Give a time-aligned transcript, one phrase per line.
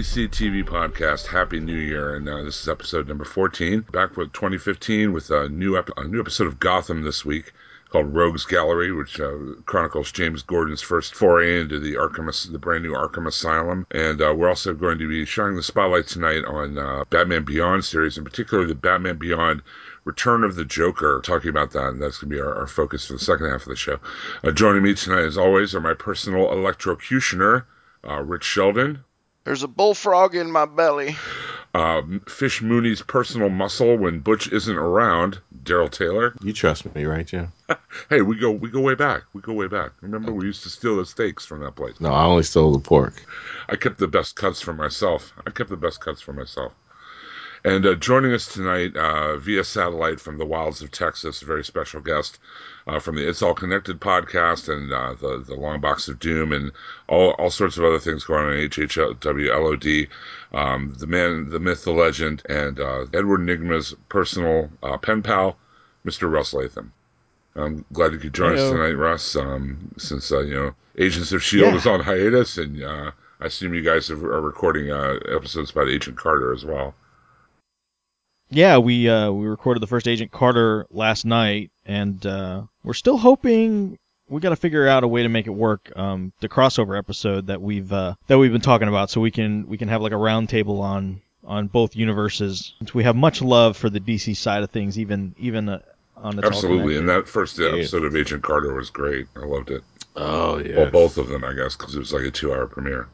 [0.00, 1.26] TV podcast.
[1.26, 2.16] Happy New Year.
[2.16, 3.80] And uh, this is episode number 14.
[3.92, 7.52] Back with 2015 with a new, ep- a new episode of Gotham this week
[7.90, 12.82] called Rogues Gallery, which uh, chronicles James Gordon's first foray into the Arkham, the brand
[12.82, 13.86] new Arkham Asylum.
[13.90, 17.84] And uh, we're also going to be shining the spotlight tonight on uh, Batman Beyond
[17.84, 19.60] series, in particular the Batman Beyond
[20.04, 21.20] Return of the Joker.
[21.22, 23.62] Talking about that, and that's going to be our, our focus for the second half
[23.62, 23.98] of the show.
[24.42, 27.64] Uh, joining me tonight, as always, are my personal electrocutioner.
[28.02, 29.04] Uh, Rich Sheldon,
[29.50, 31.16] There's a bullfrog in my belly.
[31.74, 36.36] uh, Fish Mooney's personal muscle when Butch isn't around, Daryl Taylor.
[36.40, 37.52] You trust me, right, Jim?
[38.08, 39.22] Hey, we go we go way back.
[39.32, 39.90] We go way back.
[40.02, 42.00] Remember, we used to steal the steaks from that place.
[42.00, 43.24] No, I only stole the pork.
[43.68, 45.32] I kept the best cuts for myself.
[45.44, 46.72] I kept the best cuts for myself.
[47.64, 51.64] And uh, joining us tonight uh, via satellite from the wilds of Texas, a very
[51.64, 52.38] special guest
[52.86, 56.52] uh, from the It's All Connected podcast and uh, the the Long Box of Doom
[56.52, 56.72] and
[57.08, 60.08] all all sorts of other things going on in HHWLOD.
[60.52, 65.56] Um, the man, the myth, the legend, and uh, Edward Nygma's personal uh, pen pal,
[66.04, 66.30] Mr.
[66.30, 66.92] Russ Latham.
[67.56, 69.36] I'm glad you could join us tonight, Russ.
[69.36, 71.76] Um, since uh, you know Agents of Shield Yeah.
[71.78, 76.16] is on hiatus, and uh, I assume you guys are recording uh, episodes about Agent
[76.16, 76.94] Carter as well.
[78.50, 83.16] Yeah, we uh, we recorded the first Agent Carter last night, and uh, we're still
[83.16, 83.96] hoping
[84.28, 85.92] we got to figure out a way to make it work.
[85.94, 89.68] Um, the crossover episode that we've uh, that we've been talking about, so we can
[89.68, 92.74] we can have like a roundtable on on both universes.
[92.92, 95.80] We have much love for the DC side of things, even even uh,
[96.16, 99.26] on its all Absolutely, and that first episode of Agent Carter was great.
[99.36, 99.82] I loved it.
[100.16, 100.76] Oh yeah.
[100.76, 103.08] Well, both of them, I guess, because it was like a two-hour premiere.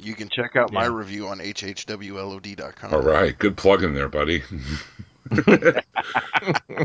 [0.00, 2.94] You can check out my review on hhwlod.com.
[2.94, 4.44] All right, good plug in there, buddy.
[5.30, 5.84] but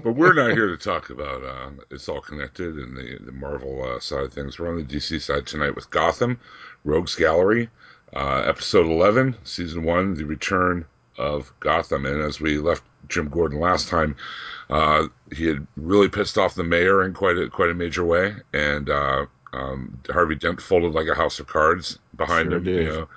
[0.04, 4.00] we're not here to talk about uh, it's all connected and the the Marvel uh,
[4.00, 4.58] side of things.
[4.58, 6.40] We're on the DC side tonight with Gotham,
[6.84, 7.70] Rogues Gallery,
[8.16, 10.84] uh, episode eleven, season one, the return
[11.20, 12.08] of Gotham.
[12.08, 14.16] And as we left Jim Gordon last time,
[14.72, 18.34] uh, he had really pissed off the mayor in quite a quite a major way,
[18.54, 22.64] and uh, um, Harvey Dent folded like a house of cards behind Sure him.
[22.64, 22.84] did.
[22.84, 23.10] You know,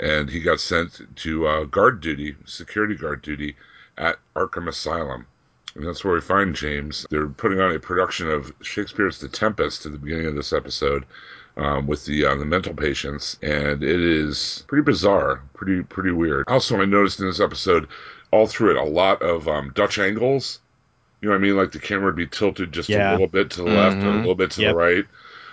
[0.00, 3.56] and he got sent to uh, guard duty, security guard duty
[3.98, 5.26] at Arkham Asylum.
[5.74, 7.06] And that's where we find James.
[7.10, 11.04] They're putting on a production of Shakespeare's The Tempest at the beginning of this episode
[11.56, 16.44] um, with the uh, the mental patients, and it is pretty bizarre, pretty pretty weird.
[16.48, 17.86] Also, I noticed in this episode,
[18.32, 20.58] all through it, a lot of um, Dutch angles.
[21.20, 21.56] You know what I mean?
[21.56, 23.10] Like the camera would be tilted just Yeah.
[23.10, 24.72] a little bit to the left or a little bit to Yep.
[24.72, 25.04] the right.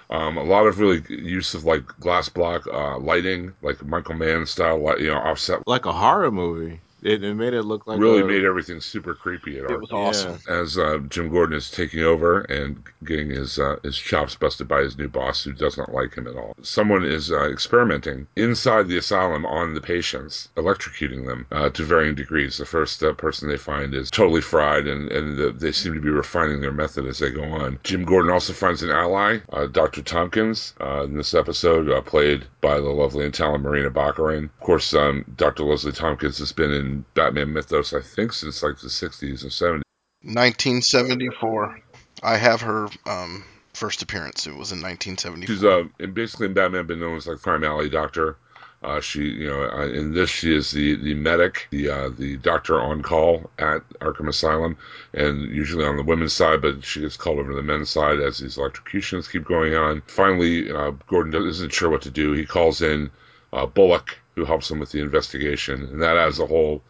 [0.10, 4.46] Um, a lot of really use of like glass block uh, lighting, like Michael Mann
[4.46, 5.68] style, you know, offset.
[5.68, 6.80] like a horror movie.
[7.08, 9.60] It, it made it look like really a, made everything super creepy.
[9.60, 10.40] At It was awesome.
[10.50, 14.82] as uh, Jim Gordon is taking over and getting his uh, his chops busted by
[14.82, 16.54] his new boss, who does not like him at all.
[16.62, 22.14] Someone is uh, experimenting inside the asylum on the patients, electrocuting them uh, to varying
[22.14, 22.58] degrees.
[22.58, 26.02] The first uh, person they find is totally fried, and and the, they seem to
[26.02, 27.80] be refining their method as they go on.
[27.84, 30.02] Jim Gordon also finds an ally, uh, Dr.
[30.02, 34.46] Tompkins, uh, in this episode, uh, played by the lovely and talented Morena Baccarin.
[34.46, 35.64] Of course, um, Dr.
[35.64, 39.82] Leslie Tompkins has been in Batman mythos, I think, since like the 60s and 70s.
[40.24, 41.80] 1974.
[42.24, 44.48] I have her um, first appearance.
[44.48, 45.48] It was in 1974.
[45.48, 48.38] She's uh, basically in Batman, been known as like Crime Alley Doctor.
[48.84, 52.38] Uh, she, you know, uh, in this she is the the medic, the uh, the
[52.38, 54.78] doctor on call at Arkham Asylum,
[55.16, 58.20] and usually on the women's side, but she gets called over to the men's side
[58.20, 60.04] as these electrocutions keep going on.
[60.06, 62.34] Finally, uh, Gordon isn't sure what to do.
[62.34, 63.10] He calls in
[63.52, 66.84] uh, Bullock, who helps him with the investigation, and that adds a whole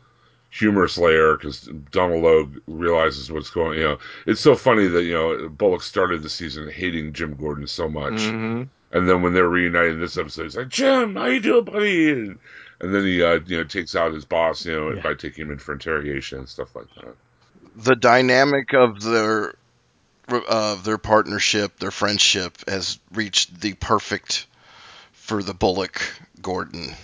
[0.50, 3.80] humorous layer because Donal Logue realizes what's going.
[3.80, 3.98] You know,
[4.28, 8.36] it's so funny that you know Bullock started the season hating Jim Gordon so much
[8.36, 11.66] hmm And then when they're reunited in this episode, he's like, Jim, how you doing,
[11.66, 12.12] buddy?
[12.12, 12.40] And,
[12.82, 15.02] and then he, uh, you know, takes out his boss, you know, Yeah.
[15.02, 17.16] by taking him in for interrogation and stuff like that.
[17.76, 19.56] the dynamic of their
[20.50, 24.48] of their partnership, their friendship has reached the perfect
[25.14, 26.02] for the Bullock
[26.42, 26.96] Gordon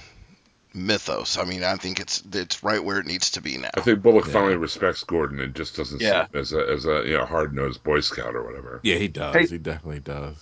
[0.73, 1.37] mythos.
[1.37, 3.69] I mean, I think it's it's right where it needs to be now.
[3.75, 4.33] I think Bullock Yeah.
[4.33, 6.27] finally respects Gordon and just doesn't Yeah.
[6.27, 8.79] see him as a as a you know hard nosed Boy Scout or whatever.
[8.83, 9.35] Yeah, he does.
[9.35, 10.35] Hey- He definitely does.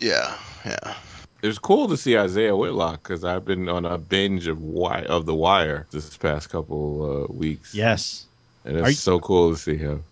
[0.00, 0.94] Yeah, yeah.
[1.42, 5.04] It was cool to see Isiah Whitlock because I've been on a binge of Wi-
[5.06, 7.74] of The Wire this past couple uh, weeks.
[7.74, 8.26] Yes.
[8.64, 10.04] and it's you- so cool to see him.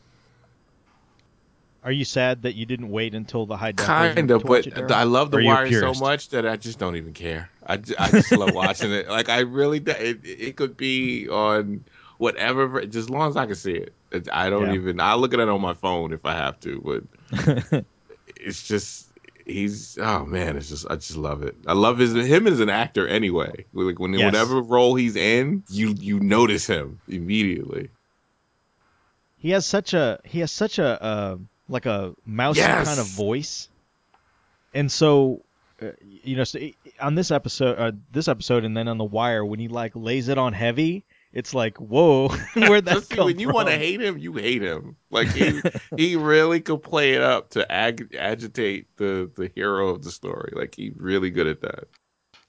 [1.82, 4.90] Are you sad that you didn't wait until the high def version Kind of, but?
[4.92, 7.48] I love The are you a Wire so much that I just don't even care.
[7.70, 9.08] I, I just love watching it.
[9.08, 11.84] Like I really, it, it could be on
[12.18, 13.94] whatever, ver- just as long as I can see it.
[14.10, 14.74] It- I don't Yeah.
[14.74, 15.00] even.
[15.00, 16.80] I look at it on my phone if I have to,
[17.32, 17.84] but
[18.36, 19.06] it's just
[19.46, 21.56] he's oh man, it's just I just love it.
[21.66, 23.64] I love his him as an actor anyway.
[23.72, 24.26] Like when Yes.
[24.26, 27.90] whatever role he's in, you you notice him immediately.
[29.38, 31.36] he has such a he has such a uh,
[31.68, 32.84] like a mousy Yes.
[32.84, 33.68] kind of voice,
[34.74, 35.42] and so
[35.82, 39.04] uh, you know so i- on this episode uh, this episode and then on the
[39.04, 43.16] wire when he like lays it on heavy, it's like whoa where'd that Just see,
[43.16, 44.96] come when you want to hate him, you hate him.
[45.10, 45.60] Like he
[45.96, 50.52] he really could play it up to ag- agitate the the hero of the story.
[50.54, 51.84] Like he's really good at that.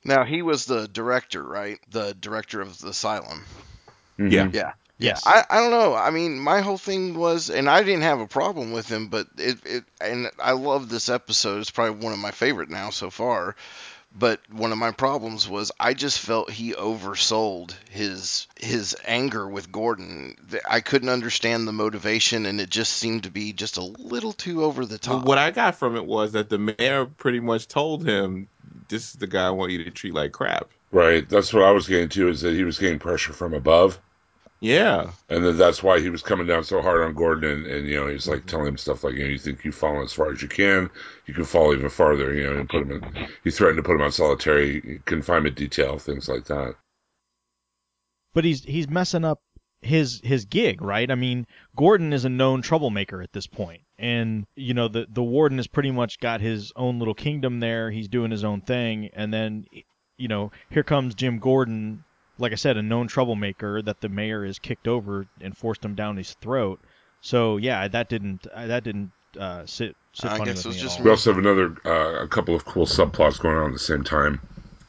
[0.04, 1.80] Now he was the director, right?
[1.90, 3.44] The director of the Asylum.
[4.18, 4.50] Yeah.
[4.52, 4.74] Yeah.
[5.02, 5.94] Yes, I, I don't know.
[5.96, 9.28] I mean, my whole thing was, and I didn't have a problem with him, but
[9.38, 11.60] it, it and I love this episode.
[11.60, 13.56] It's probably one of my favorite now so far.
[14.14, 19.72] But one of my problems was I just felt he oversold his his anger with
[19.72, 20.36] Gordon.
[20.70, 24.66] I couldn't understand the motivation, and it just seemed to be just a little too
[24.66, 25.24] over the top.
[25.24, 28.50] what I got from it was that the mayor pretty much told him,
[28.90, 31.28] "This is the guy I want you to treat like crap." Right.
[31.28, 33.98] That's what I was getting to is that he was getting pressure from above.
[34.62, 37.88] Yeah, And then that's why he was coming down so hard on Gordon, and, and
[37.88, 40.14] you know he's like telling him stuff like, you know, you think you've fallen as
[40.14, 40.90] far as you can,
[41.26, 43.28] you can fall even farther, you know, and put him in.
[43.44, 46.76] He threatened to put him on solitary confinement detail, things like that.
[48.34, 49.42] but he's he's messing up
[49.82, 51.10] his his gig, right?
[51.10, 55.24] I mean, Gordon is a known troublemaker at this point, and you know the the
[55.24, 57.92] warden has pretty much got his own little kingdom there.
[57.92, 59.66] He's doing his own thing, and then
[60.18, 62.04] you know here comes Jim Gordon,
[62.42, 65.96] like I said, a known troublemaker that the mayor has kicked over and forced him
[65.96, 66.80] down his throat.
[67.22, 70.82] So yeah, that didn't uh, that didn't uh, sit sit I guess with it was
[70.82, 73.80] just We also have another, uh, a couple of cool subplots going on at the
[73.80, 74.42] same time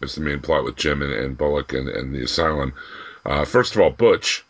[0.02, 2.72] as the main plot with Jim and, and Bullock and, and the asylum.
[3.24, 4.44] Uh, first of all, Butch,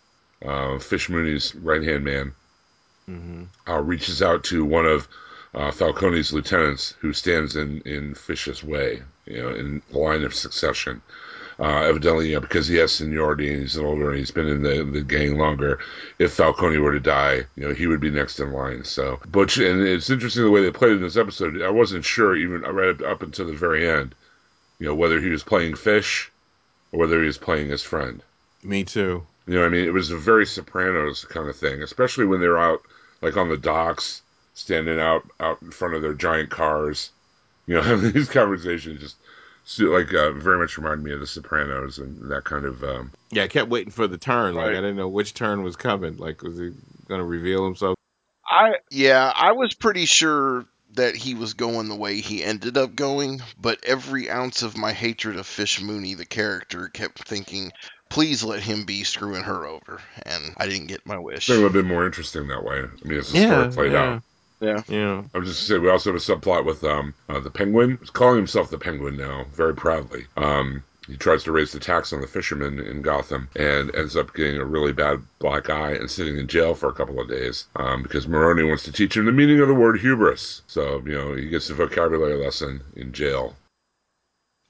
[0.45, 2.33] uh, Fish Mooney's right hand man,
[3.07, 5.09] hmm uh, reaches out to one of
[5.55, 10.35] uh, Falcone's lieutenants who stands in, in Fish's way, you know, in the line of
[10.35, 11.03] succession.
[11.59, 14.63] Uh, evidently, you know, because he has seniority and he's older and he's been in
[14.63, 15.79] the, the gang longer,
[16.19, 18.85] if Falcone were to die, you know, he would be next in line.
[18.85, 21.61] So, Butch, and it's interesting the way they played in this episode.
[21.63, 24.15] I wasn't sure, even right up, up until the very end,
[24.79, 26.31] you know, whether he was playing Fish
[26.91, 28.23] or whether he was playing his friend.
[28.63, 29.27] me too.
[29.47, 32.59] You know, I mean, it was a very Sopranos kind of thing, especially when they're
[32.59, 32.83] out,
[33.21, 34.23] like on the docks,
[34.55, 37.11] standing out out in front of their giant cars.
[37.67, 39.17] You know, having these conversations just
[39.79, 42.83] like uh, very much reminded me of the Sopranos and that kind of.
[42.83, 44.55] Um, Yeah, I kept waiting for the turn.
[44.55, 44.77] Like Right.
[44.77, 46.17] I didn't know which turn was coming.
[46.17, 46.71] Like was he
[47.09, 47.97] gonna reveal himself?
[48.47, 52.95] I yeah, I was pretty sure that he was going the way he ended up
[52.95, 57.73] going, but every ounce of my hatred of Fish Mooney, the character, kept thinking,
[58.11, 61.49] please let him be screwing her over, and I didn't get my wish.
[61.49, 62.81] It would have been more interesting that way.
[62.81, 64.23] I mean, as the story played yeah, out.
[64.63, 64.83] Yeah.
[64.89, 65.25] yeah.
[65.35, 67.99] I was just saying, we also have a subplot with um uh, the Penguin.
[68.01, 70.27] He's calling himself the Penguin now, very proudly.
[70.37, 74.33] Um, he tries to raise the tax on the fishermen in Gotham and ends up
[74.35, 77.67] getting a really bad black eye and sitting in jail for a couple of days
[77.75, 80.63] um, because Maroni wants to teach him the meaning of the word hubris.
[80.69, 83.57] So you know he gets a vocabulary lesson in jail.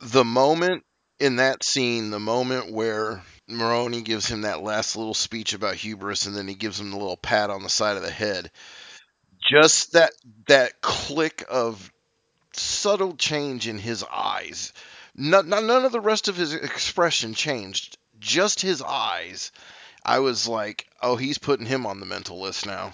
[0.00, 0.84] The moment
[1.20, 6.26] in that scene, the moment where Maroni gives him that last little speech about hubris,
[6.26, 8.50] and then he gives him the little pat on the side of the head,
[9.52, 10.12] just that
[10.46, 11.90] that click of
[12.52, 14.72] subtle change in his eyes.
[15.16, 17.98] None, none of the rest of his expression changed.
[18.20, 19.52] Just his eyes.
[20.04, 22.92] I was like, oh, he's putting him on the mental list now.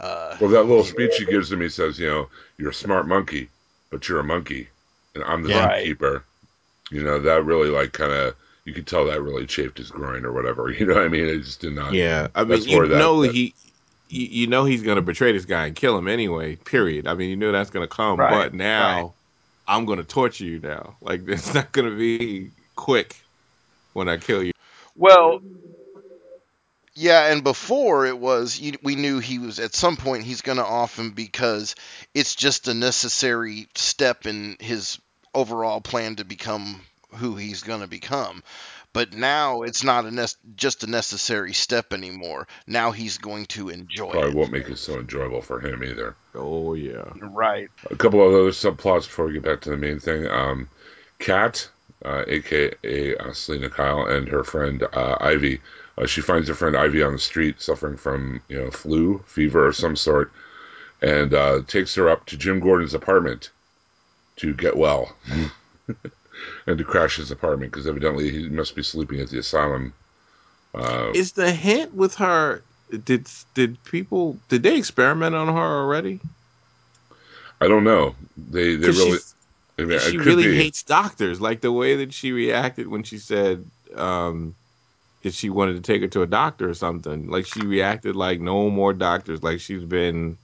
[0.00, 3.06] Uh, Well, that little speech he gives him, he says, you know, you're a smart
[3.06, 3.48] monkey,
[3.90, 4.68] but you're a monkey,
[5.14, 5.66] and I'm the Yeah.
[5.66, 5.86] Right.
[5.86, 6.22] zookeeper.
[6.90, 8.34] You know, that really like kind of
[8.64, 10.70] you could tell that really chafed his groin or whatever.
[10.78, 11.26] You know what I mean?
[11.26, 11.92] It just did not.
[11.92, 13.54] Yeah, I mean, That's you that- know that- he,
[14.12, 16.56] you, you know he's gonna betray this guy and kill him anyway.
[16.56, 17.06] Period.
[17.06, 19.14] I mean, you knew that's gonna come, Right, but now,
[19.66, 20.96] I'm gonna torture you now.
[21.02, 23.16] Like it's not gonna be quick
[23.92, 24.52] when I kill you.
[24.96, 25.40] Well,
[26.94, 30.58] yeah, and before it was you, we knew he was at some point he's going
[30.58, 31.74] to off him because
[32.14, 34.98] it's just a necessary step in his
[35.34, 36.82] overall plan to become
[37.14, 38.42] who he's going to become.
[38.94, 42.46] But now it's not a nec- just a necessary step anymore.
[42.66, 44.36] Now he's going to enjoy Probably it.
[44.36, 46.14] won't make it so enjoyable for him either.
[46.34, 47.10] Oh yeah.
[47.16, 47.68] Right.
[47.90, 50.26] A couple of other subplots before we get back to the main thing.
[50.28, 50.68] Um,
[51.18, 51.68] Kat,
[52.04, 55.60] uh, aka uh, Selina Kyle, and her friend uh, Ivy.
[55.96, 59.66] Uh, she finds her friend Ivy on the street suffering from you know flu, fever
[59.68, 60.32] of some sort,
[61.00, 63.50] and uh, takes her up to Jim Gordon's apartment
[64.36, 65.14] to get well
[66.66, 69.92] and to crash his apartment because evidently he must be sleeping at the asylum.
[70.74, 72.62] Uh, Is the hint with her?
[73.04, 76.20] Did did people did they experiment on her already?
[77.60, 78.14] I don't know.
[78.36, 79.18] They they 'Cause really.
[79.78, 80.56] I mean, it she really be.
[80.56, 81.40] hates doctors.
[81.40, 84.54] Like the way that she reacted when she said um,
[85.22, 87.28] that she wanted to take her to a doctor or something.
[87.28, 89.42] Like she reacted like no more doctors.
[89.42, 90.36] Like she's been.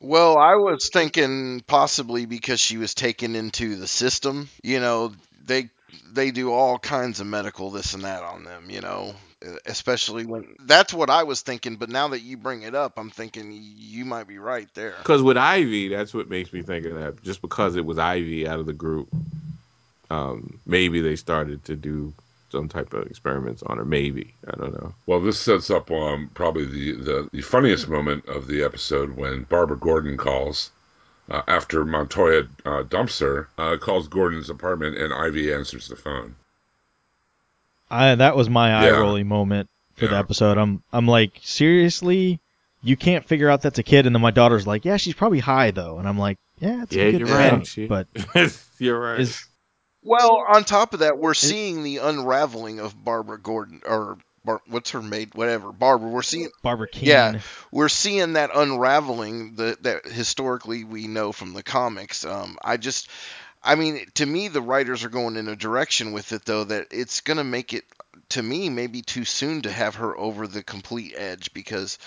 [0.00, 4.48] Well, I was thinking possibly because she was taken into the system.
[4.62, 5.12] You know,
[5.46, 5.70] they
[6.12, 8.70] they do all kinds of medical this and that on them.
[8.70, 9.14] You know,
[9.64, 11.76] especially when that's what I was thinking.
[11.76, 14.94] But now that you bring it up, I'm thinking you might be right there.
[14.98, 17.22] Because with Ivy, that's what makes me think of that.
[17.22, 19.08] Just because it was Ivy out of the group,
[20.10, 22.12] um, maybe they started to do
[22.50, 23.84] some type of experiments on her.
[23.84, 24.94] Maybe I don't know.
[25.06, 29.44] Well, this sets up um, probably the, the, the funniest moment of the episode when
[29.44, 30.70] Barbara Gordon calls
[31.30, 36.36] uh, after Montoya uh, dumps her, uh, calls Gordon's apartment, and Ivy answers the phone.
[37.90, 38.98] I that was my eye Yeah.
[39.00, 40.58] rolling moment for the episode.
[40.58, 42.40] I'm I'm like, seriously?
[42.82, 45.38] You can't figure out that's a kid and then my daughter's like, Yeah, she's probably
[45.40, 47.66] high though and I'm like, Yeah, it's Yeah, a good you're right.
[47.66, 48.06] She- But
[48.78, 49.20] You're right.
[49.20, 49.44] is
[50.02, 54.92] Well, on top of that, we're seeing the unraveling of Barbara Gordon or Bar- what's
[54.92, 56.08] her maid, whatever, Barbara.
[56.08, 57.40] We're seeing Barbara Kean Yeah.
[57.70, 62.24] we're seeing that unraveling that that historically we know from the comics.
[62.24, 63.10] Um, I just,
[63.62, 66.86] I mean, to me, the writers are going in a direction with it though that
[66.90, 67.84] it's gonna make it
[68.30, 71.98] to me maybe too soon to have her over the complete edge because.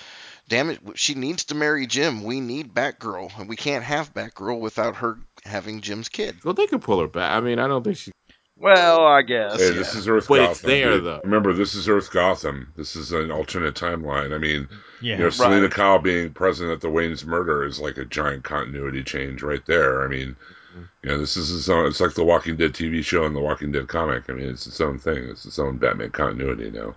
[0.48, 2.24] Damn it, she needs to marry Jim.
[2.24, 6.38] We need Batgirl, and we can't have Batgirl without her having Jim's kid.
[6.44, 7.38] well, they could pull her back.
[7.38, 8.12] I mean, I don't think she.
[8.60, 9.58] Well, I guess.
[9.58, 9.72] Hey, yeah.
[9.74, 10.52] this is Earth But Gotham.
[10.52, 11.06] it's there, dude.
[11.06, 11.22] though.
[11.24, 12.74] Remember, this is Earth Gotham.
[12.76, 14.34] This is an alternate timeline.
[14.36, 14.68] I mean,
[15.02, 15.18] Yeah.
[15.18, 15.72] you know, Selina Right.
[15.72, 20.04] Kyle being present at the Wayne's murder is like a giant continuity change right there.
[20.04, 20.36] I mean,
[21.04, 23.40] you know, this is its own, it's like the Walking Dead TV show and the
[23.40, 24.30] Walking Dead comic.
[24.30, 25.24] I mean, it's its own thing.
[25.30, 26.96] It's its own Batman continuity now.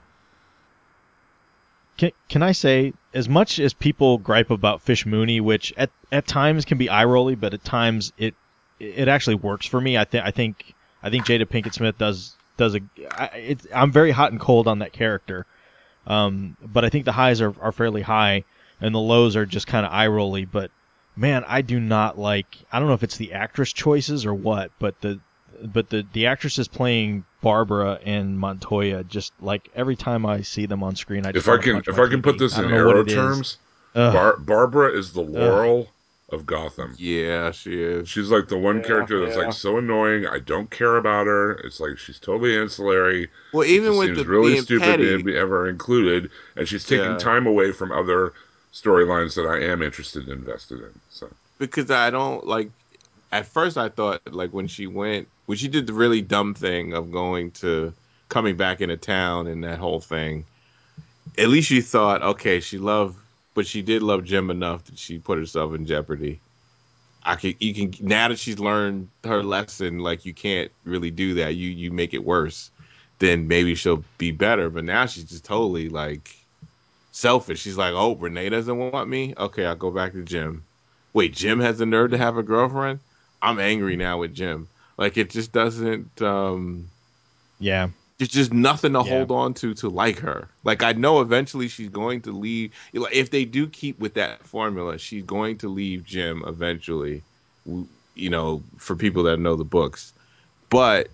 [1.99, 6.27] Can, can I say, as much as people gripe about Fish Mooney, which at, at
[6.27, 8.35] times can be eye rolly, but at times it
[8.81, 9.97] it actually works for me.
[9.97, 12.81] I think I think I think Jada Pinkett Smith does does a.
[13.11, 15.47] I, it's, I'm very hot and cold on that character,
[16.07, 18.45] um, but I think the highs are, are fairly high
[18.81, 20.45] and the lows are just kind of eye rolly.
[20.45, 20.71] But
[21.17, 22.47] man, I do not like.
[22.71, 25.21] I don't know if it's the actress choices or what, but the
[25.63, 30.83] but the the actresses playing Barbara and Montoya just like every time I see them
[30.83, 32.87] on screen, I just If I can, if I can put this in don't know
[32.87, 33.59] what arrow terms,
[33.95, 35.89] Bar- Barbara is the Laurel
[36.33, 36.99] of Gotham.
[36.99, 38.09] Yeah, she is.
[38.09, 39.43] She's like the one Yeah, character that's yeah.
[39.43, 40.27] like so annoying.
[40.27, 41.53] I don't care about her.
[41.65, 43.31] It's like she's totally ancillary.
[43.53, 47.17] Well, even with seems the really stupid petty, to be ever included, and she's taking
[47.17, 47.17] Yeah.
[47.17, 48.35] time away from other
[48.73, 51.01] storylines that I am interested and invested in.
[51.09, 52.71] So because I don't like.
[53.33, 56.93] At first, I thought like when she went, when she did the really dumb thing
[56.95, 57.95] of going to
[58.29, 60.47] coming back into town and that whole thing.
[61.39, 63.17] At least you thought, okay, she loved,
[63.55, 66.41] but she did love Jim enough that she put herself in jeopardy.
[67.25, 71.35] I can, you can now that she's learned her lesson, like you can't really do
[71.35, 71.55] that.
[71.55, 72.71] You you make it worse,
[73.19, 74.69] then maybe she'll be better.
[74.71, 76.35] But now she's just totally like
[77.13, 77.61] selfish.
[77.61, 79.35] She's like, oh, Renee doesn't want me.
[79.39, 80.65] Okay, I'll go back to Jim.
[81.13, 82.99] Wait, Jim has the nerve to have a girlfriend?
[83.41, 84.67] I'm angry now with Jim.
[84.97, 86.21] Like it just doesn't.
[86.23, 86.89] um
[87.61, 87.89] Yeah.
[88.23, 89.19] There's just nothing to Yeah.
[89.19, 90.47] hold on to to like her.
[90.63, 92.73] Like I know eventually she's going to leave.
[92.93, 97.23] If they do keep with that formula, she's going to leave Jim eventually.
[97.67, 100.13] You know, for people that know the books,
[100.71, 101.09] but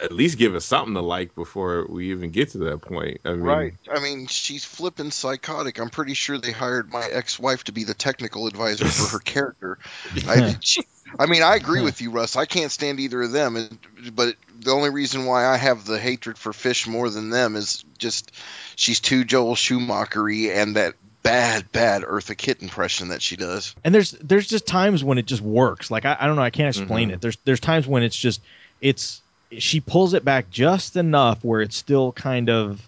[0.00, 3.20] at least give us something to like before we even get to that point.
[3.26, 3.74] I mean, Right.
[3.94, 5.78] I mean, she's flipping psychotic.
[5.78, 9.78] I'm pretty sure they hired my ex-wife to be the technical advisor for her character.
[10.26, 10.82] I, she,
[11.18, 12.36] I mean, I agree with you, Russ.
[12.36, 14.34] I can't stand either of them, and, but
[14.64, 18.32] the only reason why I have the hatred for Fish more than them is just
[18.76, 23.74] she's too Joel Schumachery, and that bad, bad Eartha Kitt impression that she does.
[23.84, 25.90] and there's there's just times when it just works.
[25.90, 27.14] Like I, I don't know, I can't explain Mhm.
[27.14, 27.20] it.
[27.20, 28.40] There's there's times when it's just
[28.80, 29.20] it's
[29.58, 32.80] she pulls it back just enough where it's still kind of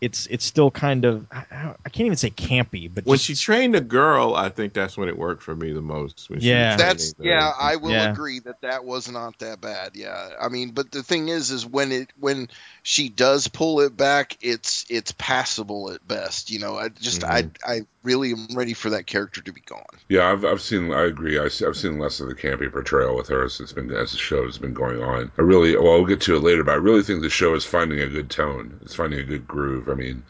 [0.00, 3.26] it's it's still kind of I, I- I can't even say campy, but When just-
[3.26, 6.30] she trained a girl, I think that's when it worked for me the most.
[6.30, 6.76] When she Yeah.
[6.76, 8.12] That's training yeah, I will Yeah.
[8.12, 9.92] agree that that was not that bad.
[9.94, 12.48] Yeah, I mean, but the thing is, is when it when
[12.88, 16.50] she does pull it back, it's it's passable at best.
[16.50, 17.50] You know, I just Mhm.
[17.66, 19.84] I I really am ready for that character to be gone.
[20.08, 20.90] Yeah, I've, I've seen.
[20.94, 21.38] I agree.
[21.38, 24.16] I, have seen less of the campy portrayal with her as it's been as the
[24.16, 25.30] show has been going on.
[25.36, 25.76] I really.
[25.76, 28.06] Well, we'll get to it later, but I really think the show is finding a
[28.06, 28.80] good tone.
[28.80, 29.90] It's finding a good groove.
[29.90, 30.22] I mean,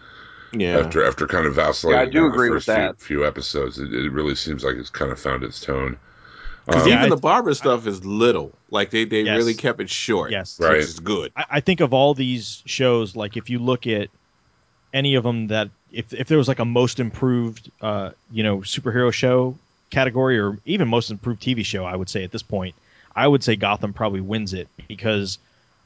[0.52, 0.80] yeah.
[0.80, 2.98] after after kind of vacillating, Yeah, I do in the agree first with that.
[2.98, 5.96] Few, few episodes, it, it really seems like it's kind of found its tone.
[6.68, 8.52] Because Um, even I- the Barbara stuff is little.
[8.70, 9.36] Like they, they Yes.
[9.38, 10.30] really kept it short.
[10.30, 10.60] Yes.
[10.60, 10.72] Right.
[10.72, 11.32] Which is good.
[11.36, 14.08] I, I think of all these shows, like if you look at
[14.92, 18.58] any of them that if if there was like a most improved uh you know
[18.58, 19.56] superhero show
[19.90, 22.74] category or even most improved TV show, I would say at this point,
[23.16, 25.38] I would say Gotham probably wins it because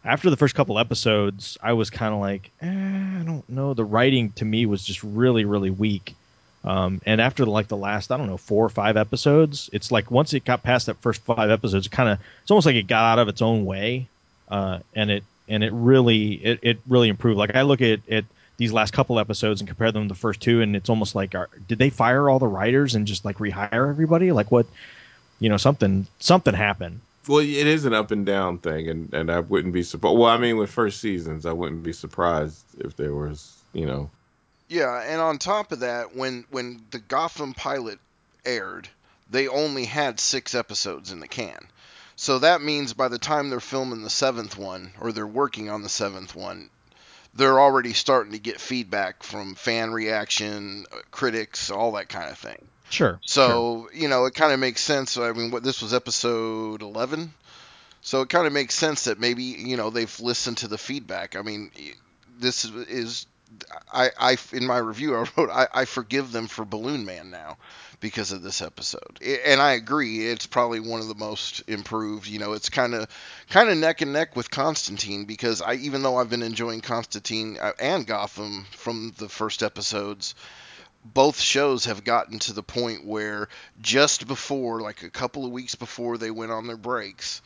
[0.05, 3.73] after the first couple episodes, I was kind of like, eh, I don't know.
[3.75, 6.17] The writing to me was just really really weak.
[6.65, 10.11] Um, and after like the last, I don't know, four or five episodes, it's like
[10.11, 13.05] once it got past that first five episodes, kind of, it's almost like it got
[13.05, 14.07] out of its own way,
[14.49, 17.37] uh, and it and it really it, it really improved.
[17.39, 18.25] Like I look at at
[18.59, 21.35] these last couple episodes and compare them to the first two, and it's almost like,
[21.35, 24.31] are, did they fire all the writers and just like rehire everybody?
[24.31, 24.67] Like what,
[25.41, 27.01] you know, something something happened.
[27.27, 30.19] Well, it is an up and down thing, and, and I wouldn't be surprised.
[30.19, 34.11] Well, I mean, with first seasons, I wouldn't be surprised if there was, you know,
[34.69, 37.99] Yeah, and on top of that, when when the Gotham pilot
[38.45, 38.89] aired,
[39.31, 41.69] they only had six episodes in the can.
[42.17, 45.83] So that means by the time they're filming the seventh one, or they're working on
[45.83, 46.71] the seventh one,
[47.35, 52.39] they're already starting to get feedback from fan reaction, uh, critics, all that kind of
[52.39, 52.69] thing.
[52.91, 53.13] Sure.
[53.13, 53.21] sure.
[53.23, 55.17] So you know, it kind of makes sense.
[55.17, 57.33] I mean, what this was episode eleven,
[58.03, 61.37] so it kind of makes sense that maybe you know they've listened to the feedback.
[61.37, 61.71] I mean,
[62.39, 63.27] this is, is
[63.93, 67.59] I, I in my review I wrote I, I forgive them for Balloon Man now
[68.01, 72.27] because of this episode, and I agree it's probably one of the most improved.
[72.27, 73.09] You know, it's kind of
[73.51, 77.59] kind of neck and neck with Constantine because I even though I've been enjoying Constantine
[77.61, 80.35] uh, and Gotham from the first episodes
[81.05, 83.49] both shows have gotten to the point where
[83.81, 87.43] just before, like a couple of weeks before they went on their breaks,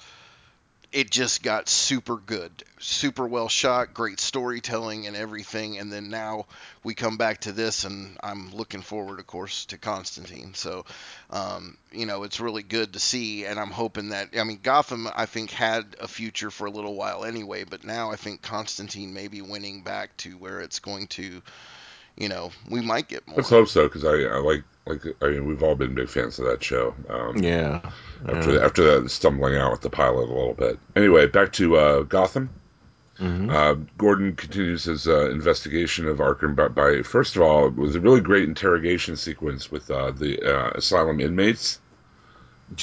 [0.92, 5.78] it just got super good, super well shot, great storytelling and everything.
[5.78, 6.46] And then now
[6.84, 10.54] we come back to this, and I'm looking forward, of course, to Constantine.
[10.54, 10.84] So,
[11.30, 14.30] um, you know, it's really good to see, and I'm hoping that.
[14.38, 18.10] I mean, Gotham, I think, had a future for a little while anyway, but now
[18.10, 21.42] I think Constantine may be winning back to where it's going to.
[22.16, 23.36] You know, we might get more.
[23.36, 26.38] Let's hope so, because I, I like like I mean we've all been big fans
[26.38, 26.94] of that show.
[27.10, 27.80] Um, yeah.
[28.26, 30.78] After the, after that stumbling out with the pilot a little bit.
[30.94, 32.48] Anyway, back to uh, Gotham.
[33.18, 33.50] Mhm.
[33.50, 37.96] Uh, Gordon continues his uh, investigation of Arkham by, by first of all it was
[37.96, 41.80] a really great interrogation sequence with uh, the uh, asylum inmates.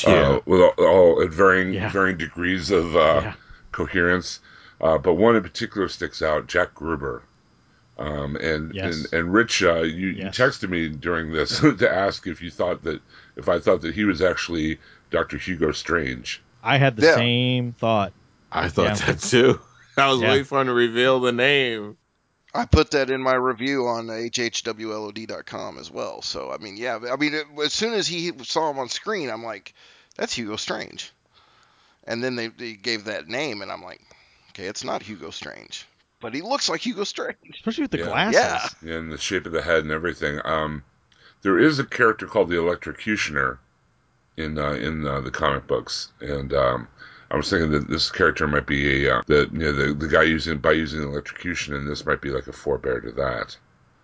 [0.04, 0.12] yeah.
[0.14, 1.90] uh, with all, all at varying Yeah.
[1.92, 3.34] varying degrees of uh, Yeah.
[3.72, 4.40] coherence.
[4.82, 7.24] Uh, but one in particular sticks out: Jack Gruber.
[7.98, 8.96] Um, and, Yes.
[8.96, 12.84] and and Rich, uh, you, you texted me during this to ask if you thought
[12.84, 13.02] that
[13.36, 14.80] if I thought that he was actually
[15.12, 16.42] Doctor Hugo Strange.
[16.64, 17.16] I had the Yeah.
[17.16, 18.14] same thought.
[18.52, 19.06] I thought Yeah.
[19.06, 19.60] that too.
[19.98, 20.30] I was Yeah.
[20.30, 21.98] waiting for him to reveal the name.
[22.56, 26.22] I put that in my review on hhwlod.com as well.
[26.22, 29.30] So I mean, yeah, I mean, it, as soon as he saw him on screen,
[29.30, 29.74] I'm like,
[30.16, 31.12] that's Hugo Strange.
[32.06, 34.02] And then they, they gave that name, and I'm like,
[34.50, 35.88] okay, it's not Hugo Strange,
[36.24, 37.38] but he looks like Hugo Strange.
[37.54, 38.06] Especially with the Yeah.
[38.06, 38.76] glasses.
[38.82, 38.96] Yeah.
[38.96, 40.40] and the shape of the head and everything.
[40.44, 40.84] Um,
[41.44, 43.58] there is a character called the Electrocutioner
[44.38, 46.88] in uh, in uh, the comic books, and um,
[47.30, 50.08] I was thinking that this character might be a uh, the you know the the
[50.08, 53.58] guy using by using electrocution, and this might be like a forebear to that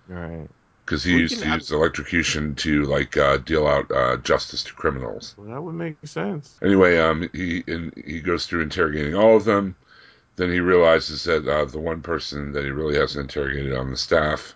[0.07, 0.47] Right.
[0.85, 4.63] because he We used can- to use electrocution to like uh, deal out uh, justice
[4.65, 5.33] to criminals.
[5.37, 6.59] Well, that would make sense.
[6.61, 9.75] Anyway, um, he and he goes through interrogating all of them.
[10.39, 13.97] Then he realizes that uh, the one person that he really hasn't interrogated on the
[13.97, 14.55] staff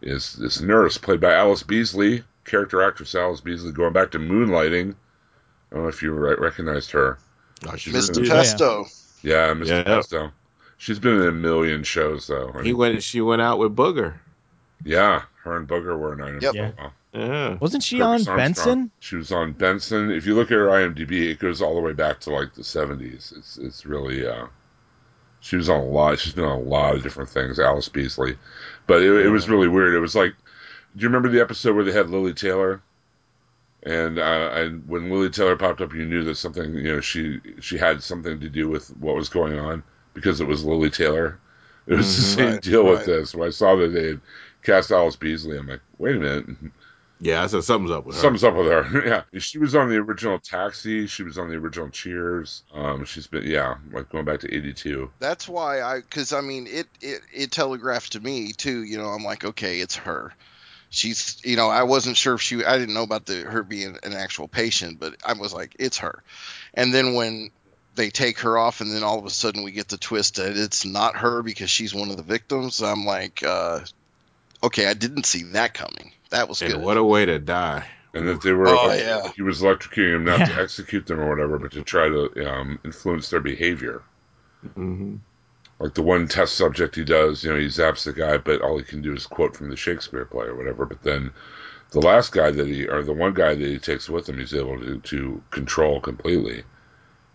[0.00, 4.94] is this nurse played by Allyce Beasley, character actress Allyce Beasley, going back to Moonlighting.
[4.94, 7.18] I don't know if you re- recognized her.
[7.68, 8.24] Oh, she's Mr.
[8.24, 8.34] Yeah.
[8.34, 8.86] Pesto.
[9.22, 9.66] Yeah, Mr.
[9.66, 9.82] Yeah.
[9.82, 10.30] Pesto.
[10.76, 12.52] She's been in a million shows though.
[12.54, 13.02] I He went.
[13.02, 14.14] She went out with Booger.
[14.84, 16.54] yeah, her and Booger were an item Yep.
[16.54, 16.92] for a while.
[17.14, 17.54] Yeah.
[17.60, 18.38] Wasn't she Curtis on Armstrong.
[18.38, 18.90] Benson?
[19.00, 20.12] She was on Benson.
[20.12, 22.62] If you look at her IMDb, it goes all the way back to like the
[22.62, 23.32] seventies.
[23.36, 24.46] It's it's really uh,
[25.46, 26.18] she was on a lot.
[26.18, 27.58] She's been on a lot of different things.
[27.58, 28.36] Allyce Beasley,
[28.86, 29.94] but it, it was really weird.
[29.94, 30.34] It was like
[30.96, 32.82] Do you remember the episode where they had Lili Taylor?
[33.84, 37.40] And uh, and when Lili Taylor popped up, you knew that something, you know, she
[37.60, 39.82] she had something to do with what was going on
[40.14, 41.38] because it was Lili Taylor.
[41.86, 42.22] It was the Mhm.
[42.22, 43.34] same Right, deal with this.
[43.34, 44.20] When I saw that they had
[44.62, 46.46] cast Allyce Beasley, I'm like, wait a minute,
[47.20, 48.20] Yeah, I said something's up with her.
[48.20, 49.06] something's up with her.
[49.32, 51.06] yeah, she was on the original Taxi.
[51.06, 52.62] She was on the original Cheers.
[52.74, 55.10] Um, she's been yeah, like going back to '82.
[55.18, 58.82] That's why I, because I mean, it, it it telegraphed to me too.
[58.82, 60.32] You know, I'm like, okay, it's her.
[60.88, 63.98] She's, you know, I wasn't sure if she, I didn't know about the her being
[64.02, 66.22] an actual patient, but I was like, it's her.
[66.74, 67.50] And then when
[67.96, 70.56] they take her off, and then all of a sudden we get the twist that
[70.56, 72.82] it's not her because she's one of the victims.
[72.82, 73.80] I'm like, uh,
[74.62, 76.12] okay, I didn't see that coming.
[76.30, 76.80] That was and good.
[76.82, 77.88] what a way to die.
[78.14, 79.32] And that they were, Oh, yeah.
[79.36, 82.78] he was electrocuting them not to execute them or whatever, but to try to um,
[82.84, 84.02] influence their behavior.
[84.74, 85.16] hmm
[85.80, 88.76] Like the one test subject he does, you know, he zaps the guy, but all
[88.76, 90.84] he can do is quote from the Shakespeare play or whatever.
[90.84, 91.32] But then
[91.90, 94.54] the last guy that he, or the one guy that he takes with him, he's
[94.54, 96.64] able to, to control completely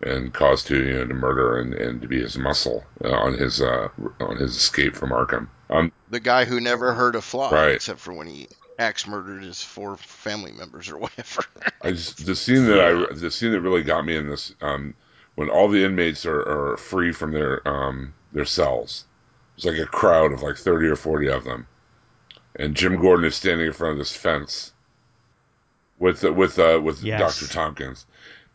[0.02, 3.34] and cause to, you know, to murder and, and to be his muscle uh, on
[3.34, 3.88] his, uh,
[4.20, 5.48] on his escape from Arkham.
[5.70, 7.74] Um, the guy who never heard a fly, Right.
[7.74, 8.48] except for when he
[8.82, 11.44] axe murdered his four family members or whatever.
[11.80, 14.94] I just, the scene that I, the scene that really got me in this, um,
[15.36, 19.04] when all the inmates are, are free from their, um, their cells.
[19.56, 21.66] It's like a crowd of like 30 or 40 of them.
[22.56, 24.72] And Jim Gordon is standing in front of this fence
[25.98, 27.40] with, with, uh, with Yes.
[27.40, 27.52] Dr.
[27.52, 28.04] Tompkins.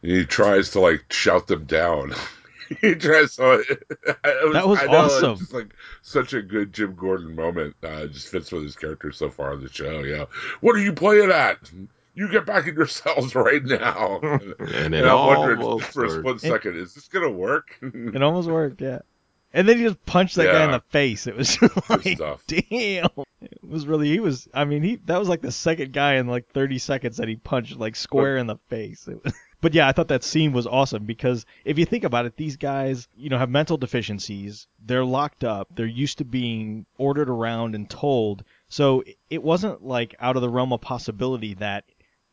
[0.03, 2.13] And he tries to like shout them down.
[2.81, 5.31] he tries to, it That was I know, awesome.
[5.31, 7.75] It's just like such a good Jim Gordon moment.
[7.83, 9.99] Uh, it just fits with his character so far on the show.
[9.99, 10.25] Yeah.
[10.61, 11.57] What are you playing at?
[12.15, 14.19] You get back in your cells right now.
[14.21, 17.77] And And it I'm wondering almost for a split second, is this gonna work?
[17.81, 18.99] It almost worked, yeah.
[19.53, 21.25] And then he just punched that guy in the face.
[21.25, 22.43] It was just like, stuff.
[22.47, 23.07] damn.
[23.41, 24.09] It was really.
[24.09, 24.47] He was.
[24.53, 24.95] I mean, he.
[25.05, 28.37] That was like the second guy in like 30 seconds that he punched like square
[28.37, 29.07] in the face.
[29.07, 32.25] It was, but yeah, I thought that scene was awesome because if you think about
[32.25, 34.67] it, these guys, you know, have mental deficiencies.
[34.83, 35.67] They're locked up.
[35.75, 38.43] They're used to being ordered around and told.
[38.69, 41.85] So it wasn't like out of the realm of possibility that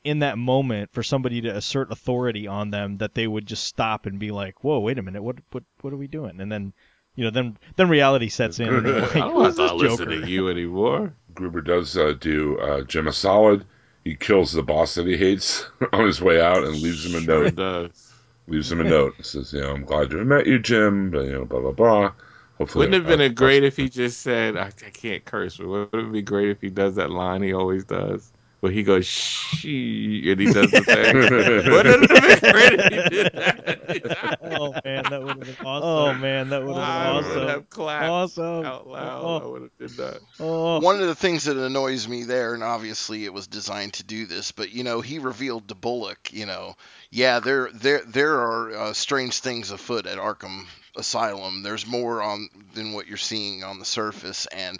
[0.04, 4.04] in that moment for somebody to assert authority on them that they would just stop
[4.04, 6.74] and be like, "Whoa, wait a minute, what what what are we doing?" And then,
[7.16, 8.68] you know, then then reality sets in.
[8.84, 11.14] Like, I don't "Who want to listen to you anymore.
[11.32, 13.64] Gruber does uh, do uh, Jim a solid.
[14.04, 17.20] He kills the boss that he hates on his way out and leaves him a
[17.20, 17.56] Sure note.
[17.56, 18.12] does.
[18.46, 19.14] Leaves him a note.
[19.24, 21.10] Says, you know, I'm glad to have met you, Jim.
[21.10, 22.12] But, you know, blah blah blah.
[22.58, 25.56] Hopefully, Wouldn't it have been a great if he just said, I, I can't curse,
[25.56, 28.30] but wouldn't it be great if he does that line he always does?
[28.64, 31.16] Where he goes, she, and he does the thing.
[31.70, 34.38] Wouldn't it have been great if he did that?
[34.42, 35.84] oh man, that would have been awesome.
[35.86, 37.48] Oh man, that would have I been would awesome.
[37.48, 38.64] have clapped Awesome.
[38.64, 39.02] out loud.
[39.02, 40.20] I Oh, would have did that.
[40.40, 40.80] oh.
[40.80, 44.24] One of the things that annoys me there, and obviously it was designed to do
[44.24, 46.74] this, but you know, he revealed to Bullock, you know,
[47.10, 50.64] yeah, there there there are uh, strange things afoot at Arkham
[50.96, 51.62] Asylum.
[51.62, 54.78] There's more on than what you're seeing on the surface, and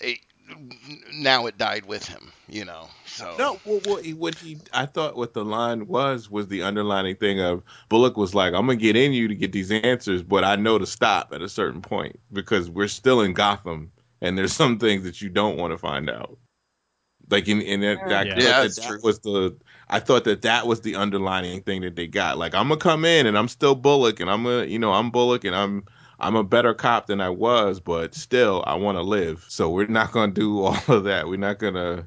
[0.00, 0.20] it,
[1.12, 2.88] now it died with him, you know.
[3.18, 6.62] So No, well, what he, what he, I thought what the line was was the
[6.62, 10.22] underlining thing of Bullock was like, I'm gonna get in you to get these answers,
[10.22, 14.38] but I know to stop at a certain point because we're still in Gotham, and
[14.38, 16.38] there's some things that you don't want to find out.
[17.30, 18.08] Like in, in that, Yeah.
[18.08, 19.00] thought Yeah, that, that's that true.
[19.02, 19.56] was the,
[19.88, 22.38] I thought that that was the underlining thing that they got.
[22.38, 25.10] Like I'm gonna come in and I'm still Bullock, and I'm a, you know, I'm
[25.10, 25.84] Bullock, and I'm
[26.20, 29.44] I'm a better cop than I was, but still I want to live.
[29.48, 31.28] So we're not gonna do all of that.
[31.28, 32.06] We're not gonna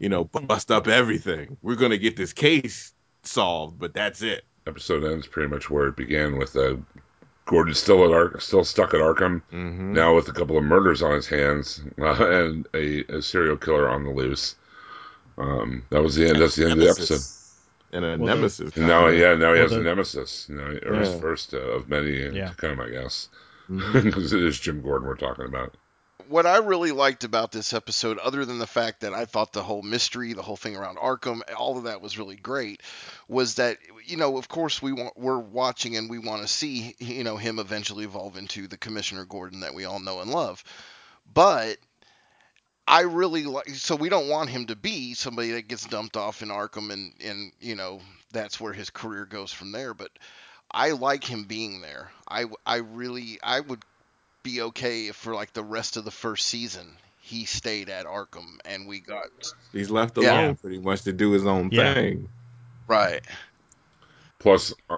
[0.00, 1.56] you know, bust up everything.
[1.62, 4.44] We're gonna get this case solved, but that's it.
[4.66, 6.76] episode ends pretty much where it began with uh,
[7.46, 9.40] Gordon still at Ar- still stuck at Arkham.
[9.52, 9.92] Mm-hmm.
[9.94, 13.88] Now with a couple of murders on his hands uh, and a, a serial killer
[13.88, 14.56] on the loose.
[15.38, 16.40] Um, that was the end.
[16.40, 17.20] That's the end of the episode.
[17.92, 18.76] And a Well, nemesis.
[18.76, 20.46] And now, yeah, now he Well, has the- a nemesis.
[20.50, 22.48] You know, or his first uh, of many Yeah.
[22.50, 23.28] to come, I guess,
[23.70, 24.02] Mhm.
[24.04, 25.74] because it is Jim Gordon we're talking about.
[26.28, 29.62] What I really liked about this episode, other than the fact that I thought the
[29.62, 32.82] whole mystery, the whole thing around Arkham, all of that was really great,
[33.28, 36.94] was that you know, of course, we want we're watching and we want to see
[36.98, 40.62] you know him eventually evolve into the Commissioner Gordon that we all know and love,
[41.32, 41.78] but.
[42.90, 46.40] I really like so we don't want him to be somebody that gets dumped off
[46.40, 48.00] in Arkham and and you know
[48.32, 50.10] that's where his career goes from there but
[50.70, 52.10] I like him being there.
[52.28, 53.82] I I really I would
[54.42, 58.88] be okay for like the rest of the first season he stayed at Arkham and
[58.88, 59.26] we got
[59.72, 60.40] He's left alone Yeah.
[60.44, 61.94] alone pretty much to do his own Yeah.
[61.94, 62.28] thing.
[62.86, 63.20] right.
[64.88, 64.96] Uh,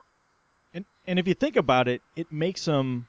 [0.72, 3.07] And and if you think about it, it makes him,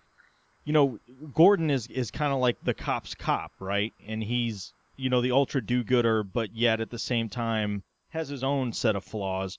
[0.66, 0.98] you know,
[1.34, 3.94] Gordon is is kind of like the cop's cop, right?
[4.08, 8.44] And he's you know, the ultra do-gooder, but yet at the same time has his
[8.44, 9.58] own set of flaws.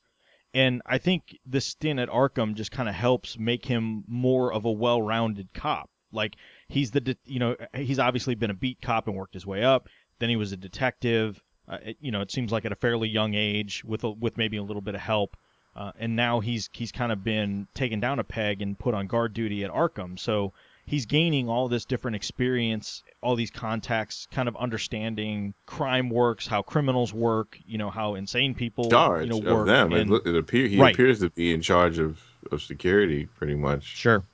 [0.55, 4.65] And I think this stint at Arkham just kind of helps make him more of
[4.67, 5.89] a well-rounded cop.
[6.13, 6.37] Like
[6.73, 9.63] he's the, de- you know, he's obviously been a beat cop and worked his way
[9.63, 9.89] up.
[10.19, 11.43] Then he was a detective.
[11.69, 14.37] Uh, it, you know, it seems like at a fairly young age, with a, with
[14.37, 15.37] maybe a little bit of help.
[15.75, 19.07] Uh, and now he's he's kind of been taken down a peg and put on
[19.07, 20.19] guard duty at Arkham.
[20.19, 20.53] So
[20.85, 26.61] he's gaining all this different experience, all these contacts, kind of understanding crime works, how
[26.63, 29.67] criminals work, you know, how insane people Charge you know of work.
[29.67, 29.93] them.
[29.93, 30.95] It, and- look- it appear he Right.
[30.95, 33.85] appears to be in charge of, of security, pretty much.
[33.85, 34.25] sure.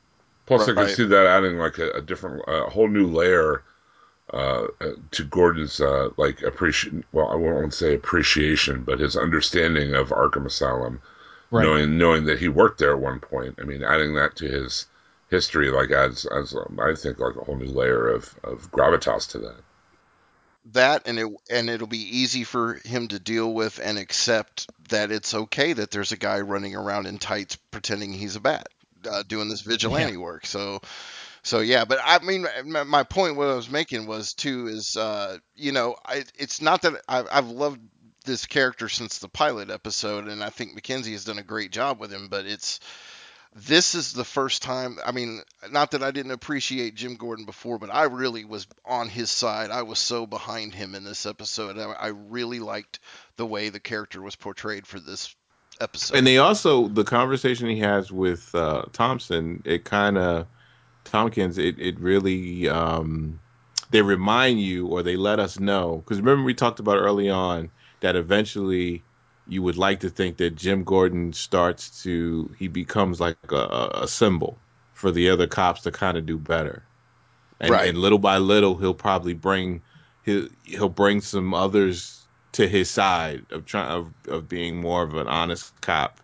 [0.48, 0.74] Plus, I Right.
[0.74, 3.62] can see that adding like a, a different, a whole new layer
[4.32, 7.04] uh, uh, to Gordon's uh, like appreciation.
[7.12, 11.02] Well, I won't say appreciation, but his understanding of Arkham Asylum,
[11.50, 11.64] Right.
[11.64, 13.58] knowing knowing that he worked there at one point.
[13.60, 14.86] I mean, adding that to his
[15.30, 19.28] history like adds, adds um, I think like a whole new layer of of gravitas
[19.32, 19.62] to that.
[20.72, 25.10] that and it and it'll be easy for him to deal with and accept that
[25.10, 28.68] it's okay that there's a guy running around in tights pretending he's a bat
[29.08, 30.46] uh, doing this vigilante work.
[30.46, 30.80] So
[31.42, 34.96] so yeah but i mean my, my point what i was making was too is
[34.96, 37.80] uh you know I, it's not that I've, I've loved
[38.24, 42.00] this character since the pilot episode and i think McKenzie has done a great job
[42.00, 42.80] with him but it's
[43.54, 47.78] this is the first time i mean not that i didn't appreciate jim gordon before
[47.78, 49.70] but i really was on his side.
[49.70, 51.78] I was so behind him in this episode.
[51.78, 53.00] I, I really liked
[53.36, 55.34] the way the character was portrayed for this
[55.80, 60.46] episode And they also the conversation he has with uh, Thompson, it kind of
[61.04, 63.40] Tompkins, it it really um,
[63.90, 67.70] they remind you or they let us know because remember we talked about early on
[68.00, 69.04] that eventually
[69.46, 74.08] you would like to think that Jim Gordon starts to he becomes like a, a
[74.08, 74.62] symbol
[74.92, 76.86] for the other cops to kind of do better,
[77.60, 77.88] and, Right.
[77.88, 79.82] and little by little he'll probably bring
[80.24, 82.17] he'll he'll bring some others
[82.52, 86.20] to his side of trying of, of being more of an honest cop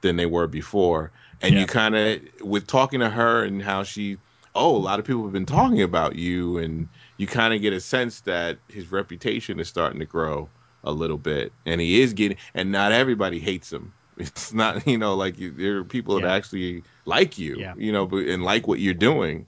[0.00, 1.12] than they were before.
[1.40, 1.60] And Yeah.
[1.60, 4.16] you kind of with talking to her and how she,
[4.54, 7.72] oh, a lot of people have been talking about you, and you kind of get
[7.72, 10.48] a sense that his reputation is starting to grow
[10.84, 13.92] a little bit, and he is getting, and not everybody hates him.
[14.20, 16.26] It's not, you know, like you, there are people Yeah.
[16.26, 17.74] that actually like you, Yeah.
[17.76, 19.46] you know, and like what you're doing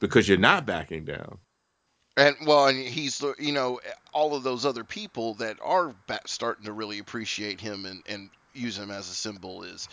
[0.00, 1.38] because you're not backing down.
[2.18, 3.80] And well, and he's you know
[4.12, 5.94] all of those other people that are
[6.26, 9.88] starting to really appreciate him and and use him as a symbol is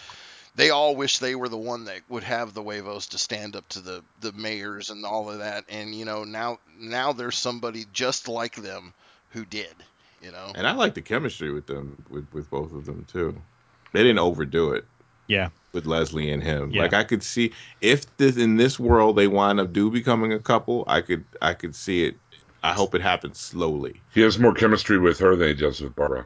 [0.56, 3.70] they all wish they were the one that would have the huevos to stand up
[3.70, 5.66] to the the mayors and all of that.
[5.70, 8.96] And you know now now there's somebody just like them
[9.30, 9.76] who did.
[10.20, 10.52] You know.
[10.56, 13.40] And I like the chemistry with them, with, with both of them too.
[13.92, 14.86] They didn't overdo it.
[15.28, 15.50] Yeah.
[15.74, 16.72] with Leslie and him.
[16.72, 16.84] Yeah.
[16.84, 20.40] Like I could see if this in this world they wind up do becoming a
[20.40, 22.16] couple, I could I could see it.
[22.64, 24.02] I hope it happens slowly.
[24.14, 26.26] He has more chemistry with her than he does with Barbara.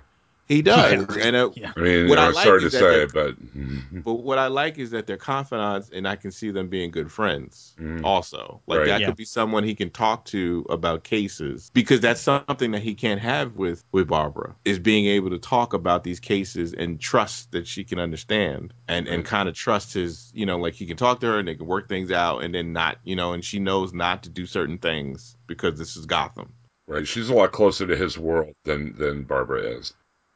[0.50, 1.24] He does, Yeah.
[1.28, 1.72] and uh, Yeah.
[1.78, 4.16] I mean, What you know, I I'm like sorry to say, it, but mm, but
[4.16, 7.76] what I like is that they're confidants, and I can see them being good friends.
[7.80, 8.04] Mm.
[8.04, 8.88] Also, like Right.
[8.88, 9.08] that Yeah.
[9.08, 13.22] could be someone he can talk to about cases because that's something that he can't
[13.22, 17.68] have with with Barbara is being able to talk about these cases and trust that
[17.68, 21.20] she can understand and and kind of trust his you know like he can talk
[21.20, 23.60] to her and they can work things out and then not you know and she
[23.60, 26.54] knows not to do certain things because this is Gotham.
[26.88, 29.94] right, she's a lot closer to his world than than Barbara is.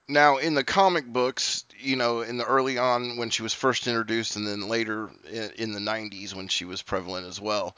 [0.07, 3.87] Now, in the comic books, you know, in the early on when she was first
[3.87, 7.77] introduced, and then later in, the 90s when she was prevalent as well,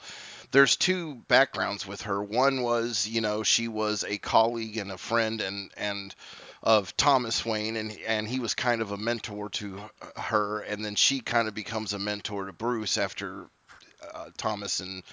[0.50, 2.20] there's two backgrounds with her.
[2.20, 6.14] One was, you know, she was a colleague and a friend and and
[6.62, 9.80] of Thomas Wayne, and and he was kind of a mentor to
[10.16, 13.46] her, and then she kind of becomes a mentor to Bruce after
[14.12, 15.04] uh, Thomas and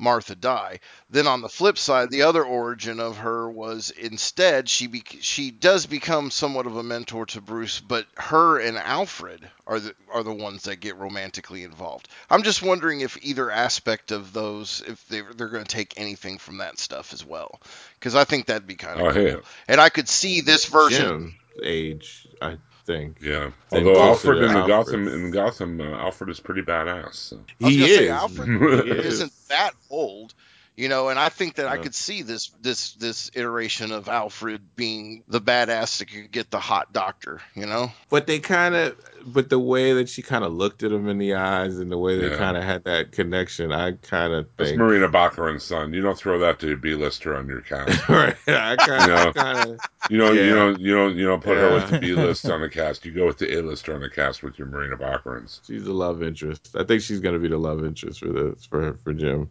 [0.00, 0.80] Martha die.
[1.10, 5.50] Then on the flip side, the other origin of her was instead she be, she
[5.50, 10.22] does become somewhat of a mentor to Bruce, but her and Alfred are the are
[10.22, 12.08] the ones that get romantically involved.
[12.30, 16.38] I'm just wondering if either aspect of those, if they they're going to take anything
[16.38, 17.60] from that stuff as well,
[17.94, 19.22] because I think that'd be kind of Oh, cool.
[19.22, 19.36] yeah.
[19.68, 21.00] And I could see this version.
[21.02, 22.56] Jim age, I
[22.90, 23.16] think.
[23.20, 23.50] Yeah.
[23.70, 24.68] Then Although Alfred in the Alfred.
[24.68, 27.14] Gotham in Gotham, uh, Alfred is pretty badass.
[27.14, 27.40] So.
[27.58, 28.10] He gonna say, is.
[28.10, 28.48] Alfred
[28.86, 29.06] He is.
[29.14, 30.34] isn't that old,
[30.80, 34.62] you know, and I think that I could see this this this iteration of Alfred
[34.76, 37.92] being the badass that could get the hot doctor, you know.
[38.08, 41.18] But they kind of, but the way that she kind of looked at him in
[41.18, 42.38] the eyes and the way they Yeah.
[42.38, 44.80] kind of had that connection, I kind of That's think.
[44.80, 45.92] Morena Baccarin's son.
[45.92, 48.08] You don't throw that to a B-lister on your cast.
[48.08, 48.34] right.
[48.48, 49.28] I kind No.
[49.28, 49.80] of, kind of.
[50.08, 50.54] You know, you Yeah.
[50.54, 53.04] don't, you don't, you don't put her with the B-list on the cast.
[53.04, 55.60] You go with the A-lister on the cast with your Morena Baccarins.
[55.66, 56.74] She's the love interest.
[56.74, 59.50] I think she's gonna be the love interest for this for for Jim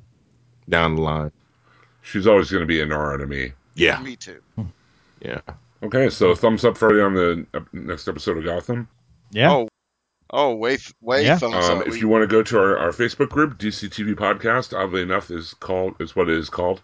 [0.70, 1.32] down the line.
[2.02, 3.54] She's always going to be an to me.
[3.76, 4.42] Yeah, Me too.
[5.22, 5.42] yeah.
[5.84, 8.88] Okay, so thumbs up for you on the next episode of Gotham.
[9.32, 9.52] Yeah.
[9.52, 9.68] Oh,
[10.32, 11.38] oh, way, th- way Yeah.
[11.38, 11.88] thumbs Um, up.
[11.88, 15.32] if We- you want to go to our, our Facebook group, DCTV Podcast, oddly enough,
[15.32, 16.82] is called is what it is called,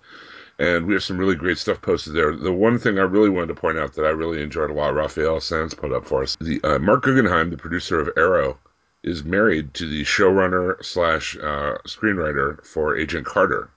[0.60, 2.34] and we have some really great stuff posted there.
[2.36, 4.94] The one thing I really wanted to point out that I really enjoyed a lot,
[4.94, 6.38] Raphael Sands put up for us.
[6.40, 8.58] The uh, Mark Guggenheim, the producer of Arrow,
[9.04, 13.70] is married to the showrunner slash uh, screenwriter for Agent Carter,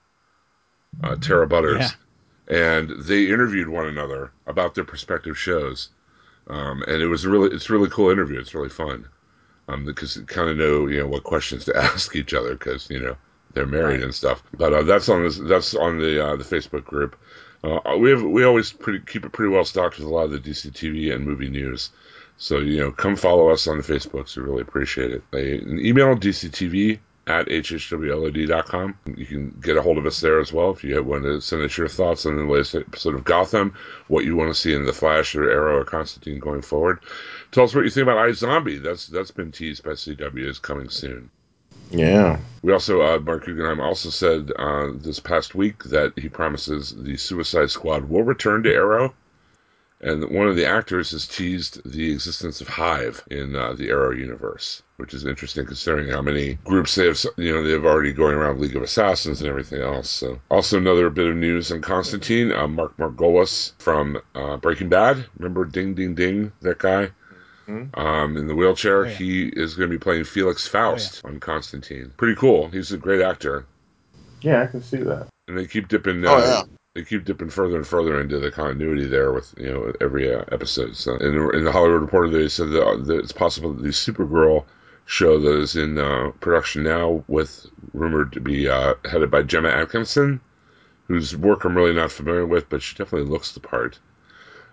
[1.02, 1.96] uh, Tara Butters,
[2.48, 5.90] and they interviewed one another about their prospective shows.
[6.48, 8.40] Um, and it was a really, it's a really cool interview.
[8.40, 9.06] It's really fun
[9.68, 12.90] um, because you kind of know you know what questions to ask each other because
[12.90, 13.16] you know
[13.52, 14.42] they're married and stuff.
[14.56, 17.16] But uh, that's on this, that's on the uh, the Facebook group.
[17.62, 20.30] Uh, we have we always pretty keep it pretty well stocked with a lot of
[20.30, 21.90] the DC TV and movie news.
[22.36, 24.36] So you know, come follow us on the Facebooks.
[24.36, 25.22] We really appreciate it.
[25.30, 28.98] They, email DCTV at hhwlod.com.
[29.16, 31.62] You can get a hold of us there as well if you want to send
[31.62, 33.74] us your thoughts on the latest episode of Gotham,
[34.08, 37.00] what you want to see in the Flash or Arrow or Constantine going forward.
[37.52, 38.82] Tell us what you think about iZombie.
[38.82, 41.30] That's that's been teased by CW is coming soon.
[41.90, 42.38] Yeah.
[42.62, 47.16] We also, uh, Marc Guggenheim also said uh, this past week that he promises the
[47.16, 49.14] Suicide Squad will return to Arrow,
[50.00, 54.12] and one of the actors has teased the existence of Hive in uh, the Arrow
[54.12, 57.18] universe, which is interesting considering how many groups they have.
[57.36, 60.08] You know, they have already going around League of Assassins and everything else.
[60.08, 62.52] So, also another bit of news on Constantine.
[62.52, 65.24] Uh, Mark Margolis from uh, Breaking Bad.
[65.38, 67.10] Remember Ding Ding Ding, that guy
[67.68, 69.04] um, in the wheelchair.
[69.04, 69.14] Oh, yeah.
[69.14, 72.12] He is going to be playing Felix Faust on Constantine.
[72.16, 72.68] Pretty cool.
[72.68, 73.66] He's a great actor,
[74.42, 75.26] Yeah, I can see that.
[75.48, 76.24] and they keep dipping.
[76.24, 76.62] Uh, Oh, yeah.
[76.94, 80.44] They keep dipping further and further into the continuity there with you know every uh,
[80.50, 80.96] episode.
[80.96, 84.64] So in, in the Hollywood Reporter, they said that, that it's possible that the Supergirl
[85.04, 89.68] show that is in uh, production now, with rumored to be uh, headed by Gemma
[89.68, 90.40] Atkinson,
[91.06, 93.98] whose work I'm really not familiar with, but she definitely looks the part.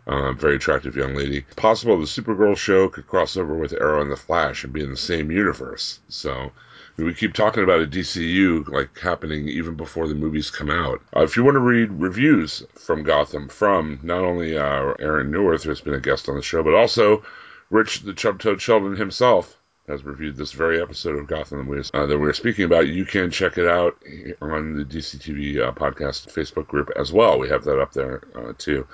[0.07, 1.45] Uh, very attractive young lady.
[1.55, 4.91] Possible the Supergirl show could cross over with Arrow and the Flash and be in
[4.91, 5.99] the same universe.
[6.09, 6.51] So
[6.97, 11.01] we keep talking about a DCU like happening even before the movies come out.
[11.15, 15.63] Uh, if you want to read reviews from Gotham from not only uh, Aaron Neworth,
[15.63, 17.23] who's been a guest on the show, but also
[17.69, 21.79] Rich the Chub Toad Sheldon himself has reviewed this very episode of Gotham that, we,
[21.93, 22.87] uh, that we're speaking about.
[22.87, 23.97] You can check it out
[24.41, 27.37] on the DCTV uh, podcast Facebook group as well.
[27.37, 28.87] We have that up there uh, too.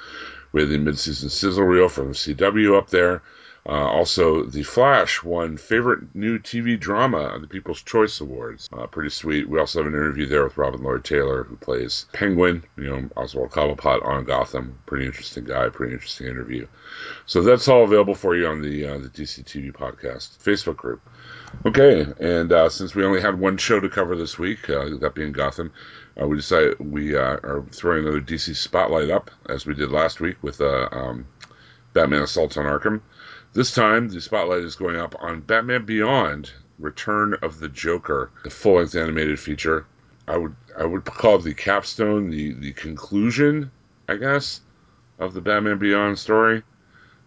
[0.52, 3.22] We have the mid-season sizzle reel from the CW up there.
[3.64, 8.68] Uh, also, The Flash won favorite new TV drama at the People's Choice Awards.
[8.74, 9.48] Uh, pretty sweet.
[9.48, 12.64] We also have an interview there with Robin Lord Taylor, who plays Penguin.
[12.76, 14.80] You know, Oswald Cobblepot on Gotham.
[14.88, 15.70] Pretty interesting guy.
[15.70, 16.68] Pretty interesting interview.
[17.28, 21.02] So that's all available for you on the uh, the DC TV podcast Facebook group.
[21.66, 25.14] Okay, and uh, since we only had one show to cover this week, uh, that
[25.14, 25.72] being Gotham,
[26.20, 30.20] uh, we decided we uh, are throwing another DC spotlight up as we did last
[30.20, 31.28] week with uh, um,
[31.94, 33.02] Batman Assault on Arkham.
[33.54, 38.50] This time, the spotlight is going up on Batman Beyond: Return of the Joker, the
[38.50, 39.86] full-length animated feature.
[40.28, 43.70] I would I would call it the capstone, the the conclusion,
[44.08, 44.62] I guess,
[45.20, 46.64] of the Batman Beyond story.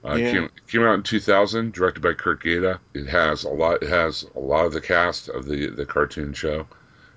[0.02, 0.30] Uh, Yeah.
[0.32, 2.78] came, came out in 2000, directed by Curt Geda.
[2.94, 3.82] It has a lot.
[3.82, 6.66] It has a lot of the cast of the the cartoon show,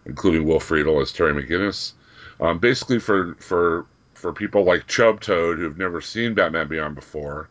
[0.06, 1.94] including Will Friedle as Terry McGinnis.
[2.42, 7.50] Um, basically, for for for people like Chub Toad who've never seen Batman Beyond before,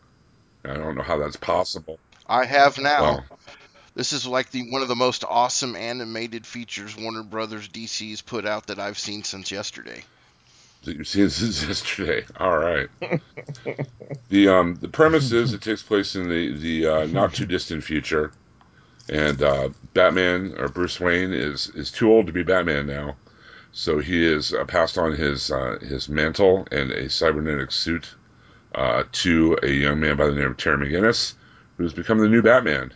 [0.69, 1.99] I don't know how that's possible.
[2.27, 3.01] I have now.
[3.01, 3.25] Well,
[3.95, 8.45] This is like the one of the most awesome animated features Warner Brothers DC's put
[8.45, 10.03] out that I've seen since yesterday.
[10.83, 12.25] that you've seen since yesterday.
[12.39, 12.89] All right.
[14.29, 17.83] the um the premise is it takes place in the the uh, not too distant
[17.83, 18.31] future,
[19.09, 23.15] and uh, Batman or Bruce Wayne is is too old to be Batman now,
[23.71, 28.13] so he is uh, passed on his uh, his mantle and a cybernetic suit
[28.77, 31.33] uh, to a young man by the name of Terry McGinnis,
[31.77, 32.93] who's become the new Batman.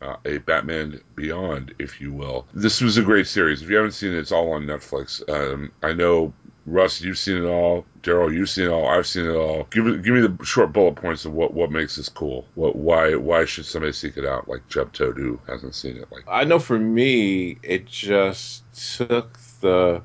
[0.00, 2.46] Uh, a Batman Beyond, if you will.
[2.54, 3.62] This was a great series.
[3.62, 5.28] If you haven't seen it, it's all on Netflix.
[5.28, 6.32] Um, I know
[6.66, 7.84] Russ, you've seen it all.
[8.02, 8.86] Daryl, you've seen it all.
[8.86, 9.66] I've seen it all.
[9.70, 12.46] Give give me the short bullet points of what, what makes this cool.
[12.54, 14.48] What why why should somebody seek it out?
[14.48, 16.06] Like Chub Toad who hasn't seen it.
[16.12, 18.62] Like I know for me, it just
[18.96, 20.02] took the.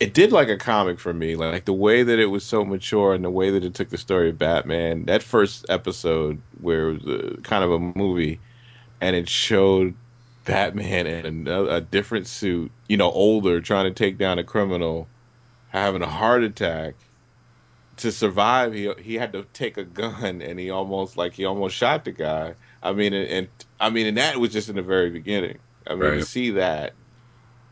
[0.00, 3.14] It did like a comic for me, like the way that it was so mature
[3.14, 5.06] and the way that it took the story of Batman.
[5.06, 8.38] That first episode where it was a, kind of a movie,
[9.00, 9.94] and it showed
[10.44, 15.08] Batman in a, a different suit, you know, older, trying to take down a criminal,
[15.70, 16.94] having a heart attack.
[17.98, 21.74] To survive, he he had to take a gun, and he almost like he almost
[21.74, 22.54] shot the guy.
[22.80, 23.48] I mean, and, and
[23.80, 25.58] I mean, and that was just in the very beginning.
[25.84, 26.92] I mean, to see that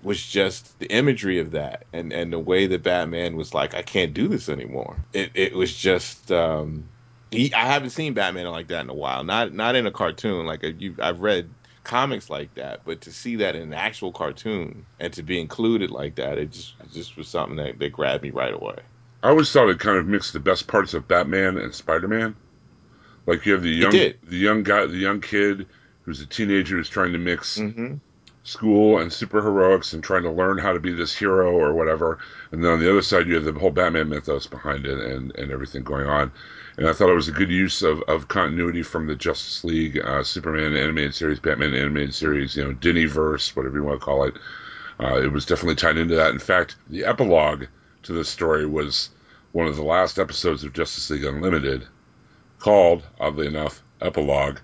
[0.07, 3.83] was just the imagery of that and and the way that Batman was like I
[3.83, 4.97] can't do this anymore.
[5.13, 6.89] It it was just um
[7.33, 9.25] he, I haven't seen Batman like that in a while.
[9.25, 11.51] Not not in a cartoon like a, you, I've read
[11.83, 15.91] comics like that, but to see that in an actual cartoon and to be included
[15.91, 18.79] like that, it just it just was something that, that grabbed me right away.
[19.25, 22.37] I always thought it kind of mixed the best parts of Batman and Spider Man.
[23.27, 25.67] Like you have the young the young guy the young kid
[26.03, 27.95] who's a teenager who's trying to mix Mm-hmm.
[28.47, 32.21] School and superheroics and trying to learn how to be this hero or whatever.
[32.53, 35.35] And then on the other side, you have the whole Batman mythos behind it and,
[35.37, 36.31] and everything going on.
[36.77, 39.99] And I thought it was a good use of, of continuity from the Justice League,
[39.99, 44.23] uh, Superman animated series, Batman animated series, you know, Diniverse, whatever you want to call
[44.23, 44.35] it.
[45.01, 46.31] Uh, it was definitely tied into that.
[46.31, 47.65] In fact, the epilogue
[48.05, 49.11] to this story was
[49.51, 51.85] one of the last episodes of Justice League Unlimited,
[52.61, 54.59] called, oddly enough, Epilogue,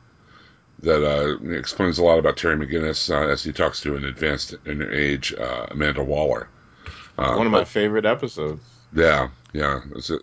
[0.82, 4.54] that uh, explains a lot about Terry McGinnis uh, as he talks to an advanced
[4.66, 6.48] in age uh, Amanda Waller.
[7.16, 8.62] Uh, One of my favorite episodes.
[8.92, 9.80] yeah, yeah.
[9.94, 10.18] It's a,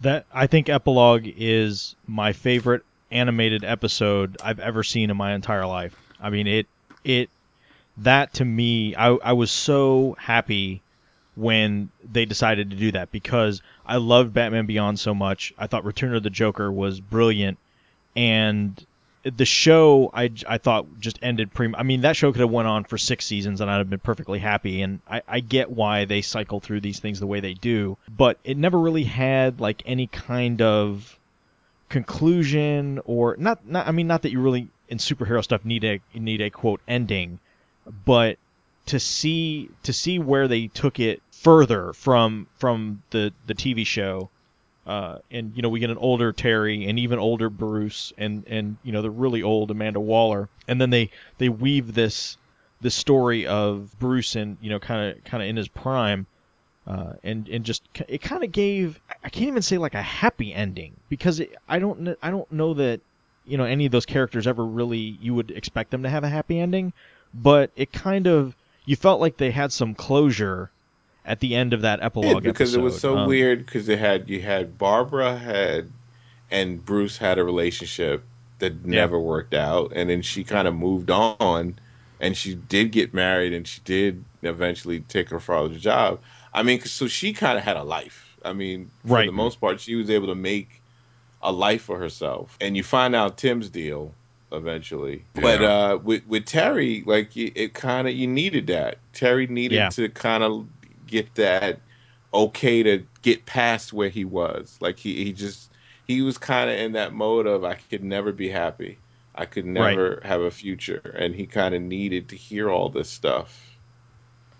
[0.00, 5.66] That I think epilogue is my favorite animated episode I've ever seen in my entire
[5.66, 5.94] life.
[6.20, 6.66] I mean it
[7.04, 7.28] it
[7.98, 10.82] that to me I I was so happy
[11.36, 15.52] when they decided to do that because I loved Batman Beyond so much.
[15.58, 17.58] I thought Return of the Joker was brilliant
[18.16, 18.84] and
[19.22, 22.68] the show I, I thought just ended pre I mean that show could have went
[22.68, 24.80] on for six seasons and I'd have been perfectly happy.
[24.82, 28.38] And I, I get why they cycle through these things the way they do but
[28.44, 31.18] it never really had like any kind of
[31.88, 36.00] conclusion or not not I mean not that you really in superhero stuff need a
[36.14, 37.40] need a quote ending
[38.06, 38.38] but
[38.86, 44.30] to see to see where they took it further from from the the TV show
[44.90, 48.76] uh, and you know we get an older Terry and even older Bruce and and
[48.82, 50.48] you know the really old Amanda Waller.
[50.66, 52.36] And then they they weave this
[52.80, 56.26] this story of Bruce and you know kind of kind of in his prime
[56.88, 60.52] uh, and and just it kind of gave I can't even say like a happy
[60.52, 63.00] ending because it, I don't I don't know that
[63.46, 66.28] you know any of those characters ever really you would expect them to have a
[66.28, 66.92] happy ending
[67.32, 70.72] but it kind of you felt like they had some closure
[71.30, 73.88] at the end of that epilogue Yeah, epilogue because it was so Um, weird because
[73.88, 75.92] it had you had Barbara had
[76.50, 78.24] and Bruce had a relationship
[78.58, 81.78] that never worked out and then she kind of moved on
[82.20, 86.22] and she did get married and she did eventually take her father's job.
[86.52, 88.36] I mean, so she kind of had a life.
[88.44, 89.26] I mean for Right.
[89.26, 90.82] the most part she was able to make
[91.42, 92.56] a life for herself.
[92.60, 94.14] And you find out Tim's deal
[94.52, 95.24] eventually.
[95.34, 98.98] But uh with with Terry like it, it kind of you needed that.
[99.12, 99.88] Terry needed Yeah.
[99.90, 100.68] to kind of
[101.10, 101.80] get that
[102.32, 104.78] okay to get past where he was.
[104.80, 105.70] Like he, he just
[106.06, 108.98] he was kind of in that mode of I could never be happy.
[109.34, 113.08] I could never have a future, and he kind of needed to hear all this
[113.08, 113.78] stuff.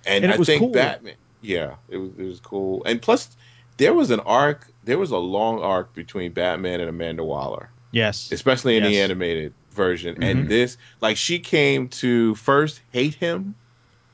[0.06, 0.72] And, And I think cool.
[0.72, 2.82] Batman, yeah, it was it was cool.
[2.84, 3.28] And plus,
[3.76, 4.66] there was an arc.
[4.84, 9.52] There was a long arc between Batman and Amanda Waller yes especially in the animated
[9.72, 10.16] version.
[10.16, 10.30] Mhm.
[10.30, 13.54] And this, like, she came to first hate him,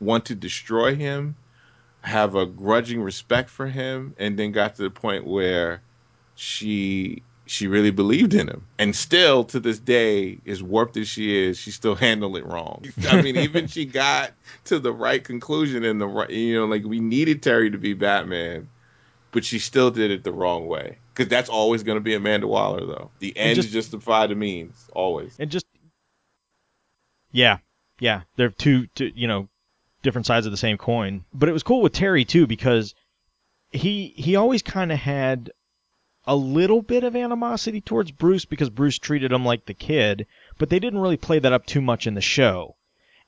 [0.01, 1.35] want to destroy him,
[2.07, 5.83] have a grudging respect for him, and then got to the point where
[6.37, 8.65] she she really believed in him.
[8.79, 12.85] And still to this day, as warped as she is, she still handled it wrong.
[13.09, 14.33] I mean, even she got
[14.65, 17.93] to the right conclusion and the right, you know, like we needed Terry to be
[17.95, 18.69] Batman,
[19.31, 20.99] but she still did it the wrong way.
[21.15, 23.11] Because that's always going to be Amanda Waller, though.
[23.21, 25.35] The ends just- justify the means, always.
[25.39, 25.67] and just
[27.33, 27.59] yeah
[27.99, 29.49] yeah they're two, two you know
[30.07, 31.25] different sides of the same coin.
[31.35, 32.95] But it was cool with terry too because
[33.71, 35.51] he he always kind of had
[36.27, 40.27] a little bit of animosity towards bruce because bruce treated him like the kid
[40.59, 42.77] but they didn't really play that up too much in the show.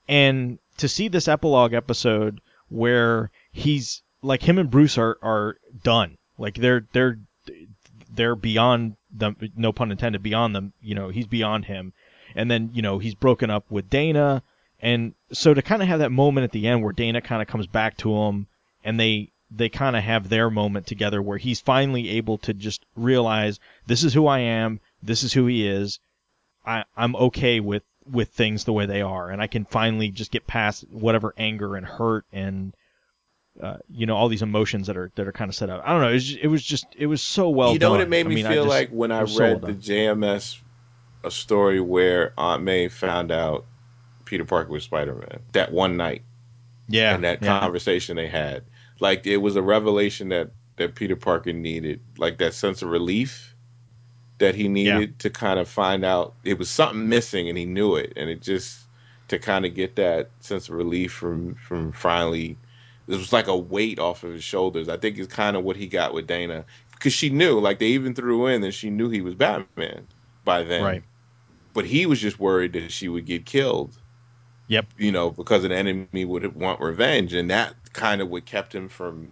[0.07, 6.17] And to see this epilogue episode where he's like him and bruce are are done.
[6.37, 7.19] Like they're they're
[8.11, 11.93] they're beyond them no pun intended beyond them you know he's beyond him.
[12.35, 14.43] And then you know he's broken up with Dana,
[14.81, 17.47] and so to kind of have that moment at the end where Dana kind of
[17.47, 18.47] comes back to him,
[18.83, 22.85] and they they kind of have their moment together where he's finally able to just
[22.95, 25.99] realize this is who I am, this is who he is,
[26.65, 30.31] I I'm okay with with things the way they are, and I can finally just
[30.31, 32.73] get past whatever anger and hurt and.
[33.61, 35.81] Uh, you know all these emotions that are that are kind of set up.
[35.83, 36.11] I don't know.
[36.11, 37.91] It was just, it was just it was so well you know done.
[37.93, 39.59] what it made I me mean, I feel just- like when I was so well
[39.59, 39.93] read the.
[39.93, 40.59] JMS
[41.25, 43.65] a story where Aunt May found out
[44.29, 46.21] Peter Parker was Spider Man that one night
[46.87, 47.59] yeah and that yeah.
[47.59, 48.63] conversation they had.
[48.99, 53.55] Like it was a revelation that that Peter Parker needed, like that sense of relief
[54.37, 57.95] that he needed to kind of find out it was something missing and he knew
[57.95, 58.79] it and it just
[59.27, 62.55] to kind of get that sense of relief from from finally.
[63.07, 64.87] It was like a weight off of his shoulders.
[64.87, 67.87] I think it's kind of what he got with Dana because she knew, like they
[67.87, 70.05] even threw in that she knew he was Batman
[70.45, 70.83] by then.
[70.83, 71.03] Right.
[71.73, 73.98] But he was just worried that she would get killed.
[74.69, 74.85] Yep.
[74.97, 78.87] You know, because an enemy would want revenge, and that kind of what kept him
[78.87, 79.31] from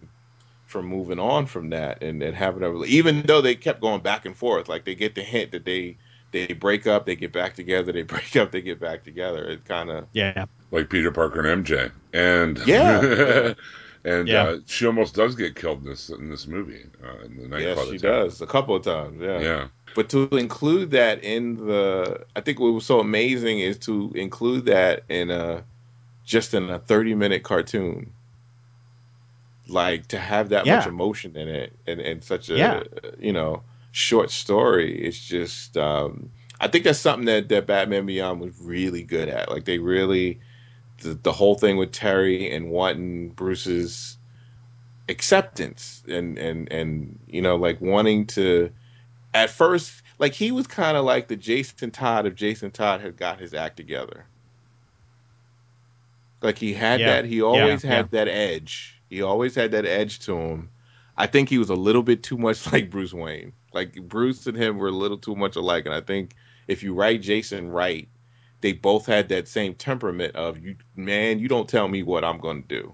[0.65, 4.25] from moving on from that and, and having a even though they kept going back
[4.25, 5.95] and forth like they get the hint that they
[6.31, 9.63] they break up they get back together they break up they get back together it
[9.63, 10.45] kind of Yeah.
[10.71, 13.53] like Peter Parker and MJ, and Yeah.
[14.07, 14.43] and Yeah.
[14.43, 17.75] Uh, she almost does get killed in this in this movie uh, in the yes
[17.77, 17.87] nightclub.
[17.89, 18.01] she attack.
[18.01, 19.39] does a couple of times yeah.
[19.39, 24.11] Yeah, but to include that in the i think what was so amazing is to
[24.15, 25.63] include that in a
[26.25, 28.11] just in a 30 minute cartoon
[29.67, 32.83] like to have that much emotion in it and, and such a Yeah.
[33.19, 36.29] you know short story it's just um
[36.61, 40.39] i think that's something that that batman beyond was really good at like they really
[40.99, 44.17] the, the whole thing with terry and wanting bruce's
[45.09, 48.69] acceptance and and and you know like wanting to
[49.33, 53.15] at first like he was kind of like the jason todd if jason todd had
[53.15, 54.25] got his act together
[56.41, 57.07] like he had Yeah.
[57.07, 57.95] that he always Yeah.
[57.95, 60.69] had that edge he always had that edge to him
[61.17, 64.57] i think he was a little bit too much like bruce wayne like bruce and
[64.57, 66.33] him were a little too much alike and i think
[66.67, 68.07] if you write jason right
[68.61, 72.39] they both had that same temperament of you man you don't tell me what i'm
[72.39, 72.93] going to do.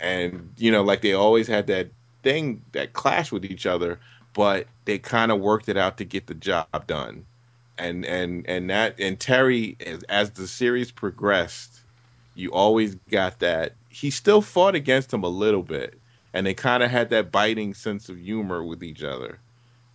[0.00, 1.90] And you know like they always had that
[2.22, 4.00] thing that clashed with each other
[4.34, 7.26] but they kind of worked it out to get the job done.
[7.78, 11.80] And and and that and terry as, as the series progressed
[12.34, 13.74] you always got that.
[13.90, 15.98] He still fought against him a little bit
[16.32, 19.38] and they kind of had that biting sense of humor with each other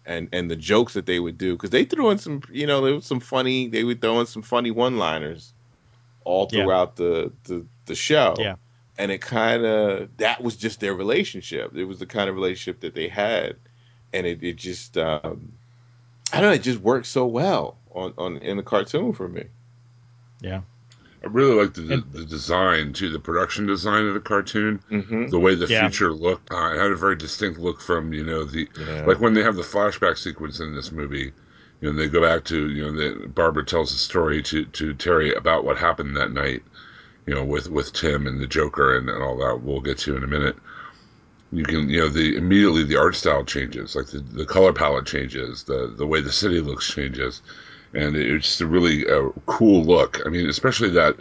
[0.07, 2.81] and and the jokes that they would do because they threw in some you know
[2.81, 5.53] there was some funny they would throw in some funny one liners
[6.23, 6.63] all Yeah.
[6.63, 8.55] throughout the, the the show Yeah.
[8.97, 12.79] and it kind of that was just their relationship it was the kind of relationship
[12.81, 13.57] that they had
[14.13, 15.51] and it, it just um
[16.33, 19.43] i don't know it just worked so well on on in the cartoon for me
[20.41, 20.61] Yeah.
[21.23, 25.27] I really like the And- the design too, the production design of the cartoon, mm-hmm.
[25.27, 25.81] the way the Yeah.
[25.89, 26.51] future looked.
[26.51, 29.43] Uh, it had a very distinct look from you know the yeah like when they
[29.43, 31.33] have the flashback sequence in this movie.
[31.81, 34.93] You know, they go back to you know the Barbara tells the story to to
[34.93, 36.63] Terry about what happened that night.
[37.25, 39.61] You know, with with Tim and the Joker and, and all that.
[39.61, 40.55] We'll get to in a minute.
[41.51, 45.05] You can you know the immediately the art style changes, like the, the color palette
[45.05, 47.41] changes, the the way the city looks changes,
[47.93, 50.19] and it's just a really uh, cool look.
[50.25, 51.15] I mean, especially that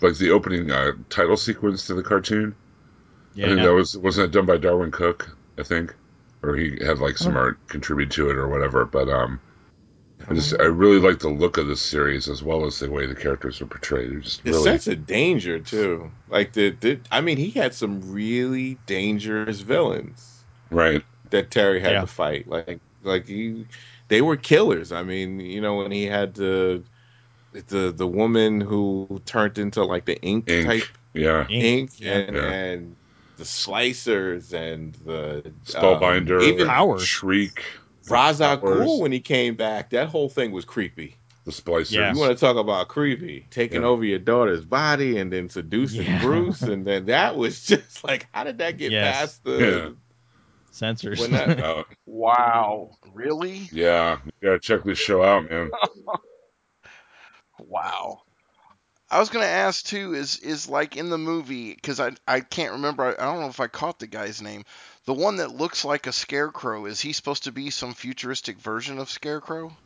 [0.00, 2.54] like the opening uh, title sequence to the cartoon.
[3.42, 3.64] I think Yeah.
[3.66, 5.94] that was wasn't it done by Darwyn Cooke, I think,
[6.42, 7.40] or he had like some Oh.
[7.40, 8.84] art contribute to it or whatever.
[8.84, 9.40] But um,
[10.28, 13.06] I just I really like the look of this series as well as the way
[13.06, 14.10] the characters are portrayed.
[14.10, 17.72] They're just the really sense of danger too like the, the i mean he had
[17.74, 21.02] some really dangerous villains right.
[21.30, 22.00] that terry had Yeah.
[22.02, 23.66] to fight like like he
[24.10, 26.82] they were killers i mean you know when he had the
[27.68, 30.66] the the woman who turned into like the ink, Ink.
[30.66, 30.84] type
[31.14, 32.12] Yeah, Ink, ink yeah.
[32.12, 32.50] and Yeah.
[32.52, 32.96] and
[33.38, 37.02] the splicers and the Spellbinder, um, even Powers.
[37.06, 37.64] Shriek,
[38.08, 41.92] Ra's al Ghul when he came back that whole thing was creepy the splicer.
[41.92, 42.12] Yeah.
[42.12, 43.88] you want to talk about creepy taking Yeah.
[43.88, 46.20] over your daughter's body and then seducing Yeah.
[46.22, 49.16] Bruce and then that was just like how did that get Yes.
[49.16, 49.96] past the
[50.80, 50.86] Yeah.
[50.88, 51.20] Censors.
[51.20, 52.90] When that- Uh, Wow.
[53.14, 53.68] Really?
[53.72, 55.70] yeah, you gotta check this show out, man.
[57.58, 58.22] Wow.
[59.10, 60.14] I was gonna ask too.
[60.14, 63.04] Is is like in the movie because I I can't remember.
[63.04, 64.64] I, I don't know if I caught the guy's name.
[65.04, 66.86] The one that looks like a scarecrow.
[66.86, 69.76] Is he supposed to be some futuristic version of Scarecrow?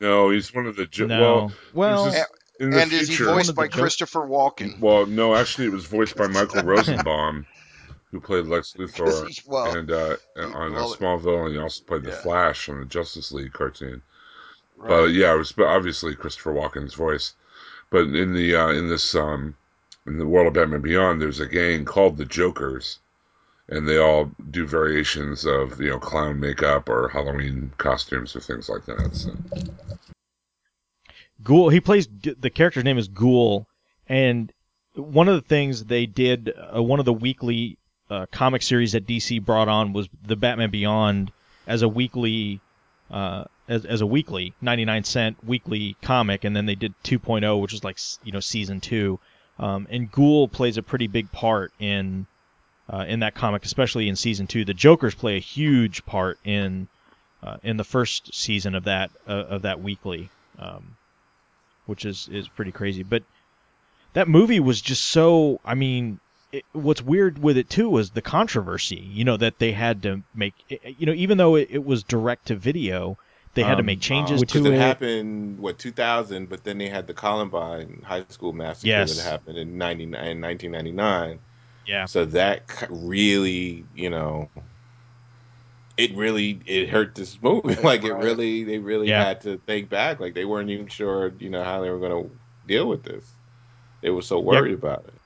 [0.00, 1.20] No, he's one of the jo- no.
[1.20, 1.52] well.
[1.74, 2.24] Well, this-
[2.60, 4.78] in the and is he voiced by jo- Christopher Walken?
[4.80, 7.46] Well, no, actually, it was voiced by Michael Rosenbaum,
[8.12, 11.60] who played Lex Luthor, he- well, and uh, he- on uh, well, Smallville, and he
[11.60, 12.12] also played the.
[12.12, 14.02] Flash on the Justice League cartoon.
[14.76, 14.88] right.
[14.88, 17.34] But yeah, it was obviously Christopher Walken's voice.
[17.90, 19.56] But in the uh, in this um,
[20.06, 22.98] in the world of Batman Beyond, there's a gang called the Jokers,
[23.68, 28.68] and they all do variations of you know clown makeup or Halloween costumes or things
[28.68, 29.10] like that.
[29.14, 29.32] So
[31.42, 31.68] Ghoul.
[31.70, 33.66] He plays the character's name is Ghoul,
[34.08, 34.52] and
[34.94, 37.78] one of the things they did, uh, one of the weekly
[38.10, 41.32] uh, comic series that DC brought on was the Batman Beyond
[41.66, 42.60] as a weekly,
[43.10, 47.74] uh, as, as a weekly 99 cent weekly comic, and then they did 2.0, which
[47.74, 49.18] is like you know season two,
[49.58, 52.26] um, and Ghoul plays a pretty big part in.
[52.92, 56.88] Uh, in that comic, especially in season two, the Jokers play a huge part in
[57.42, 60.30] uh, in the first season of that uh, of that weekly.
[60.58, 60.96] Um,
[61.86, 63.02] which is is pretty crazy.
[63.02, 63.22] But
[64.12, 65.60] that movie was just so.
[65.64, 66.20] I mean,
[66.52, 68.96] it, what's weird with it too was the controversy.
[69.00, 70.54] You know that they had to make.
[70.84, 73.16] You know, even though it, it was direct to video,
[73.54, 74.74] they had to Um, make changes uh, to 'cause it it.
[74.74, 79.14] happened what 2000, but then they had the Columbine high school massacre Yes.
[79.14, 81.40] that happened in 99 in 1999.
[81.86, 82.06] Yeah.
[82.06, 84.50] So that really, you know,
[85.96, 87.76] it really it hurt this movie.
[87.76, 89.26] Like it really, they really Yeah.
[89.26, 90.20] had to think back.
[90.20, 93.36] Like they weren't even sure, you know, how they were going to deal with this.
[94.02, 95.21] They were so worried about it.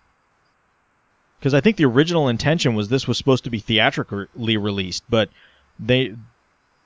[1.38, 5.28] Because I think the original intention was this was supposed to be theatrically released, but
[5.78, 6.14] they,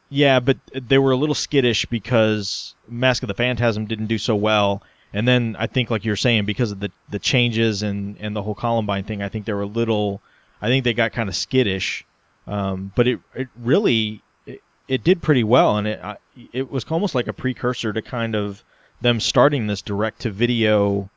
[0.08, 4.34] yeah, but they were a little skittish because Mask of the Phantasm didn't do so
[4.34, 4.82] well,
[5.12, 8.42] and then I think, like you're saying, because of the the changes and and the
[8.42, 10.20] whole Columbine thing, I think they were a little,
[10.60, 12.04] I think they got kind of skittish,
[12.46, 16.16] um, but it it really it, it did pretty well, and it I,
[16.52, 18.64] it was almost like a precursor to kind of
[19.00, 21.08] them starting this direct to video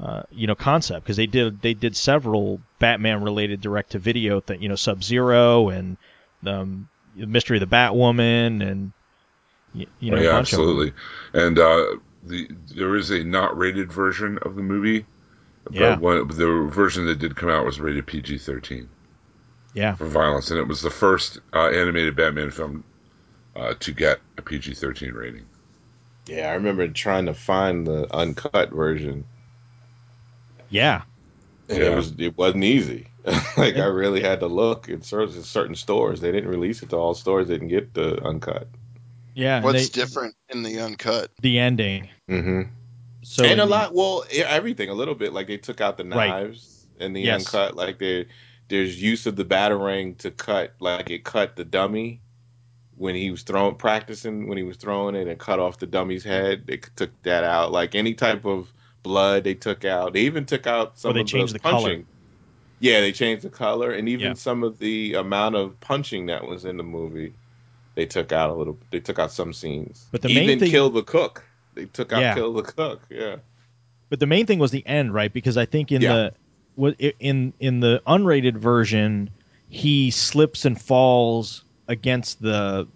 [0.00, 4.40] uh, you know concept because they did they did several Batman related direct to video
[4.42, 5.96] that you know Sub Zero and
[6.46, 8.92] um, the Mystery of the Batwoman and
[9.74, 10.68] y- you know Oh, a yeah, bunch of them.
[10.68, 10.92] absolutely.
[11.32, 15.06] And uh, the there is a not rated version of the movie.
[15.64, 15.98] But Yeah.
[15.98, 18.90] one, the version that did come out was rated PG thirteen
[19.72, 22.84] Yeah, for violence, and it was the first uh, animated Batman film
[23.56, 25.46] uh, to get a PG thirteen rating.
[26.26, 29.26] Yeah, I remember trying to find the uncut version,
[30.70, 31.02] yeah,
[31.68, 31.92] and Yeah.
[31.92, 33.06] it was it wasn't easy.
[33.56, 36.20] like And- I really had to look in certain certain stores.
[36.20, 37.48] They didn't release it to all stores.
[37.48, 38.68] They didn't get the uncut.
[39.34, 39.60] yeah.
[39.62, 41.30] What's they- different in the uncut?
[41.42, 42.08] The ending.
[42.28, 42.62] Mm-hmm.
[43.22, 45.32] So and a the- lot, well, everything a little bit.
[45.32, 46.28] Like they took out the Right.
[46.28, 47.46] knives in the Yes.
[47.46, 47.76] uncut.
[47.76, 48.24] Like there,
[48.68, 50.74] there's use of the batarang to cut.
[50.80, 52.20] Like it cut the dummy
[52.96, 56.24] when he was throwing, practicing when he was throwing it, and cut off the dummy's
[56.24, 56.66] head.
[56.66, 57.70] They took that out.
[57.72, 60.12] Like any type of blood, they took out.
[60.12, 61.80] They even took out some they of changed the the color.
[61.88, 62.06] punching.
[62.80, 64.34] Yeah, they changed the color, and even Yeah.
[64.34, 67.32] some of the amount of punching that was in the movie.
[67.96, 68.78] They took out a little.
[68.90, 70.06] They took out some scenes.
[70.12, 71.44] But the main even thing- kill the cook.
[71.74, 72.34] They took out Yeah.
[72.34, 73.02] kill the cook.
[73.10, 73.36] Yeah.
[74.10, 75.32] But the main thing was the end, right?
[75.32, 76.12] Because I think in Yeah.
[76.14, 76.34] the
[76.76, 79.30] what in in the unrated version,
[79.68, 82.86] he slips and falls against the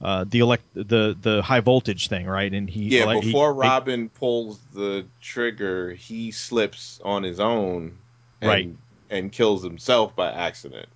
[0.00, 2.52] uh, the elect the the high voltage thing, right?
[2.52, 7.98] And he Yeah, ele- before they- Robin pulls the trigger, he slips on his own,
[8.40, 8.70] and, Right.
[9.10, 10.88] and kills himself by accident.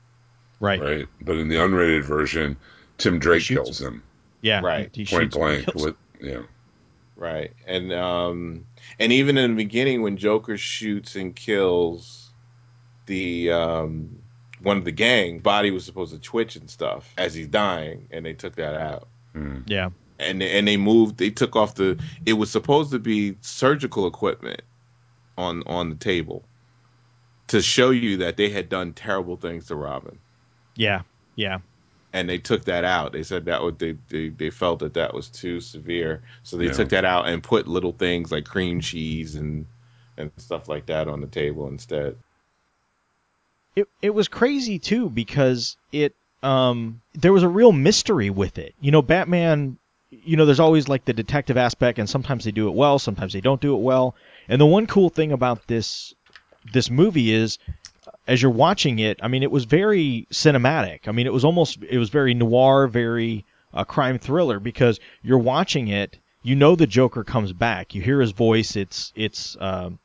[0.60, 2.56] right, Right, but in the unrated version,
[2.96, 4.02] Tim Drake kills him
[4.40, 4.88] yeah, Right.
[4.94, 5.74] he, he point shoots him and blank.
[5.84, 6.42] With yeah,
[7.16, 8.64] Right, and um,
[8.98, 12.30] and even in the beginning when Joker shoots and kills
[13.06, 14.18] the um
[14.64, 18.24] one of the gang, body was supposed to twitch and stuff as he's dying, and
[18.26, 19.08] they took that out.
[19.32, 19.58] Hmm.
[19.66, 24.06] yeah, and and they moved they took off the it was supposed to be surgical
[24.06, 24.62] equipment
[25.36, 26.44] on on the table
[27.48, 30.18] to show you that they had done terrible things to Robin
[30.76, 31.02] yeah,
[31.34, 31.58] yeah.
[32.12, 35.12] and they took that out they said that would they they, they felt that that
[35.12, 36.72] was too severe so they Yeah.
[36.72, 39.66] took that out and put little things like cream cheese and
[40.16, 42.16] and stuff like that on the table instead
[43.76, 48.74] it it was crazy too because it um there was a real mystery with it.
[48.80, 49.78] You know, Batman.
[50.10, 53.32] You know, there's always like the detective aspect, and sometimes they do it well, sometimes
[53.32, 54.14] they don't do it well.
[54.48, 56.14] And the one cool thing about this
[56.72, 57.58] this movie is,
[58.28, 61.08] as you're watching it, I mean, it was very cinematic.
[61.08, 65.38] I mean, it was almost it was very noir, very uh, crime thriller because you're
[65.38, 66.18] watching it.
[66.42, 67.94] You know the Joker comes back.
[67.94, 68.76] You hear his voice.
[68.76, 69.98] It's it's um,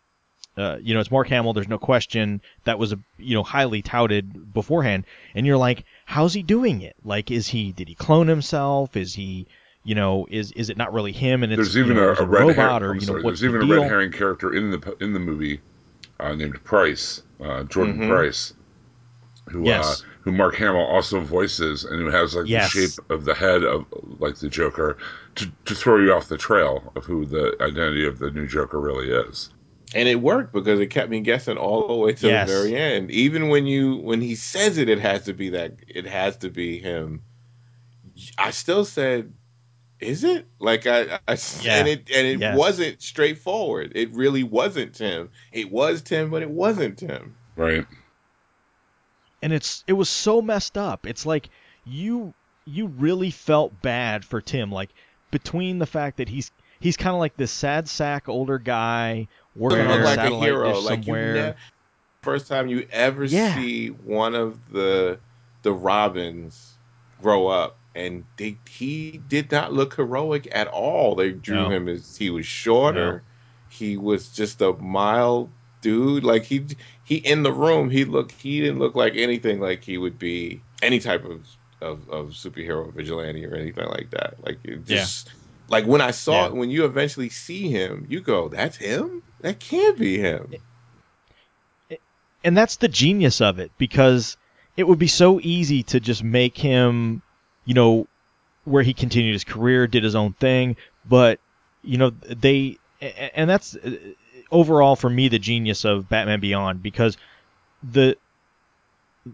[0.60, 1.54] uh, you know, it's Mark Hamill.
[1.54, 5.06] There's no question that was a you know highly touted beforehand,
[5.36, 6.96] and you're like, how's he doing it?
[7.04, 8.98] Like, is he did he clone himself?
[8.98, 9.48] Is he
[9.84, 11.44] you know is is it not really him?
[11.44, 12.84] And it's there's you even know, a, a red robot herring.
[12.84, 13.82] or you know sorry, there's even the a deal?
[13.82, 15.62] red herring character in the in the movie
[16.20, 18.08] uh, named Price, uh, Jordan Mhm.
[18.08, 18.54] Price,
[19.50, 19.86] who Yes.
[19.94, 22.74] uh, who Mark Hamill also voices, and who has like Yes.
[22.74, 23.86] the shape of the head of
[24.20, 24.98] like the Joker
[25.36, 28.80] to to throw you off the trail of who the identity of the new Joker
[28.80, 29.50] really is.
[29.96, 32.48] And it worked because it kept me guessing all the way to Yes.
[32.48, 33.12] the very end.
[33.12, 36.50] Even when you when he says it, it has to be that it has to
[36.50, 37.24] be him.
[38.38, 39.34] I still said,
[40.00, 41.78] "Is it?" Like I, I Yeah.
[41.80, 42.58] and it and it Yes.
[42.58, 43.94] wasn't straightforward.
[43.96, 45.30] It really wasn't Tim.
[45.52, 47.36] It was Tim, but it wasn't Tim.
[47.56, 47.86] Right.
[49.42, 51.06] and it's it was so messed up.
[51.06, 51.50] It's like
[51.86, 52.34] you
[52.66, 54.90] you really felt bad for Tim, like
[55.32, 59.28] between the fact that he's he's kind of like this sad sack older guy
[59.60, 60.80] working on like a hero.
[60.80, 61.34] Like you somewhere.
[61.34, 61.56] never,
[62.24, 63.54] first time you ever Yeah.
[63.56, 65.20] see one of the
[65.62, 66.78] the Robins
[67.22, 71.16] grow up, and they he did not look heroic at all.
[71.16, 71.70] They drew No.
[71.70, 73.24] him as he was shorter.
[73.72, 75.50] he was just a mild
[75.82, 76.24] dude.
[76.24, 76.66] Like he
[77.04, 80.62] he in the room, he looked he didn't look like anything like he would be
[80.82, 81.46] any type of
[81.82, 84.44] of, of superhero vigilante or anything like that.
[84.44, 85.30] Like it just
[85.70, 86.48] like when I saw Yeah.
[86.48, 89.24] it, when you eventually see him, you go, "That's him.
[89.42, 90.54] That can't be him."
[92.44, 94.38] and that's the genius of it because
[94.78, 97.22] it would be so easy to just make him,
[97.66, 98.08] you know,
[98.64, 101.40] where he continued his career, did his own thing, but
[101.84, 103.92] you know they, and that's uh,
[104.52, 107.18] overall for me the genius of Batman Beyond because
[107.84, 108.16] the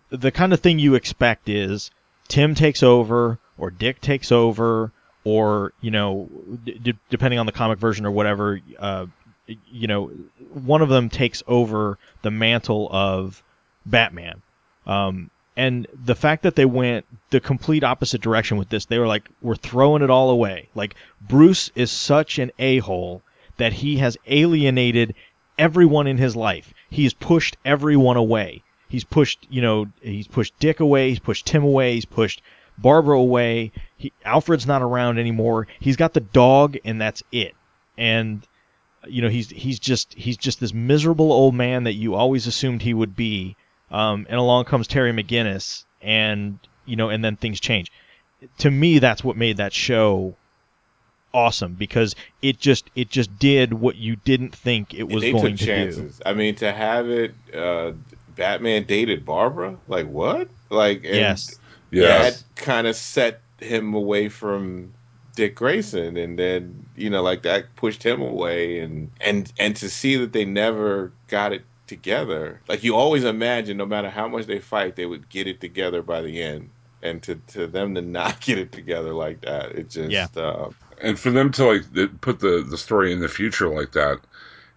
[0.10, 1.92] the kind of thing you expect is
[2.28, 4.92] Tim takes over or Dick takes over
[5.26, 6.30] or you know
[6.64, 9.06] d- depending on the comic version or whatever uh,
[9.70, 10.08] you know
[10.54, 13.44] one of them takes over the mantle of
[13.86, 14.42] Batman
[14.88, 19.08] um, and the fact that they went the complete opposite direction with this they were
[19.08, 23.22] like we're throwing it all away like Bruce is such an a-hole
[23.58, 25.14] that he has alienated
[25.58, 30.80] everyone in his life he's pushed everyone away He's pushed, you know, he's pushed Dick
[30.80, 31.10] away.
[31.10, 31.96] He's pushed Tim away.
[31.96, 32.42] He's pushed
[32.78, 33.72] Barbara away.
[33.98, 35.68] He, Alfred's not around anymore.
[35.80, 37.56] He's got the dog, and that's it.
[37.98, 38.46] And
[39.08, 42.82] you know, he's he's just he's just this miserable old man that you always assumed
[42.82, 43.56] he would be.
[43.92, 47.92] Um, and along comes Terry McGinnis, and you know, and then things change.
[48.60, 50.36] To me, that's what made that show
[51.36, 55.58] awesome because it just it just did what you didn't think it was they going
[55.58, 55.66] to do.
[55.66, 56.22] chances.
[56.26, 57.92] I mean, to have it, uh,
[58.36, 59.78] Batman dated Barbara.
[59.88, 60.50] Like what?
[60.70, 61.60] Like and Yes.
[61.92, 62.44] Yes.
[62.56, 64.94] that kind of set him away from
[65.36, 69.90] Dick Grayson, and then you know, like that pushed him away, and and and to
[69.90, 72.62] see that they never got it together.
[72.68, 76.02] Like you always imagine, no matter how much they fight, they would get it together
[76.02, 76.70] by the end.
[77.02, 80.28] And to, to them to not get it together like that, it just Yeah.
[80.36, 80.70] uh,
[81.02, 84.22] and for them to like put the the story in the future like that,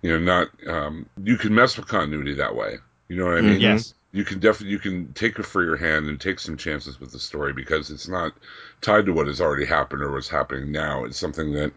[0.03, 2.79] you know, not um, you can mess with continuity that way.
[3.09, 3.59] You know what I mean?
[3.59, 3.63] Mhm.
[3.63, 3.95] Yes.
[4.13, 7.19] You can definitely you can take a freer hand and take some chances with the
[7.19, 8.33] story because it's not
[8.81, 11.05] tied to what has already happened or what's happening now.
[11.05, 11.73] It's something that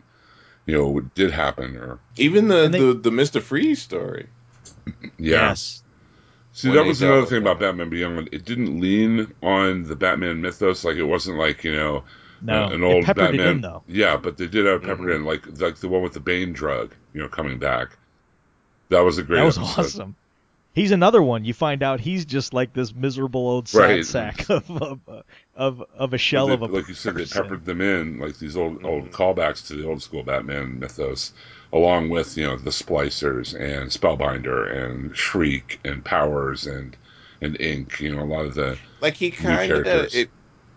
[0.65, 4.27] you know did happen or even the, they- the the Mister Freeze story.
[5.01, 5.51] yeah.
[5.51, 5.83] Yes.
[6.53, 7.67] See, When that was another thing about that.
[7.71, 8.29] Batman Beyond.
[8.33, 10.83] It didn't lean on the Batman mythos.
[10.83, 12.03] Like it wasn't like you know
[12.41, 12.65] No.
[12.67, 13.47] an it old peppered Batman.
[13.47, 13.83] it in though.
[13.87, 15.15] Yeah, but they did have peppered Mhm.
[15.15, 16.93] in like like the one with the Bane drug.
[17.13, 17.97] You know, coming back.
[18.89, 19.37] That was a great.
[19.39, 19.79] That was episode.
[19.81, 20.15] awesome.
[20.73, 21.43] He's another one.
[21.45, 24.05] You find out he's just like this miserable old sad Right.
[24.05, 24.99] sack of of,
[25.55, 28.37] of of a shell But of a like you said, they peppered them in like
[28.37, 29.11] these old old Mhm.
[29.11, 31.33] callbacks to the old school Batman mythos,
[31.73, 36.95] along with you know the Splicers and Spellbinder and Shriek and Powers and
[37.41, 37.99] and Ink.
[37.99, 40.13] You know, a lot of the like he kind of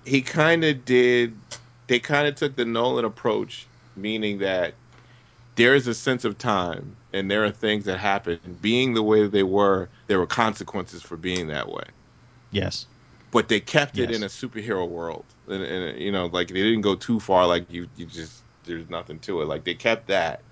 [0.05, 1.41] he kind of did
[1.87, 3.67] they kind of took the nolan approach
[3.97, 4.75] meaning that
[5.57, 8.41] there is a sense of time and there are things that happen.
[8.61, 11.85] Being the way that they were there were consequences for being that way.
[12.51, 12.87] Yes.
[13.31, 14.17] but they kept it Yes.
[14.17, 15.35] in a superhero world.
[15.49, 18.89] And, and you know like they didn't go too far like you you just there's
[18.89, 19.47] nothing to it.
[19.47, 20.45] Like they kept that.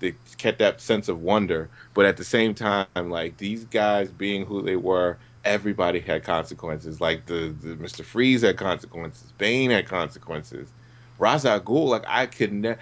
[0.00, 1.70] They kept that sense of wonder.
[1.94, 7.00] But at the same time like these guys being who they were everybody had consequences.
[7.00, 9.32] Like the, the mr freeze had consequences.
[9.38, 10.72] Bane had consequences.
[11.18, 12.80] Ra's al Ghul, like i could never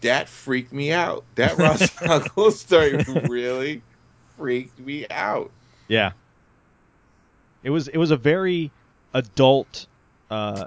[0.00, 3.82] that freaked me out that al Ghul story really
[4.36, 5.50] freaked me out
[5.88, 6.12] Yeah.
[7.62, 8.70] It was it was a very
[9.14, 9.86] adult
[10.30, 10.66] uh,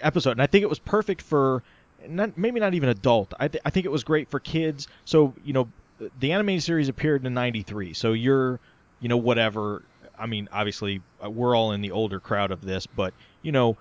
[0.00, 1.62] episode, and I think it was perfect for
[2.08, 3.34] not, maybe not even adult.
[3.38, 4.88] I th- I think it was great for kids.
[5.04, 5.68] So you know,
[6.20, 7.94] the animated series appeared in '93.
[7.94, 8.60] So you're
[9.00, 9.82] you know whatever.
[10.18, 13.76] I mean, obviously uh, we're all in the older crowd of this, but you know,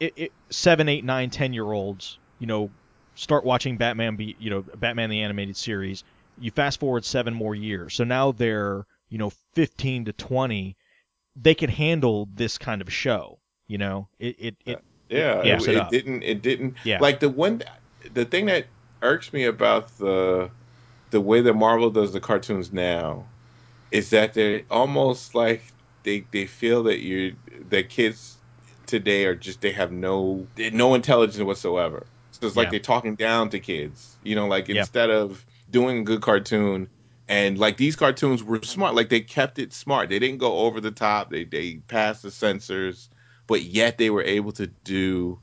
[0.00, 2.70] it, it seven, eight, nine, ten year olds, you know,
[3.16, 4.14] start watching Batman.
[4.14, 6.04] Be you know, Batman the animated series.
[6.38, 10.76] You fast forward seven more years, so now they're you know 15 to 20
[11.36, 13.38] they can handle this kind of show.
[13.66, 16.22] You know, it it, it uh, Yeah, It it, it it didn't.
[16.22, 16.74] It didn't.
[16.84, 16.98] Yeah.
[17.00, 17.62] Like the one,
[18.14, 18.66] the thing that
[19.02, 20.50] irks me about the
[21.10, 23.24] the way that Marvel does the cartoons now
[23.90, 25.62] is that they're almost like
[26.04, 27.36] they they feel that you
[27.70, 28.38] that kids
[28.86, 32.06] today are just they have no no intelligence whatsoever.
[32.46, 32.70] It's like Yeah.
[32.72, 34.16] they're talking down to kids.
[34.22, 34.80] You know, like Yeah.
[34.80, 36.88] instead of doing a good cartoon.
[37.28, 40.08] And like these cartoons were smart, like they kept it smart.
[40.08, 41.30] They didn't go over the top.
[41.30, 43.08] They they passed the censors
[43.46, 45.38] but yet they were able to do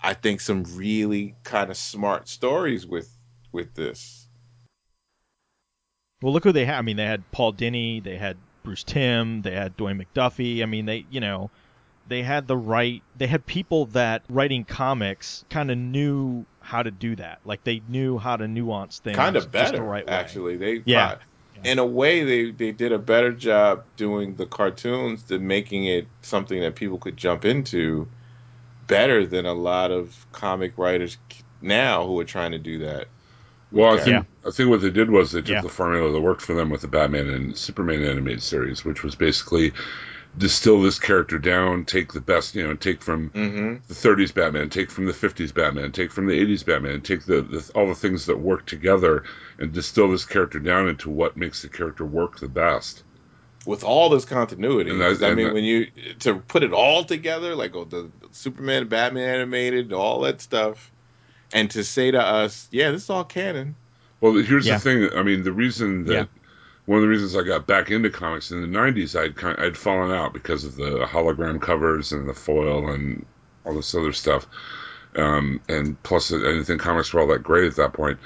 [0.00, 3.10] i think some really kind of smart stories with
[3.52, 4.28] with this
[6.22, 6.78] well, look who they had.
[6.78, 10.62] I mean, they had Paul Dini, they had Bruce Timm, they had Dwayne McDuffie.
[10.62, 11.50] I mean, they you know,
[12.08, 16.90] they had the right they had people that writing comics kind of knew how to
[16.90, 17.40] do that.
[17.44, 20.12] Like they knew how to nuance things kind of better the right way.
[20.12, 21.16] actually they Yeah.
[21.64, 26.06] in a way they they did a better job doing the cartoons than making it
[26.22, 28.06] something that people could jump into
[28.86, 31.16] better than a lot of comic writers
[31.62, 33.06] now who are trying to do that
[33.72, 34.04] Well, I Yeah.
[34.04, 35.60] think I think what they did was they took Yeah.
[35.62, 39.14] the formula that worked for them with the Batman and Superman animated series, which was
[39.14, 39.72] basically
[40.36, 43.74] distill this character down, take the best, you know, take from mm-hmm.
[43.86, 47.42] the 30s Batman, take from the 50s Batman, take from the 80s Batman, take the,
[47.42, 49.24] the all the things that work together
[49.58, 53.02] and distill this character down into what makes the character work the best.
[53.66, 54.90] with all this continuity.
[54.90, 55.86] And that- I and mean, that- when you
[56.20, 60.90] to put it all together, like oh, the Superman, Batman animated, all that stuff,
[61.52, 63.74] and to say to us, yeah, this is all canon.
[64.20, 64.78] Well, here's Yeah.
[64.78, 65.18] the thing.
[65.18, 66.24] I mean, the reason that Yeah.
[66.86, 69.76] One of the reasons I got back into comics in the '90s, I'd kind I'd
[69.76, 73.24] fallen out because of the hologram covers and the foil and
[73.64, 74.46] all this other stuff.
[75.16, 78.18] Um, and plus, I didn't think comics were all that great at that point.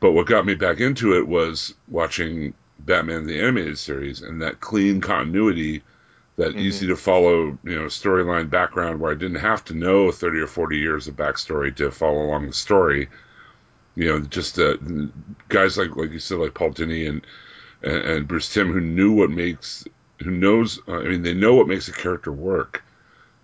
[0.00, 4.60] But what got me back into it was watching Batman the animated series and that
[4.60, 5.82] clean continuity,
[6.36, 6.60] that Mhm.
[6.60, 10.46] easy to follow, you know, storyline background where I didn't have to know 30 or
[10.46, 13.08] 40 years of backstory to follow along the story
[13.96, 14.76] you know, just uh,
[15.48, 17.24] guys like like you said, like Paul Dini and,
[17.84, 19.84] and and Bruce Timm, who knew what makes,
[20.22, 20.80] who knows.
[20.88, 22.84] Uh, I mean, they know what makes a character work,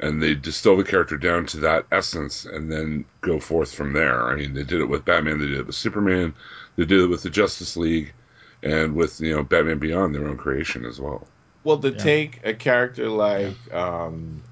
[0.00, 4.24] and they distill the character down to that essence, and then go forth from there.
[4.28, 6.34] I mean, they did it with Batman, they did it with Superman,
[6.76, 8.14] they did it with the Justice League,
[8.62, 11.28] and with you know Batman Beyond, their own creation as well.
[11.62, 11.94] Well, to Yeah.
[11.94, 14.44] take a character like um,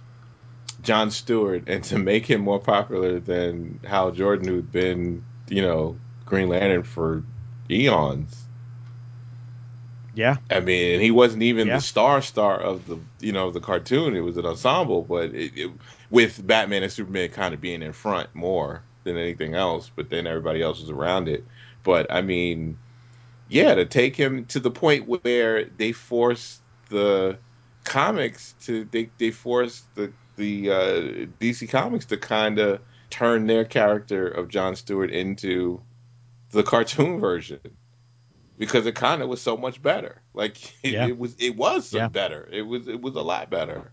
[0.83, 6.01] John Stewart and to make him more popular than Hal Jordan, who'd been, you know,
[6.27, 7.25] Green Lantern for
[7.71, 8.48] eons.
[10.19, 10.39] Yeah.
[10.51, 11.77] I mean, he wasn't even Yeah.
[11.77, 14.17] the star star of the, you know, the cartoon.
[14.17, 15.71] It was an ensemble, but it, it,
[16.11, 19.93] with Batman and Superman kind of being in front more than anything else.
[19.95, 21.45] But then everybody else was around it.
[21.85, 22.77] But I mean,
[23.49, 27.39] yeah, to take him to the point where they forced the
[27.85, 31.01] comics to they they forced the the uh,
[31.41, 35.81] DC Comics to kind of turn their character of John Stewart into
[36.51, 37.61] the cartoon version
[38.59, 40.21] because it kind of was so much better.
[40.35, 41.07] Like it, Yeah.
[41.07, 42.09] it was it was Yeah.
[42.09, 42.49] better.
[42.53, 43.93] It was it was a lot better.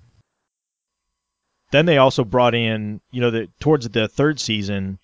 [1.71, 4.99] Then they also brought in, you know, the towards the third season,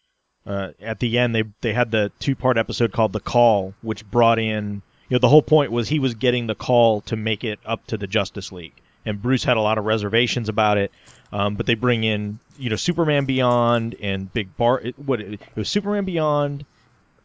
[0.45, 4.09] uh, at the end they they had the two part episode called The Call, which
[4.09, 7.43] brought in, you know, the whole point was he was getting the call to make
[7.43, 8.73] it up to the Justice League,
[9.05, 10.91] and Bruce had a lot of reservations about it.
[11.33, 14.83] Um, but they bring in, you know, Superman Beyond and Big Bar.
[14.97, 16.65] What it, it was Superman Beyond,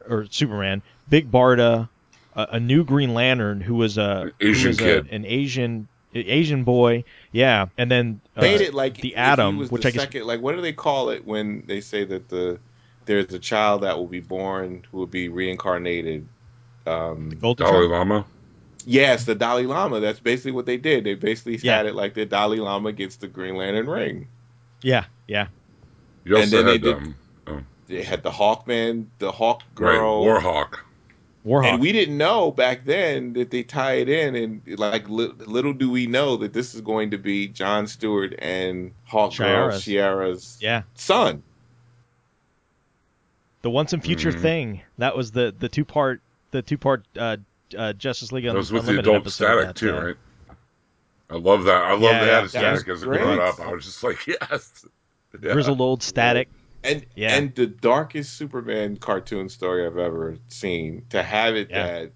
[0.08, 1.88] or Superman, Big Barda,
[2.36, 6.64] a, a new Green Lantern who was a who Asian was a- an Asian Asian
[6.64, 10.02] boy, yeah, and then uh, Made it like the Atom, was which the I guess
[10.02, 12.58] second, like what do they call it when they say that the
[13.04, 16.26] there's a child that will be born who will be reincarnated.
[16.86, 17.90] Um, Golden Dalai Child?
[17.90, 18.24] Lama.
[18.86, 20.00] yes, the Dalai Lama.
[20.00, 21.04] That's basically what they did.
[21.04, 21.76] They basically Yeah.
[21.78, 24.28] had it like the Dalai Lama gets the Green Lantern ring.
[24.82, 25.48] Yeah, yeah,
[26.24, 26.94] You And also then they had did-
[27.48, 30.78] um, They had the Hawkman, the Hawk right, Girl, Warhawk.
[31.46, 31.74] Warhawk.
[31.74, 35.72] and we didn't know back then that they tie it in, and like li- little
[35.72, 39.82] do we know that this is going to be John Stewart and Hawk Girl, Shayera's.
[39.84, 41.42] Shayera's yeah, son.
[43.62, 44.40] the once and future Mhm.
[44.42, 44.82] thing.
[44.98, 46.20] That was the the two part
[46.50, 47.36] the two part uh,
[47.76, 50.16] uh, Justice League That was with the adult static that, too, uh, right?
[51.30, 51.82] I love that.
[51.82, 53.58] I love Yeah, they yeah, had a static as it brought up.
[53.60, 54.84] I was just like, yes.
[55.42, 55.52] Yeah.
[55.52, 56.48] Grizzled old static.
[56.86, 57.34] And Yeah.
[57.36, 61.04] and the darkest Superman cartoon story I've ever seen.
[61.10, 61.86] To have it Yeah.
[61.86, 62.12] that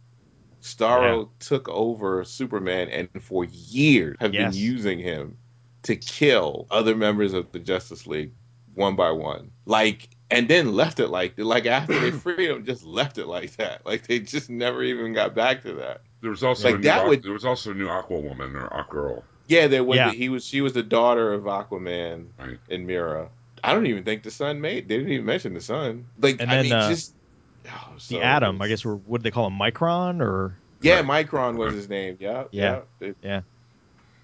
[0.63, 4.55] Starro took over Superman and for years have Yes.
[4.55, 5.37] been using him
[5.85, 8.33] to kill other members of the Justice League
[8.75, 9.51] one by one.
[9.67, 13.57] Like and then left it like like after they freed him, just left it like
[13.57, 13.85] that.
[13.87, 16.03] Like they just never even got back to that.
[16.21, 18.21] There was also Like, a new that Aqu- would- there was also a new Aqua
[18.21, 19.25] Woman or Aqua Girl.
[19.49, 20.13] Yeah, there was Yeah.
[20.13, 22.59] he was she was the daughter of Aquaman Right.
[22.69, 23.31] and Mera.
[23.63, 24.89] I don't even think the sun made.
[24.89, 26.07] They didn't even mention the sun.
[26.21, 27.15] Like And I then, mean, uh, just
[27.69, 28.61] oh, so The Atom.
[28.63, 29.59] I guess what do they call him?
[29.59, 32.17] Micron or Yeah, Micron was his name.
[32.21, 32.81] Yeah, Yeah.
[33.01, 33.41] yeah, It- Yeah.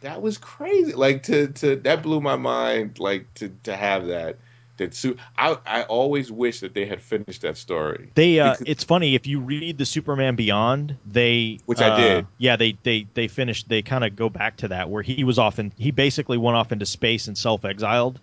[0.02, 0.92] That was crazy.
[0.92, 2.98] Like to to that blew my mind.
[2.98, 4.36] Like to to have that.
[4.76, 8.10] That su- I I always wish that they had finished that story.
[8.14, 11.96] They uh, Because- it's funny if you read the Superman Beyond, they Which I uh,
[11.96, 12.26] did.
[12.36, 13.70] Yeah, they they they finished.
[13.70, 16.58] They kind of go back to that where he was off and he basically went
[16.58, 18.20] off into space and self exiled,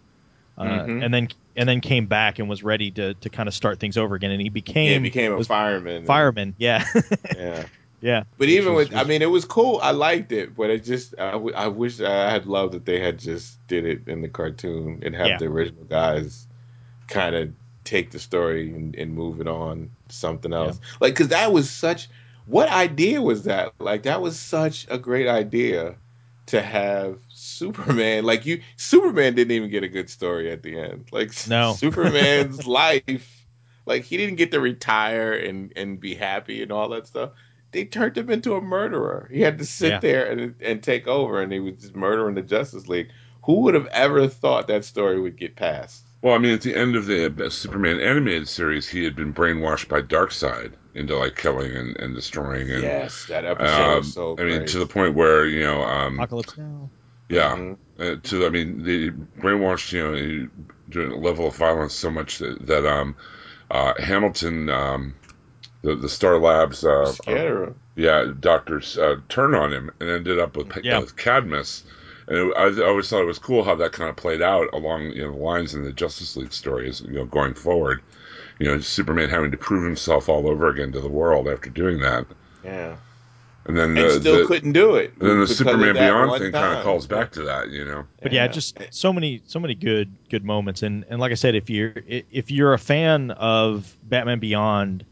[0.57, 1.03] uh, Mhm.
[1.05, 3.97] and then and then came back and was ready to to kind of start things
[3.97, 4.31] over again.
[4.31, 6.05] And he became Yeah, he became a was fireman.
[6.05, 6.55] fireman.
[6.57, 6.85] Yeah,
[7.35, 7.65] Yeah.
[8.01, 8.23] Yeah.
[8.37, 9.79] But even was- with, I mean, it was cool.
[9.81, 12.99] I liked it, but it just, I, w- I wish I had loved that they
[12.99, 15.37] had just did it in the cartoon and have Yeah.
[15.37, 16.45] the original guys
[17.07, 17.53] kind of
[17.85, 20.81] take the story and, and move it on to something else.
[20.99, 22.09] Like, because that was such,
[22.45, 23.71] what idea was that?
[23.79, 25.95] Like, that was such a great idea
[26.47, 28.23] to have Superman.
[28.23, 31.07] Like, you, Superman didn't even get a good story at the end.
[31.11, 31.73] Like, No.
[31.77, 33.45] Superman's life,
[33.85, 37.31] like, he didn't get to retire and, and be happy and all that stuff
[37.73, 39.27] they turned him into a murderer.
[39.31, 39.99] He had to sit Yeah.
[39.99, 43.09] there and and take over, and he was just murdering the Justice League.
[43.43, 46.03] Who would have ever thought that story would get passed?
[46.21, 49.33] Well, I mean, at the end of the uh, Superman animated series, he had been
[49.33, 52.71] brainwashed by Darkseid into like killing and, and destroying.
[52.71, 54.69] And, yes, that episode um, was so I mean, great.
[54.69, 56.89] to the point where you know, um, Apocalypse Now.
[57.33, 57.77] Yeah, Mhm.
[57.99, 59.09] uh, to I mean, they
[59.41, 60.49] brainwashed you know
[60.89, 63.15] doing a level of violence so much that, that um,
[63.71, 65.15] uh, Hamilton, um,
[65.83, 70.57] the the Star Labs, uh, scared yeah, doctors uh, turned on him and ended up
[70.57, 70.99] with, Yeah.
[70.99, 71.83] with Cadmus.
[72.27, 74.69] And it, I, I always thought it was cool how that kind of played out
[74.73, 78.01] along you know the lines in the Justice League stories, you know, going forward.
[78.59, 81.99] You know, Superman having to prove himself all over again to the world after doing
[82.01, 82.25] that,
[82.63, 82.97] Yeah,
[83.65, 85.13] and then and still the- couldn't do it.
[85.19, 87.69] and then the Superman Beyond thing kind of calls back to that.
[87.69, 88.85] You know, But yeah, just Eh.
[88.91, 92.51] so many so many good good moments and and like I said if you're if
[92.51, 95.05] you're a fan of Batman Beyond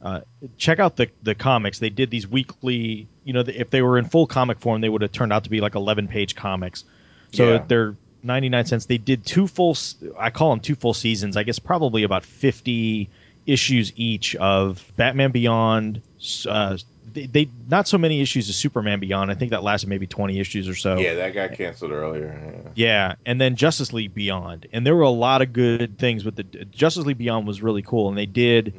[0.00, 0.20] uh,
[0.56, 4.04] check out the the comics they did these weekly you know if they were in
[4.04, 6.84] full comic form they would have turned out to be like 11 page comics
[7.32, 7.64] so Yeah.
[7.66, 9.76] they're 99 cents they did two full
[10.18, 13.10] I call them two full seasons I guess probably about 50
[13.46, 16.00] issues each of Batman Beyond
[16.48, 16.76] uh,
[17.20, 20.38] they, they not so many issues of Superman Beyond I think that lasted maybe 20
[20.38, 22.38] issues or so Yeah, that got canceled earlier.
[22.64, 22.70] Yeah.
[22.74, 26.36] yeah, and then Justice League Beyond, and there were a lot of good things with
[26.36, 28.72] the Justice League Beyond was really cool, and they did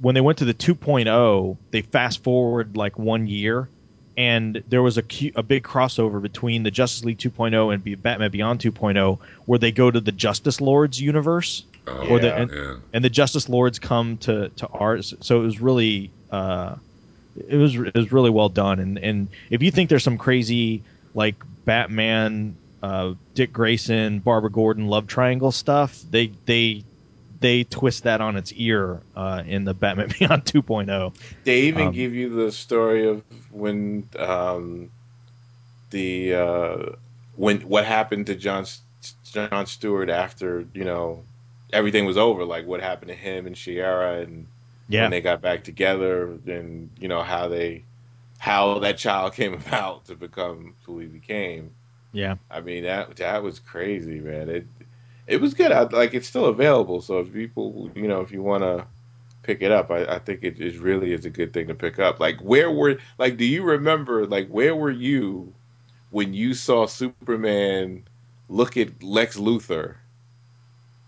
[0.00, 3.68] when they went to the 2.0, they fast forward like one year,
[4.16, 5.04] and there was a
[5.36, 9.90] a big crossover between the Justice League 2.0 and Batman Beyond 2.0, where they go
[9.90, 12.76] to the Justice Lords universe, oh, Or the- and, yeah.
[12.92, 15.14] and the Justice Lords come to to ours.
[15.20, 16.76] So it was really uh,
[17.48, 18.78] it was it was really well done.
[18.78, 20.82] And and if you think there's some crazy
[21.14, 26.84] like Batman, uh, Dick Grayson, Barbara Gordon love triangle stuff, they they
[27.40, 30.60] they twist that on its ear uh, in the Batman Beyond oh.
[30.60, 31.14] 2.0.
[31.44, 34.90] They even Um, give you the story of when um,
[35.90, 36.76] the uh,
[37.36, 38.66] when what happened to John
[39.24, 41.24] John Stewart after you know
[41.72, 44.46] everything was over, like what happened to him and Shayera, and
[44.90, 47.84] Yeah, when they got back together, and you know how they
[48.38, 51.72] how that child came about to become who he became.
[52.12, 54.48] yeah, I mean that that was crazy, man.
[54.50, 54.66] It
[55.26, 55.72] it was good.
[55.72, 58.86] I, like it's still available, so if people, you know, if you want to
[59.42, 61.98] pick it up, I, I think it is really is a good thing to pick
[62.00, 62.20] up.
[62.20, 65.54] Like where were like do you remember like where were you
[66.10, 68.04] when you saw Superman
[68.48, 69.96] look at Lex Luthor,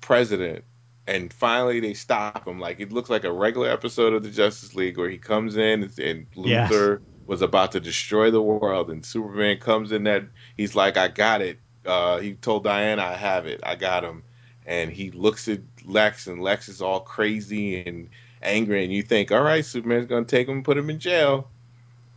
[0.01, 0.65] president,
[1.07, 2.61] and finally they stop him?
[2.61, 5.83] Like it looks like a regular episode of the Justice League where he comes in
[5.85, 6.91] and, and Yes.
[6.91, 10.25] Luthor was about to destroy the world, and Superman comes in that
[10.57, 13.61] he's like, "I got it." Uh, he told Diana, "I have it.
[13.65, 14.25] I got him."
[14.67, 18.09] And he looks at Lex, and Lex is all crazy and
[18.43, 21.51] angry, and you think, "All right, Superman's gonna take him and put him in jail."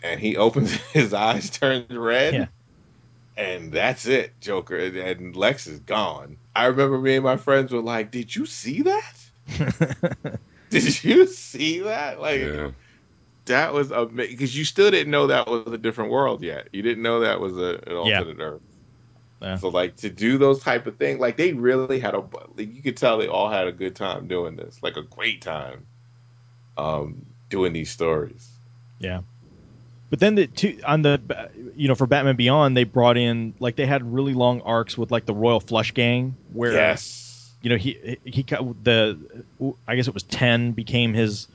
[0.04, 2.48] And he opens his eyes, turns red, Yeah.
[3.38, 4.78] And that's it, Joker.
[4.78, 6.38] And- And Lex is gone.
[6.56, 9.16] I remember me and my friends were like, "Did you see that?
[10.70, 12.20] Did you see that?
[12.20, 12.72] Like, yeah.
[13.46, 16.70] that was amazing because you still didn't know that was a different world yet.
[16.74, 18.20] You didn't know that was a, an Yeah.
[18.20, 18.62] alternate Earth.
[19.42, 19.58] Yeah.
[19.58, 22.82] So like to do those type of things, like they really had a, like, you
[22.82, 25.86] could tell they all had a good time doing this, like a great time,
[26.78, 28.50] um, doing these stories.
[29.00, 29.22] Yeah.
[30.10, 31.20] But then the two on the
[31.76, 35.12] you know for Batman Beyond they brought in like they had really long arcs with
[35.12, 39.18] like the Royal Flush Gang where yes, you know he he the
[39.88, 41.48] I guess it was 10 became his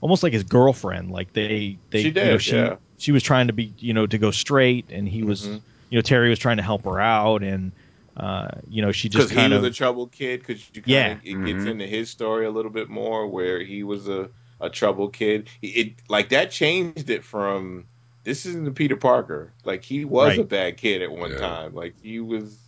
[0.00, 2.76] almost like his girlfriend like they they She you know, she yeah.
[2.98, 5.60] she was trying to be you know to go straight and he was Mhm.
[5.90, 7.72] you know Terry was trying to help her out and
[8.16, 10.40] uh you know she because just he kind was of a troubled kid.
[10.40, 11.30] Because you kind Yeah.
[11.30, 11.70] it gets Mhm.
[11.70, 14.30] into his story a little bit more, where he was a
[14.60, 15.48] a troubled kid.
[15.62, 17.84] It, it like that changed it from
[18.28, 19.50] this isn't the Peter Parker.
[19.64, 20.38] Like he was Right.
[20.40, 21.38] a bad kid at one Yeah.
[21.38, 21.74] time.
[21.74, 22.58] Like he was,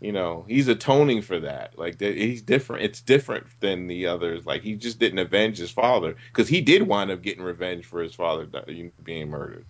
[0.00, 1.78] you know, he's atoning for that.
[1.78, 2.82] Like that, he's different.
[2.82, 4.44] It's different than the others.
[4.46, 8.02] Like he just didn't avenge his father because he did wind up getting revenge for
[8.02, 8.48] his father
[9.04, 9.64] being murdered.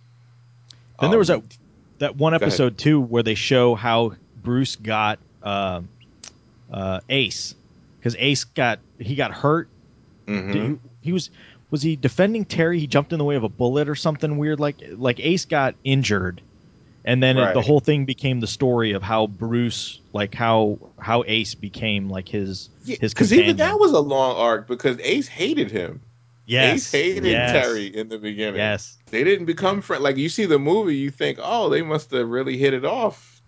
[0.99, 1.57] Then there was Um, that
[1.99, 5.81] that one episode too where they show how Bruce got uh,
[6.71, 7.53] uh, Ace
[7.99, 9.67] because Ace got he got hurt
[10.27, 10.51] mhm.
[10.51, 11.29] Did he, he was
[11.71, 12.79] was he defending Terry?
[12.79, 14.59] He jumped in the way of a bullet or something weird.
[14.59, 16.41] Like like Ace got injured,
[17.05, 21.23] and then it- the whole thing became the story of how Bruce, like how how
[21.25, 25.71] Ace became like his his Because even that was a long arc because Ace hated
[25.71, 26.01] him.
[26.45, 28.57] yes, Ace hated yes, Terry in the beginning.
[28.57, 30.03] Yes, They didn't become friends.
[30.03, 33.41] Like you see the movie, you think, oh, they must have really hit it off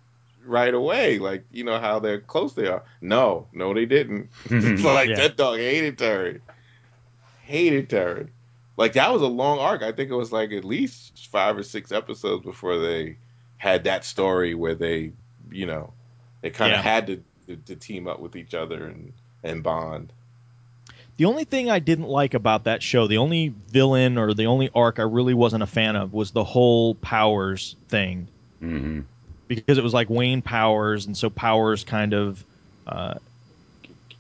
[0.45, 1.19] right away.
[1.19, 2.83] Like you know how they're close they are.
[3.01, 4.29] No, no, they didn't.
[4.49, 5.15] like Yeah.
[5.15, 6.39] that dog hated Terry.
[7.53, 8.27] Hated Terry.
[8.77, 9.83] Like that was a long arc.
[9.83, 13.17] I think it was like at least five or six episodes before they
[13.57, 15.13] had that story where they,
[15.51, 15.93] you know,
[16.41, 16.81] they kind of Yeah.
[16.81, 20.13] had to, to to team up with each other and and bond.
[21.17, 24.69] The only thing I didn't like about that show, the only villain or the only
[24.75, 28.29] arc I really wasn't a fan of was the whole Powers thing.
[28.59, 29.01] hmm
[29.47, 32.45] because it was like Wayne Powers, and so Powers kind of,
[32.87, 33.15] uh,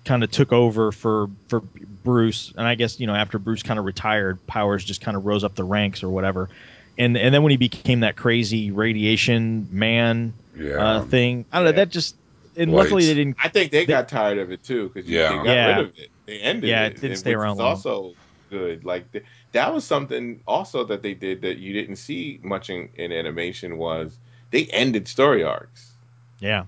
[0.05, 1.61] kind of took over for for
[2.03, 5.25] Bruce, and I guess you know after Bruce kind of retired, Powers just kind of
[5.25, 6.49] rose up the ranks or whatever,
[6.97, 10.73] and and then when he became that crazy radiation man Yeah.
[10.75, 11.75] uh, thing, I don't know Yeah.
[11.77, 12.15] that just
[12.55, 12.83] and Lights.
[12.91, 13.37] luckily they didn't.
[13.43, 15.29] I think they, They- got tired of it too because Yeah.
[15.29, 15.67] they got Yeah.
[15.77, 16.09] rid of it.
[16.27, 16.87] They ended Yeah, it.
[16.87, 17.67] it didn't and- stay around is long.
[17.69, 18.13] Also
[18.51, 18.85] good.
[18.85, 19.23] Like th-
[19.53, 23.77] that was something also that they did that you didn't see much in, in animation
[23.77, 24.17] was
[24.51, 25.93] they ended story arcs.
[26.39, 26.65] Yeah,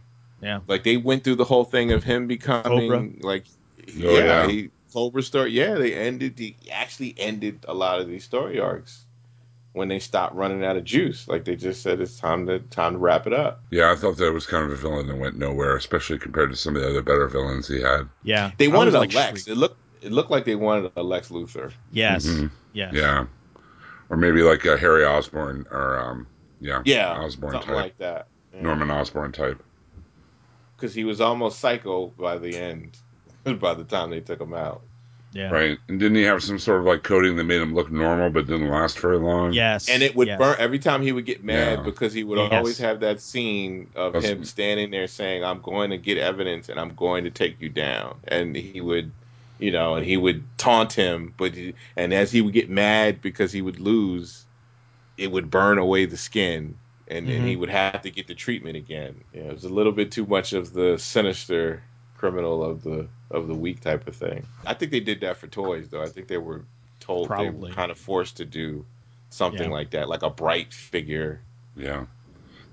[0.67, 3.09] Like they went through the whole thing of him becoming Cobra.
[3.21, 3.45] like
[3.87, 4.47] Oh, yeah, yeah.
[4.47, 5.51] He, Cobra story.
[5.51, 6.37] Yeah, they ended.
[6.37, 9.03] They actually ended a lot of these story arcs
[9.73, 11.27] when they stopped running out of juice.
[11.27, 13.61] Like they just said, it's time to time to wrap it up.
[13.71, 16.55] Yeah, I thought that was kind of a villain that went nowhere, especially compared to
[16.55, 18.07] some of the other better villains he had.
[18.23, 18.51] yeah.
[18.57, 19.43] They wanted a like Lex.
[19.43, 19.55] Shriek.
[19.55, 21.73] It looked it looked like they wanted a Lex Luthor.
[21.91, 22.49] Yes, Mhm.
[22.73, 22.93] yes.
[22.93, 23.25] Yeah.
[24.09, 26.27] Or maybe like a Harry Osborn or um
[26.61, 27.67] yeah, Yeah, Osborn type.
[27.67, 28.27] like that.
[28.53, 29.61] Norman Osborn type.
[30.85, 32.95] Because he was almost psycho by the end.
[33.59, 34.81] by the time they took him out,
[35.31, 35.49] yeah.
[35.49, 35.77] Right.
[35.89, 38.47] And didn't he have some sort of like coating that made him look normal but
[38.47, 39.51] didn't last very long?
[39.51, 40.37] Yes, and it would yes.
[40.39, 41.83] burn every time he would get mad Yeah.
[41.83, 42.51] because he would Yes.
[42.53, 46.69] always have that scene of That's- him standing there saying, "I'm going to get evidence
[46.69, 49.11] and I'm going to take you down," and he would.
[49.57, 53.21] You know, and he would taunt him, but he, and as he would get mad
[53.21, 54.43] because he would lose,
[55.17, 56.75] it would burn away the skin,
[57.07, 57.59] and, and he mm-hmm.
[57.61, 59.23] would have to get the treatment again.
[59.33, 61.83] Yeah, it was a little bit too much of the sinister
[62.17, 64.45] criminal of the of the week type of thing.
[64.65, 66.01] I think they did that for toys, though.
[66.01, 66.63] I think they were
[66.99, 68.85] told they were kind of forced to do
[69.29, 69.75] something Yeah.
[69.75, 71.41] like that, like a Blight figure.
[71.75, 72.05] Yeah.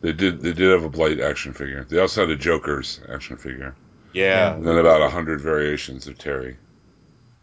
[0.01, 1.85] They did they did have a Blight action figure.
[1.85, 3.75] They also had a Joker's action figure.
[4.13, 6.57] Yeah, And then about a hundred variations of Terry.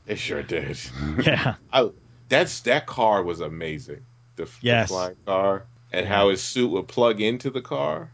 [0.06, 0.78] they sure did.
[1.24, 1.56] Yeah,
[2.28, 4.06] That's that car was amazing.
[4.36, 4.90] The, the Yes.
[4.90, 8.12] flying car and how his suit would plug into the car.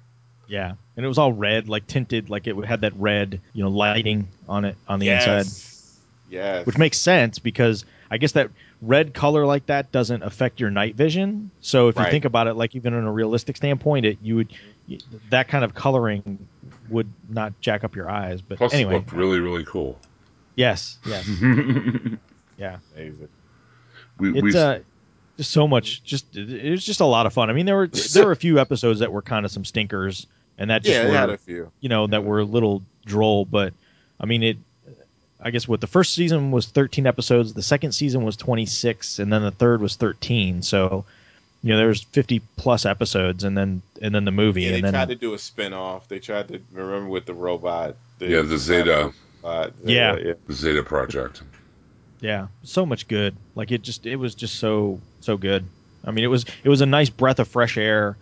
[0.47, 0.73] yeah.
[0.97, 4.30] And it was all red, like tinted, like it had that red, you know, lighting
[4.47, 5.45] on it on the inside.
[5.45, 5.71] yes.
[6.28, 6.65] Yes.
[6.65, 8.49] which makes sense because I guess that
[8.82, 11.51] red color like that doesn't affect your night vision.
[11.61, 14.53] So if you think about it, like even in a realistic standpoint, it you would
[15.30, 16.47] that kind of coloring
[16.89, 18.41] would not jack up your eyes.
[18.41, 19.99] But Plus anyway, it looked really, really cool.
[20.55, 21.28] yes, yes,
[22.57, 22.78] yeah.
[22.95, 23.30] amazing.
[24.17, 24.80] we It's uh,
[25.38, 26.03] just so much.
[26.03, 27.49] Just it it was just a lot of fun.
[27.49, 30.27] I mean, there were there were a few episodes that were kind of some stinkers,
[30.57, 31.71] and that just Yeah, they were had a few.
[31.81, 33.71] you know that were a little droll but
[34.19, 34.57] i mean it
[35.39, 39.31] i guess what the first season was 13 episodes the second season was 26 and
[39.31, 41.05] then the third was 13 so
[41.61, 44.86] you know there's 50 plus episodes and then and then the movie Yeah, they and
[44.86, 46.07] then they tried to do a spin off.
[46.07, 47.95] They tried to remember with the robot.
[48.19, 49.11] Yeah, the Zeta.
[49.43, 50.15] robot, Yeah.
[50.15, 50.33] yeah.
[50.47, 51.43] the Zeta Project.
[52.22, 55.63] Yeah so much good like it just it was just so so good
[56.05, 58.16] i mean it was it was a nice breath of fresh air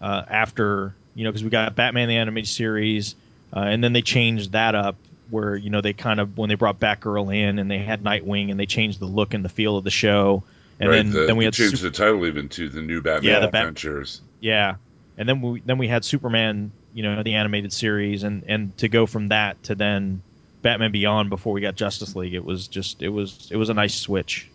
[0.00, 3.14] uh, after you know because we got batman the animated series
[3.54, 4.96] uh, and then they changed that up
[5.30, 8.50] where you know they kind of when they brought batgirl in and they had nightwing
[8.50, 10.42] and they changed the look and the feel of the show
[10.78, 10.96] and right.
[10.96, 13.40] then the, then we had changed Sup- the title even to the new Batman Yeah,
[13.40, 14.20] the Bat- Adventures.
[14.40, 14.76] yeah
[15.18, 18.88] and then we then we had superman you know the animated series and and to
[18.88, 20.22] go from that to then
[20.62, 23.74] batman beyond before we got justice league it was just it was it was a
[23.74, 24.48] nice switch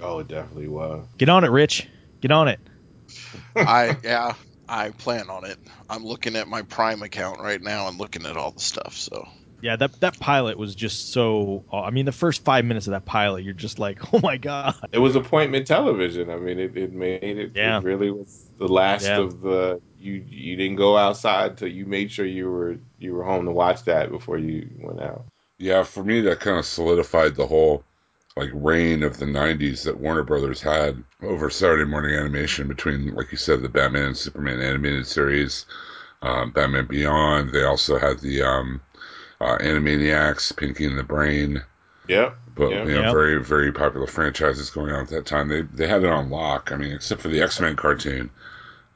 [0.00, 1.06] Oh, it definitely was.
[1.18, 1.86] get on it rich
[2.20, 2.58] get on it
[3.56, 4.34] I yeah,
[4.68, 5.58] I plan on it.
[5.88, 8.96] I'm looking at my Prime account right now and looking at all the stuff.
[8.96, 9.26] So
[9.60, 11.64] Yeah, that that pilot was just so.
[11.72, 14.74] I mean, the first five minutes of that pilot, you're just like, oh my god.
[14.92, 16.30] It was appointment television.
[16.30, 17.52] I mean, it, it made it.
[17.54, 17.78] Yeah.
[17.78, 19.20] It really was the last Yeah.
[19.20, 19.80] of the.
[19.98, 23.52] You you didn't go outside till you made sure you were you were home to
[23.52, 25.26] watch that before you went out.
[25.62, 27.84] Yeah, for me that kind of solidified the whole
[28.36, 33.30] like reign of the '90s that Warner Brothers had over Saturday morning animation between, like
[33.30, 35.66] you said, the Batman and Superman animated series,
[36.20, 37.50] um, Batman Beyond.
[37.50, 38.80] They also had the um,
[39.40, 41.62] uh, Animaniacs, Pinky and the Brain,
[42.08, 42.32] Yeah.
[42.56, 42.86] but Yep.
[42.88, 43.12] you know, Yep.
[43.12, 45.46] very very popular franchises going on at that time.
[45.46, 46.72] They they had it on lock.
[46.72, 48.30] I mean, except for the X Men cartoon,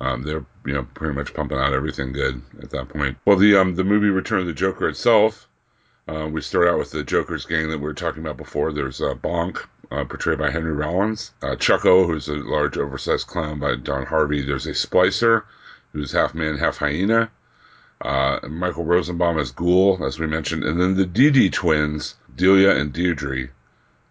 [0.01, 3.19] um, they're you know pretty much pumping out everything good at that point.
[3.25, 5.49] Well, the um the movie Return of the Joker itself,
[6.09, 8.73] uh, we start out with the Joker's gang that we were talking about before.
[8.73, 9.59] There's uh, Bonk.
[9.89, 14.43] Uh, portrayed by Henry Rollins, uh, Chucko, who's a large, oversized clown by Don Harvey.
[14.43, 15.45] There's a Splicer,
[15.93, 17.31] who's half man, half hyena.
[18.01, 22.75] Uh, Michael Rosenbaum as Ghoul, as we mentioned, and then the Dee Dee twins, Delia
[22.75, 23.47] and Deirdre,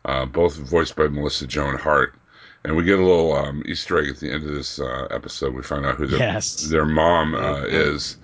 [0.06, 2.16] uh, both voiced by Melissa Joan Hart.
[2.64, 5.54] And we get a little um, Easter egg at the end of this uh, episode.
[5.54, 6.70] We find out who their, Yes.
[6.70, 7.68] their mom uh, Mhm.
[7.74, 8.16] is.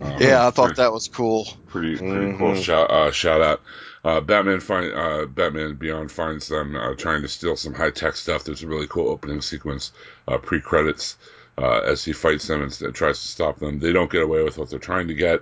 [0.00, 1.46] Um, Yeah, I thought that was cool.
[1.66, 2.62] pretty pretty cool Mhm.
[2.62, 3.62] shout uh, shout out.
[4.04, 8.16] Uh, Batman find uh, Batman Beyond finds them uh, trying to steal some high tech
[8.16, 8.44] stuff.
[8.44, 9.92] There's a really cool opening sequence
[10.28, 11.16] uh, pre credits
[11.58, 13.78] uh, as he fights them and tries to stop them.
[13.80, 15.40] They don't get away with what they're trying to get,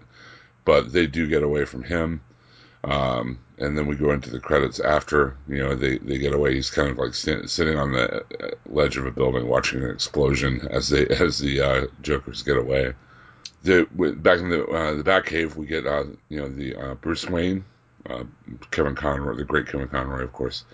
[0.65, 2.21] but they do get away from him.
[2.85, 6.55] Um, and then we go into the credits after you know they, they get away.
[6.55, 9.91] He's kind of like st- sitting on the uh, ledge of a building watching an
[9.91, 12.95] explosion as they as the uh, Jokers get away
[13.65, 13.85] the
[14.17, 17.65] back in the uh, the Batcave, we get uh, you know the uh, Bruce Wayne,
[18.09, 18.25] uh,
[18.71, 20.65] Kevin Conroy, the great Kevin Conroy, of course.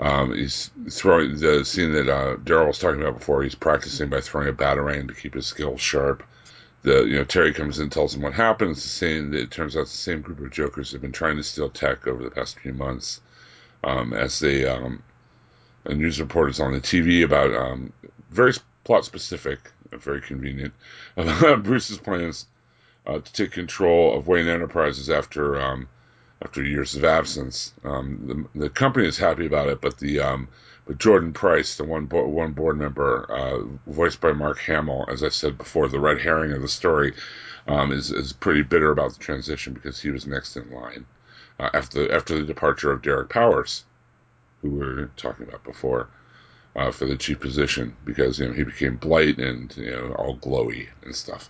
[0.00, 3.42] Um, he's throwing the scene that uh, Daryl was talking about before.
[3.42, 6.22] He's practicing by throwing a batarang to keep his skills sharp.
[6.82, 8.72] The you know Terry comes in, tells him what happened.
[8.72, 9.32] It's the same.
[9.32, 12.22] It turns out the same group of jokers have been trying to steal tech over
[12.22, 13.20] the past few months.
[13.82, 15.02] Um, as they um,
[15.86, 17.92] a news report is on the TV about um,
[18.30, 18.52] very
[18.84, 20.74] plot specific, very convenient
[21.62, 22.46] Bruce's plans
[23.06, 25.88] uh, to take control of Wayne Enterprises after um,
[26.42, 27.72] after years of absence.
[27.84, 30.48] Um, the, the company is happy about it, but the um,
[30.86, 35.22] but Jordan Price, the one bo- one board member, uh, voiced by Mark Hamill, as
[35.22, 37.14] I said before, the red herring of the story,
[37.66, 41.06] um, is is pretty bitter about the transition because he was next in line
[41.58, 43.84] uh, after after the departure of Derek Powers,
[44.62, 46.08] who we were talking about before.
[46.76, 50.36] Uh, for the chief position because you know he became blight and you know all
[50.38, 51.48] glowy and stuff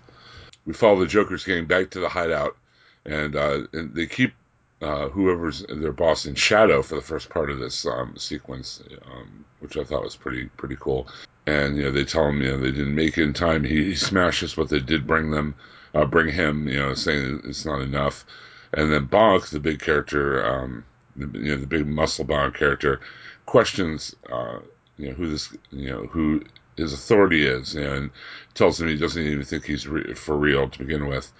[0.67, 2.57] we follow the Joker's getting back to the hideout,
[3.05, 4.33] and, uh, and they keep
[4.81, 9.45] uh, whoever's their boss in shadow for the first part of this um, sequence, um,
[9.61, 11.09] which I thought was pretty pretty cool.
[11.47, 13.65] And you know they tell him you know they didn't make it in time.
[13.65, 15.55] He, he smashes what they did bring them,
[15.95, 16.69] uh, bring him.
[16.69, 18.25] You know saying it's not enough.
[18.73, 20.85] And then Bonk, the big character, um,
[21.17, 23.01] the, you know the big muscle bound character,
[23.47, 24.59] questions uh,
[24.99, 26.43] you know who this you know who
[26.77, 28.11] his authority is, and
[28.55, 31.33] tells him he doesn't even think he's re- for real to begin with,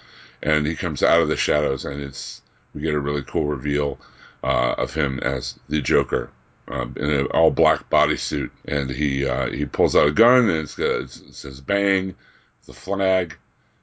[0.43, 2.43] and he comes out of the shadows, and it's
[2.75, 3.99] we get a really cool reveal
[4.43, 6.31] uh, of him as the Joker
[6.69, 10.59] um, in an all black bodysuit, and he uh, he pulls out a gun, and
[10.59, 12.15] it's got, it says "bang,"
[12.67, 13.37] the flag,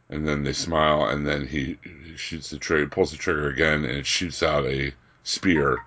[0.09, 1.77] and then they smile, and then he
[2.15, 4.93] shoots the trigger, pulls the trigger again, and it shoots out a
[5.23, 5.79] spear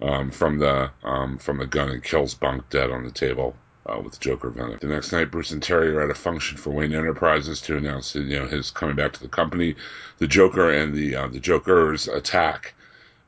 [0.00, 3.54] um, from the um, from the gun and kills Bonk dead on the table
[3.86, 4.78] uh, with Joker venom.
[4.80, 8.14] The next night, Bruce and Terry are at a function for Wayne Enterprises to announce
[8.14, 9.74] you know his coming back to the company.
[10.18, 12.74] The Joker and the uh, the Joker's attack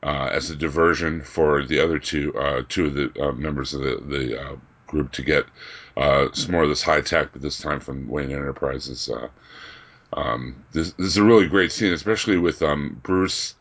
[0.03, 3.81] uh, as a diversion for the other two uh, two of the uh, members of
[3.81, 4.55] the the uh,
[4.87, 5.45] group to get
[6.33, 9.09] some more of this high tech, but this time from Wayne Enterprises.
[10.13, 13.55] Um, this, this is a really great scene, especially with um, Bruce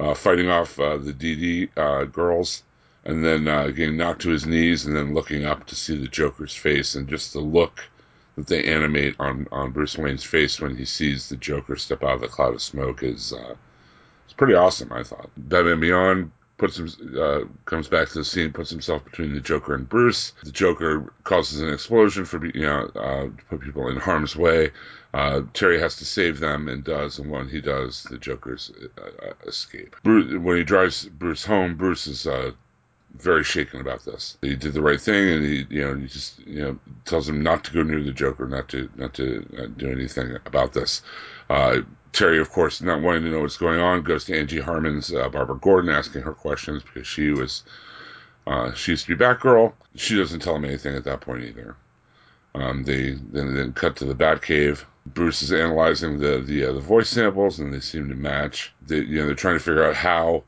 [0.00, 2.62] uh, fighting off uh, the Dee Dee uh, girls
[3.04, 6.08] and then uh, getting knocked to his knees and then looking up to see the
[6.08, 7.84] Joker's face and just the look
[8.36, 12.14] that they animate on, on Bruce Wayne's face when he sees the Joker step out
[12.14, 13.54] of the cloud of smoke is uh,
[14.24, 14.92] it's pretty awesome.
[14.92, 19.32] I thought Batman Beyond puts him uh, comes back to the scene, puts himself between
[19.32, 20.34] the Joker and Bruce.
[20.44, 24.70] The Joker causes an explosion for you know uh, to put people in harm's way.
[25.14, 29.26] Uh, Terry has to save them and does, and when he does, the Joker's uh,
[29.26, 29.96] uh, escape.
[30.04, 32.50] Bruce, when he drives Bruce home, Bruce is uh,
[33.16, 34.36] very shaken about this.
[34.42, 37.42] He did the right thing, and he, you know, he just, you know, tells him
[37.42, 41.02] not to go near the Joker, not to, not to do anything about this.
[41.48, 41.80] Uh,
[42.12, 45.28] Terry, of course, not wanting to know what's going on, goes to Angie Harmon's uh,
[45.28, 47.62] Barbara Gordon, asking her questions because she was,
[48.46, 49.72] uh, she used to be Batgirl.
[49.94, 51.76] She doesn't tell him anything at that point either.
[52.54, 54.84] Um, they then then cut to the Batcave.
[55.06, 58.72] Bruce is analyzing the the uh, the voice samples, and they seem to match.
[58.86, 60.42] They, you know, they're trying to figure out how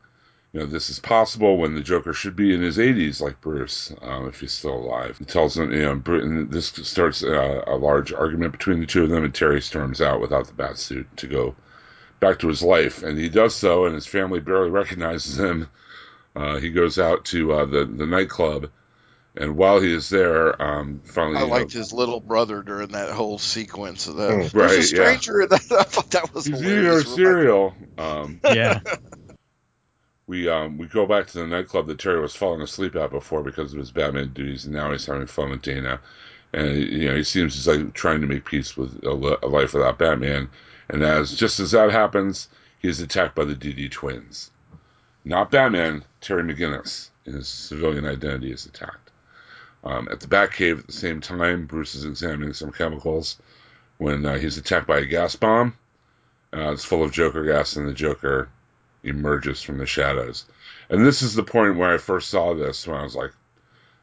[0.53, 3.93] you know, this is possible when the Joker should be in his 80s, like Bruce,
[4.03, 5.17] um, if he's still alive.
[5.19, 9.05] He tells him, you know, Bru- this starts uh, a large argument between the two
[9.05, 11.55] of them, and Terry storms out without the bat suit to go
[12.21, 13.03] back to his life.
[13.03, 15.69] And he does so, and his family barely recognizes him.
[16.37, 18.69] Uh, he goes out to uh, the, the nightclub,
[19.37, 22.89] and while he is there, um, finally, I you know, liked his little brother during
[22.89, 24.31] that whole sequence of that.
[24.31, 24.51] Mm.
[24.51, 24.85] There's Right, a yeah.
[24.85, 25.63] stranger in that.
[25.73, 27.75] I thought that was he's eating our cereal.
[27.97, 28.81] Um, Yeah.
[30.33, 33.43] we um we go back to the nightclub that Terry was falling asleep at before
[33.43, 36.01] because of his Batman duties, and now he's having fun with Dana.
[36.55, 39.75] And you know he seems he's like trying to make peace with a, a life
[39.75, 40.49] without Batman.
[40.89, 42.49] And as just as that happens,
[42.79, 44.51] he is attacked by the Dee Dee twins.
[45.23, 49.11] Not Batman, Terry McGinnis in his civilian identity is attacked.
[49.85, 53.37] Um, at the Batcave at the same time, Bruce is examining some chemicals
[53.99, 55.75] when uh, he's attacked by a gas bomb.
[56.55, 58.49] Uh, it's full of Joker gas, and the Joker
[59.03, 60.45] emerges from the shadows.
[60.89, 63.33] And this is the point where I first saw this when I was like,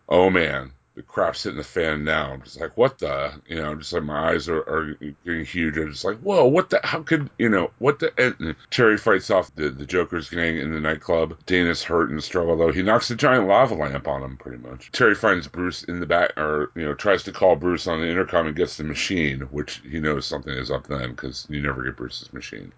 [0.07, 2.33] oh man, the crap's hitting the fan now.
[2.33, 3.31] I'm just like, what the?
[3.47, 5.77] You know, just like my eyes are, are getting huge.
[5.77, 6.81] I'm just like, whoa, what the?
[6.83, 8.11] How could, you know, what the?
[8.21, 11.37] And Terry fights off the, the Joker's gang in the nightclub.
[11.45, 12.73] Dana's hurt and struggle, though.
[12.73, 14.91] He knocks a giant lava lamp on him, pretty much.
[14.91, 18.09] Terry finds Bruce in the back, or, you know, tries to call Bruce on the
[18.09, 21.81] intercom and gets the machine, which he knows something is up then because you never
[21.81, 22.73] get Bruce's machine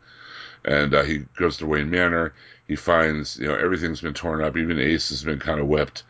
[0.65, 2.33] and uh, he goes to Wayne Manor.
[2.67, 4.57] He finds you know everything's been torn up.
[4.57, 6.03] Even Ace has been kind of whipped.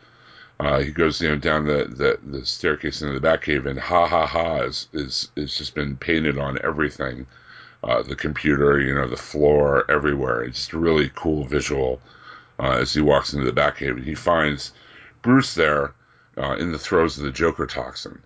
[0.59, 4.07] Uh, he goes you know down the, the, the staircase into the Batcave, and ha
[4.07, 7.25] ha ha is is just been painted on everything.
[7.83, 10.43] Uh, the computer, you know, the floor, everywhere.
[10.43, 11.99] It's just a really cool visual
[12.59, 14.03] uh, as he walks into the Batcave.
[14.03, 14.71] He finds
[15.23, 15.95] Bruce there
[16.37, 18.21] uh, in the throes of the Joker toxin.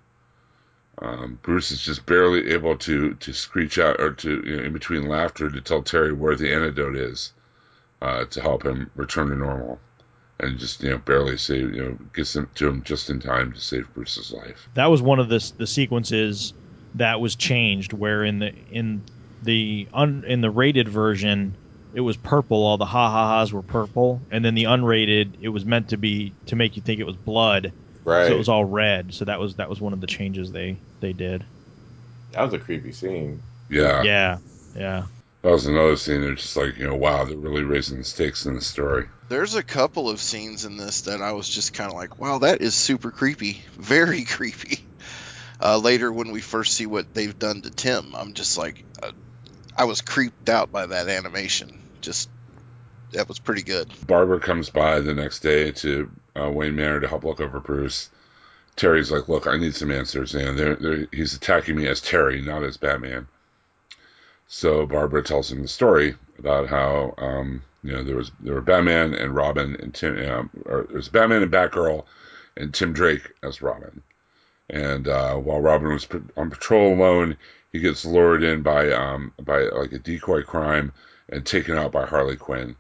[1.01, 4.73] Um, Bruce is just barely able to to screech out or to you know, in
[4.73, 7.33] between laughter to tell Terry where the antidote is
[8.01, 9.79] uh, to help him return to normal,
[10.39, 13.51] and just you know barely save you know gets him to him just in time
[13.51, 14.69] to save Bruce's life.
[14.75, 16.53] That was one of the the sequences
[16.95, 19.03] that was changed, where in the in
[19.43, 21.55] the un, in the rated version
[21.93, 25.49] it was purple, all the ha ha ha's were purple, and then the unrated it
[25.49, 27.71] was meant to be to make you think it was blood,
[28.05, 28.27] Right.
[28.27, 29.13] so it was all red.
[29.13, 31.43] So that was that was one of the changes they they did.
[32.31, 33.41] that was a creepy scene.
[33.69, 34.37] Yeah, Yeah,
[34.75, 35.05] yeah.
[35.41, 36.21] that was another scene.
[36.21, 39.07] They're just like you know wow they're really raising the stakes in the story.
[39.27, 42.39] There's a couple of scenes in this that I was just kind of like, wow,
[42.39, 43.59] that is super creepy.
[43.73, 44.79] Very creepy.
[45.59, 49.11] Uh, later, when we first see what they've done to Tim, I'm just like, uh,
[49.75, 51.81] I was creeped out by that animation.
[52.01, 52.29] Just,
[53.15, 53.91] that was pretty good.
[54.07, 58.09] Barbara comes by the next day to uh, Wayne Manor to help look over Bruce.
[58.75, 62.41] Terry's like, "Look, I need some answers, and they're, they're, he's attacking me as Terry,
[62.41, 63.27] not as Batman."
[64.47, 68.61] So Barbara tells him the story about how um, you know there was there were
[68.61, 72.05] Batman and Robin and Tim, um, or there was Batman and Batgirl,
[72.57, 74.01] and Tim Drake as Robin.
[74.69, 77.37] And uh, while Robin was on patrol alone,
[77.71, 80.91] he gets lured in by um, by like a decoy crime
[81.29, 82.75] and taken out by Harley Quinn.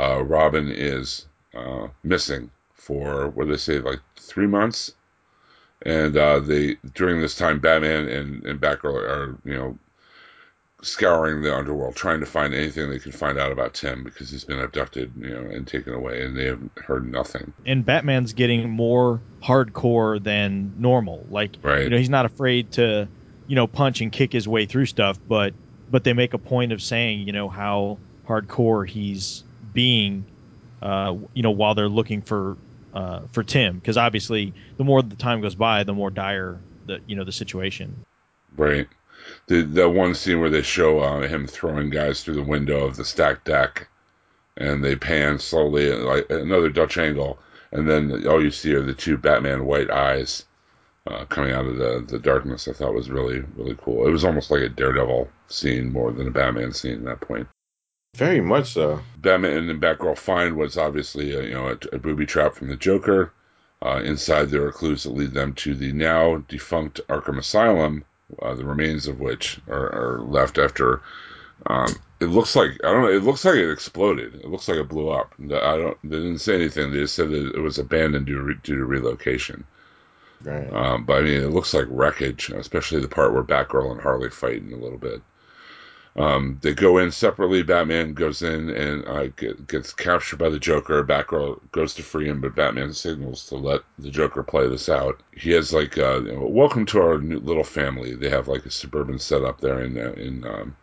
[0.00, 4.92] Uh, Robin is uh, missing for what do they say like three months,
[5.82, 9.78] and uh, they during this time Batman and and Batgirl are you know
[10.82, 14.44] scouring the underworld trying to find anything they can find out about Tim because he's
[14.44, 17.52] been abducted you know and taken away and they have heard nothing.
[17.66, 21.26] And Batman's getting more hardcore than normal.
[21.28, 21.82] Like Right.
[21.82, 23.06] you know, he's not afraid to,
[23.46, 25.52] you know, punch and kick his way through stuff, but
[25.90, 30.24] but they make a point of saying, you know, how hardcore he's being
[30.82, 32.56] uh, you know, while they're looking for
[32.94, 37.00] uh, for Tim because obviously the more the time goes by, the more dire the
[37.06, 38.04] you know the situation.
[38.56, 38.88] Right.
[39.46, 42.96] The the one scene where they show uh, him throwing guys through the window of
[42.96, 43.88] the stacked deck,
[44.56, 47.38] and they pan slowly like another Dutch angle,
[47.72, 50.46] and then all you see are the two Batman white eyes
[51.06, 52.66] uh, coming out of the the darkness.
[52.66, 54.06] I thought was really really cool.
[54.06, 57.46] It was almost like a Daredevil scene more than a Batman scene at that point.
[58.14, 59.00] Very much so.
[59.18, 62.76] Batman and Batgirl find what's obviously a, you know a, a booby trap from the
[62.76, 63.32] Joker.
[63.82, 68.04] Uh, inside there are clues that lead them to the now defunct Arkham Asylum,
[68.42, 71.00] uh, the remains of which are, are left after.
[71.66, 71.88] Um,
[72.20, 73.10] it looks like I don't know.
[73.10, 74.34] It looks like it exploded.
[74.34, 75.32] It looks like it blew up.
[75.40, 75.98] I don't.
[76.02, 76.90] They didn't say anything.
[76.90, 79.64] They just said that it was abandoned due to, re, due to relocation.
[80.42, 80.70] Right.
[80.72, 84.30] Um, but I mean, it looks like wreckage, especially the part where Batgirl and Harley
[84.30, 85.22] fight in a little bit.
[86.16, 87.62] Um, they go in separately.
[87.62, 91.04] Batman goes in and uh, get, gets captured by the Joker.
[91.04, 95.20] Batgirl goes to free him, but Batman signals to let the Joker play this out.
[95.32, 98.16] He has like, uh, you know, welcome to our new little family.
[98.16, 100.76] They have like a suburban setup there in uh, in um,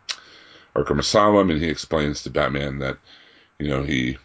[0.74, 2.96] Arkham Asylum, and he explains to Batman that,
[3.58, 4.16] you know, he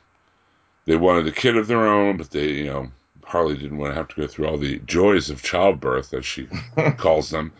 [0.86, 2.92] they wanted a kid of their own, but they, you know,
[3.26, 6.48] Harley didn't want to have to go through all the joys of childbirth, as she
[6.98, 7.52] calls them,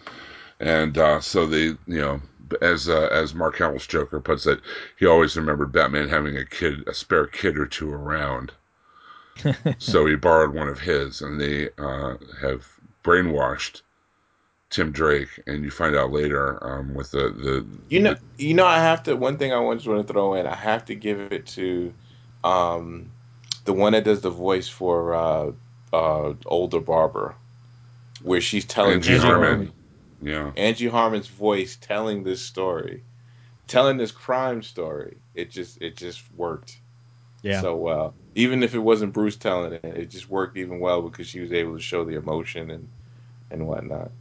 [0.60, 2.22] and uh, so they, you know,
[2.62, 4.60] as uh, as Mark Hamill's Joker puts it,
[4.98, 8.52] he always remembered Batman having a kid, a spare kid or two around.
[9.80, 12.68] so he borrowed one of his, and they uh, have
[13.04, 13.82] brainwashed
[14.70, 18.66] Tim Drake, and you find out later um, with the the You know, you know,
[18.66, 19.16] I have to.
[19.16, 21.94] One thing I just want to throw in, I have to give it to
[22.44, 23.12] um,
[23.66, 25.52] the one that does the voice for uh,
[25.94, 27.36] uh, older Barbara,
[28.24, 29.72] where she's telling Angie the Harmon.
[30.24, 30.36] Story.
[30.36, 30.52] Yeah.
[30.58, 33.04] Angie Harmon's voice telling this story,
[33.68, 35.18] telling this crime story.
[35.36, 36.78] It just it just worked
[37.42, 37.62] Yeah.
[37.62, 38.14] so well.
[38.36, 41.52] Even if it wasn't Bruce telling it, it just worked even well because she was
[41.54, 42.88] able to show the emotion and
[43.52, 44.12] and whatnot.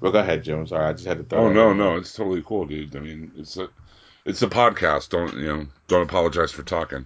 [0.00, 0.66] But go ahead, Jim.
[0.66, 1.40] Sorry, I just had to throw.
[1.44, 2.96] Oh that no, no, it's totally cool, dude.
[2.96, 3.68] I mean, it's a,
[4.24, 5.10] it's a podcast.
[5.10, 5.66] Don't you know?
[5.88, 7.04] Don't apologize for talking.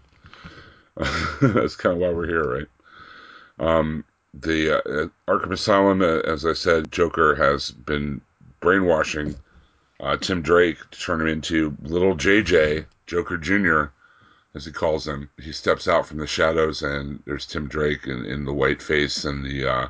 [1.40, 2.66] That's kind of why we're here, right?
[3.58, 8.20] Um, the uh, Arkham Asylum, uh, as I said, Joker has been
[8.64, 9.36] brainwashing
[10.00, 13.92] uh, Tim Drake to turn him into little JJ, Joker Junior,
[14.54, 15.30] as he calls him.
[15.40, 19.24] He steps out from the shadows, and there's Tim Drake in, in the white face
[19.24, 19.88] and the, uh,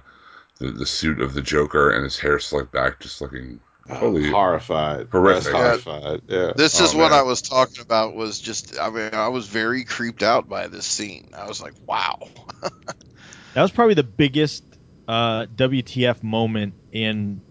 [0.59, 5.09] the the suit of the Joker, and his hair slicked back, just looking totally horrified.
[5.11, 5.53] horrific.
[5.53, 6.21] That's horrified.
[6.29, 6.53] Yeah.
[6.57, 7.19] This Oh, is what man.
[7.21, 8.15] I was talking about.
[8.15, 11.31] Was just I mean I was very creeped out by this scene.
[11.37, 12.29] I was like, wow.
[13.55, 14.65] That was probably the biggest
[15.07, 17.44] uh, WTF moment in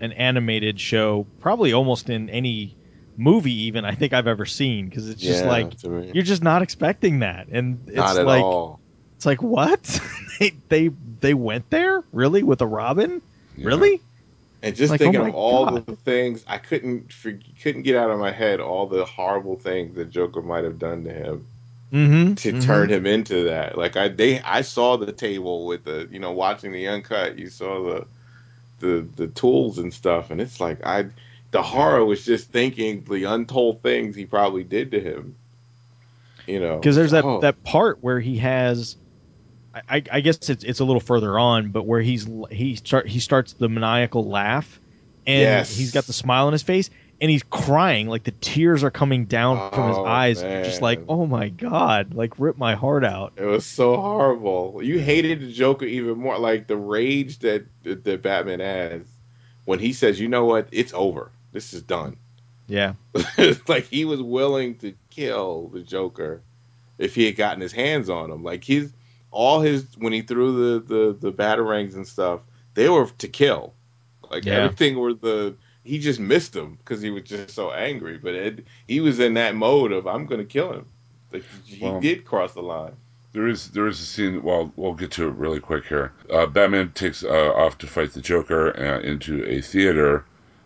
[0.00, 2.76] an animated show, probably almost in any
[3.16, 5.76] movie, even I think I've ever seen, because it's just Yeah, like
[6.12, 8.80] you're just not expecting that, and it's not at like all.
[9.16, 10.00] it's like what
[10.40, 10.88] they they
[11.20, 13.22] they went there really with a Robin,
[13.56, 13.88] Yeah.
[13.88, 14.00] really?
[14.62, 15.84] And just Like, thinking oh of all God.
[15.86, 17.14] the things I couldn't
[17.62, 21.04] couldn't get out of my head all the horrible things that Joker might have done
[21.04, 21.46] to him
[21.92, 22.34] Mm-hmm.
[22.36, 23.78] to turn him into that.
[23.78, 27.38] Like I they I saw the table with the you know watching the uncut.
[27.38, 28.06] You saw the
[28.80, 31.10] the the tools and stuff, and it's like I
[31.52, 35.36] the horror was just thinking the untold things he probably did to him.
[36.46, 38.96] You know, because there's that Oh, that part where he has
[39.74, 43.08] I, I- I guess it's it's a little further on but where he's he start
[43.08, 44.80] he starts the maniacal laugh
[45.26, 45.70] and Yes.
[45.70, 46.90] he's got the smile on his face
[47.20, 51.00] and he's crying like the tears are coming down from his Oh, eyes just like
[51.08, 54.80] oh my god like rip my heart out It was so horrible.
[54.82, 56.38] You hated the Joker even more.
[56.38, 59.02] Like the rage that that, that Batman has
[59.64, 60.68] when he says, "You know what?
[60.72, 61.30] It's over.
[61.52, 62.16] This is done."
[62.70, 66.40] yeah it's like he was willing to kill the Joker
[66.98, 68.44] if he had gotten his hands on him.
[68.44, 68.92] Like his
[69.32, 72.40] all his when he threw the the the batarangs and stuff,
[72.74, 73.74] they were to kill.
[74.30, 74.54] Like Yeah.
[74.54, 78.18] everything were the he just missed them because he was just so angry.
[78.18, 80.86] But it, he was in that mode of I'm going to kill him.
[81.32, 82.92] Like he Well- did cross the line.
[83.32, 84.42] There is there is a scene.
[84.42, 86.12] Well, we'll get to it really quick here.
[86.28, 90.24] Uh, Batman takes uh, off to fight the Joker uh, into a theater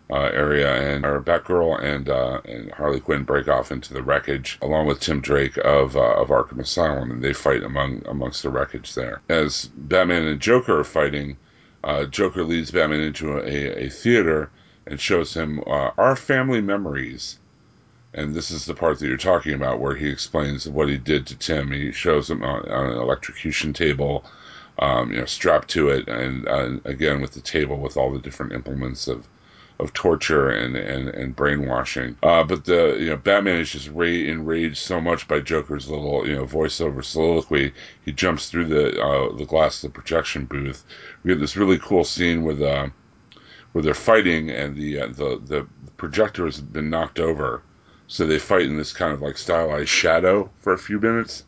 [0.09, 4.57] uh, area, and our Batgirl and uh, and Harley Quinn break off into the wreckage
[4.63, 8.49] along with Tim Drake of uh, of Arkham Asylum, and they fight among amongst the
[8.49, 9.21] wreckage there.
[9.29, 11.37] As Batman and Joker are fighting,
[11.83, 14.49] uh, Joker leads Batman into a, a theater
[14.87, 17.39] and shows him uh, our family memories.
[18.13, 21.27] And this is the part that you're talking about, where he explains what he did
[21.27, 21.71] to Tim.
[21.71, 24.23] He shows him on, on an electrocution table,
[24.79, 28.19] um, you know, strapped to it, and uh, again with the table with all the
[28.19, 29.27] different implements of,
[29.79, 32.15] of torture and, and, and brainwashing.
[32.23, 36.25] Uh, but the you know Batman is just ra- enraged so much by Joker's little
[36.25, 37.73] you know voiceover soliloquy.
[38.05, 40.85] He jumps through the uh, the glass of the projection booth.
[41.23, 42.87] We get this really cool scene with uh,
[43.75, 47.65] where they're fighting and the uh, the the projector has been knocked over.
[48.07, 51.43] So they fight in this kind of like stylized shadow for a few minutes,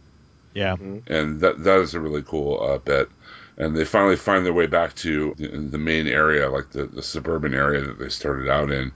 [0.54, 0.76] yeah
[1.08, 3.10] and that that is a really cool uh, bit.
[3.58, 7.02] And they finally find their way back to the, the main area, like the, the
[7.02, 8.92] suburban area that they started out in.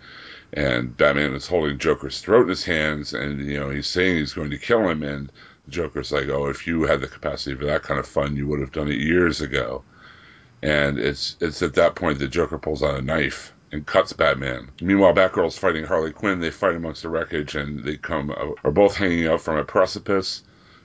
[0.53, 4.33] And Batman is holding Joker's throat in his hands, and you know he's saying he's
[4.33, 5.03] going to kill him.
[5.03, 5.31] And
[5.69, 8.59] Joker's like, "Oh, if you had the capacity for that kind of fun, you would
[8.59, 9.85] have done it years ago."
[10.63, 14.69] And it's it's at that point that Joker pulls out a knife and cuts Batman.
[14.81, 16.39] Meanwhile, Batgirl's fighting Harley Quinn.
[16.39, 19.63] They fight amongst the wreckage, and they come uh, are both hanging out from a
[19.63, 20.43] precipice.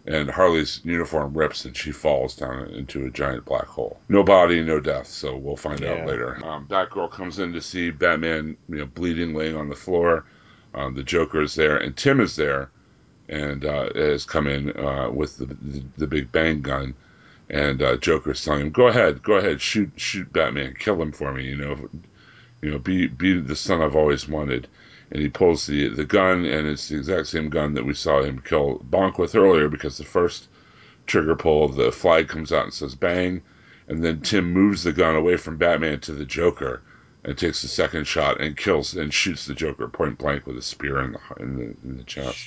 [0.09, 3.99] And Harley's uniform rips, and she falls down into a giant black hole.
[4.09, 5.09] No body, no death.
[5.09, 5.95] So we'll find Yeah.
[5.95, 6.39] out later.
[6.45, 10.25] Um, Batgirl comes in to see Batman, you know, bleeding, laying on the floor.
[10.75, 12.71] Um, the Joker is there, and Tim is there,
[13.29, 16.95] and uh, has come in uh, with the, the the big bang gun.
[17.49, 21.33] And uh, Joker's telling him, "Go ahead, go ahead, shoot, shoot Batman, kill him for
[21.33, 21.45] me.
[21.45, 21.89] You know,
[22.61, 24.67] you know, be be the son I've always wanted."
[25.13, 28.23] And he pulls the the gun, and it's the exact same gun that we saw
[28.23, 29.69] him kill Bonk with earlier.
[29.69, 30.49] Because the first
[31.07, 33.43] trigger pull, the flag comes out and says "bang,"
[33.87, 36.83] and then Tim moves the gun away from Batman to the Joker,
[37.23, 40.63] and takes the second shot and kills and shoots the Joker point blank with a
[40.63, 42.45] spear in the in the, in the chest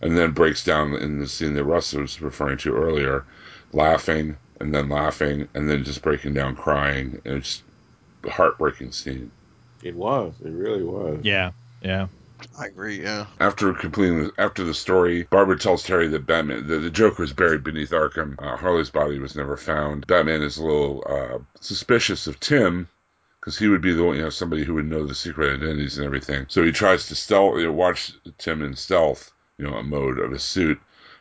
[0.00, 3.24] and then breaks down in the scene that Russ was referring to earlier,
[3.72, 7.20] laughing and then laughing and then just breaking down crying.
[7.24, 7.62] And it's
[8.24, 9.30] a heartbreaking scene.
[9.82, 10.34] It was.
[10.44, 11.20] It really was.
[11.22, 12.08] yeah yeah
[12.58, 13.02] I agree.
[13.02, 13.26] Yeah.
[13.40, 17.32] After completing the, after the story, Barbara tells Terry that Batman, the, the Joker is
[17.32, 18.36] buried beneath Arkham.
[18.38, 20.06] Uh, Harley's body was never found.
[20.06, 22.88] Batman is a little uh, suspicious of Tim
[23.40, 25.98] because he would be the one, you know, somebody who would know the secret identities
[25.98, 26.46] and everything.
[26.48, 30.18] So he tries to stealth, you know, watch Tim in stealth, you know, a mode
[30.18, 30.80] of his suit.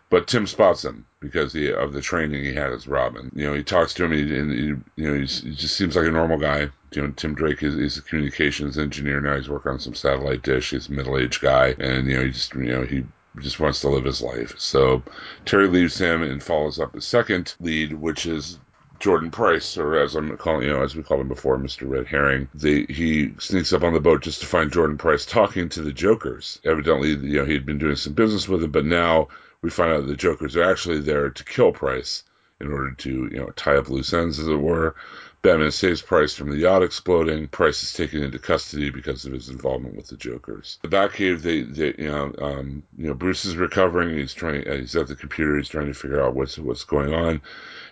[0.10, 3.30] But Tim spots him because he, of the training he had as Robin.
[3.36, 5.96] You know, he talks to him, and, he, and he, you know, he just seems
[5.96, 6.70] like a normal guy.
[6.94, 9.36] You know, Tim Drake is, a communications engineer now.
[9.36, 10.70] He's working on some satellite dish.
[10.70, 13.04] He's a middle-aged guy, and you know, he just, you know, he
[13.40, 14.58] just wants to live his life.
[14.58, 15.04] So
[15.46, 18.60] Terry leaves him and follows up the second lead, which is
[19.00, 21.88] Jordan Price, or as I'm calling, you know, as we called him before, Mr.
[21.88, 22.48] Red Herring.
[22.60, 26.60] He sneaks up on the boat just to find Jordan Price talking to the Jokers.
[26.64, 29.28] Evidently, you know, he had been doing some business with him, but now
[29.62, 32.24] we find out the Jokers are actually there to kill Price
[32.60, 34.96] in order to, you know, tie up loose ends, as it were.
[35.44, 37.48] Batman saves Price from the yacht exploding.
[37.48, 40.80] Price is taken into custody because of his involvement with the Jokers.
[40.82, 44.18] The Batcave, they, they, you know, um, you know, Bruce is recovering.
[44.18, 44.68] He's trying.
[44.68, 45.58] Uh, he's at the computer.
[45.58, 47.42] He's trying to figure out what's what's going on.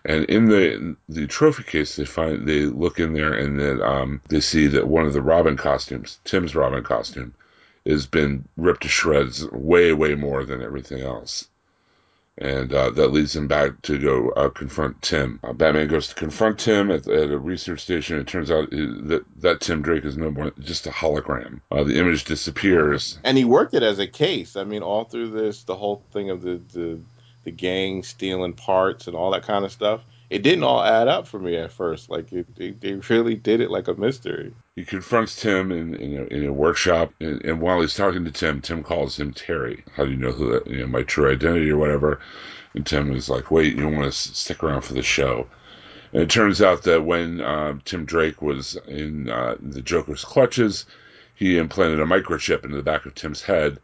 [0.03, 4.21] And in the the trophy case, they find they look in there and then um,
[4.27, 7.35] they see that one of the Robin costumes, Tim's Robin costume,
[7.85, 11.47] has been ripped to shreds, way way more than everything else
[12.37, 15.39] and uh, that leads him back to go uh, confront Tim.
[15.43, 18.19] Uh, Batman goes to confront Tim at, at, a research station.
[18.19, 21.61] It turns out that that Tim Drake is no more just a hologram.
[21.71, 24.55] Uh, the image disappears, and he worked it as a case.
[24.55, 26.99] I mean, all through this, the whole thing of the the,
[27.43, 30.01] the gang stealing parts and all that kind of stuff.
[30.29, 32.09] It didn't all add up for me at first.
[32.09, 34.53] Like it, they, they really did it like a mystery.
[34.75, 38.31] He confronts Tim in, in, a, in a workshop, and, and, while he's talking to
[38.31, 39.83] Tim, Tim calls him Terry.
[39.95, 42.19] How do you know who that, you know, my true identity or whatever?
[42.73, 45.47] And Tim is like, wait, you want to stick around for the show.
[46.11, 50.85] And it turns out that when uh, Tim Drake was in uh, the Joker's clutches,
[51.35, 53.79] he implanted a microchip into the back of Tim's head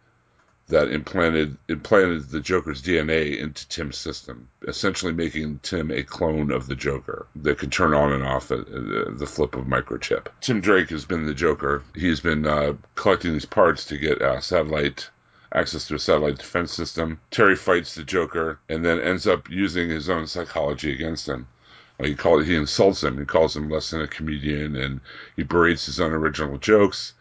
[0.72, 6.68] that implanted implanted the Joker's DNA into Tim's system, essentially making Tim a clone of
[6.68, 10.28] the Joker that can turn on and off at, the flip of microchip.
[10.42, 11.84] Tim Drake has been the Joker.
[11.94, 15.10] He's been uh, collecting these parts to get uh, satellite
[15.54, 17.20] access to a satellite defense system.
[17.30, 21.48] Terry fights the Joker and then ends up using his own psychology against him.
[22.00, 23.20] Uh, he call, he insults him.
[23.20, 25.02] He calls him less than a comedian, and
[25.36, 27.14] he berates his own original jokes.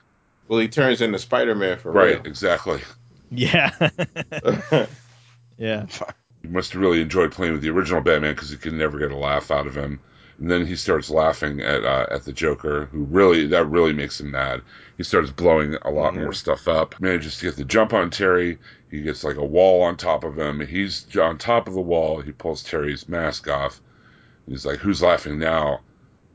[0.49, 2.27] Well, he turns into Spider Man for right, real.
[2.27, 2.81] exactly.
[3.31, 3.71] Yeah.
[5.59, 5.87] yeah.
[6.43, 9.13] He must have really enjoyed playing with the original Batman because he could never get
[9.13, 10.01] a laugh out of him.
[10.39, 14.19] And then he starts laughing at uh, at the Joker, who really that really makes
[14.19, 14.63] him mad.
[14.97, 16.23] He starts blowing a lot mm-hmm.
[16.23, 16.99] more stuff up.
[16.99, 18.59] Manages to get the jump on Terry.
[18.91, 20.61] He gets like a wall on top of him.
[20.61, 22.23] He's on top of the wall.
[22.23, 23.83] He pulls Terry's mask off.
[24.47, 25.81] He's like, "Who's laughing now?"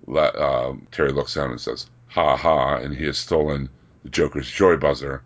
[0.07, 3.69] Uh, Terry looks down and says, "Ha ha!" And he has stolen
[4.03, 5.23] the Joker's joy buzzer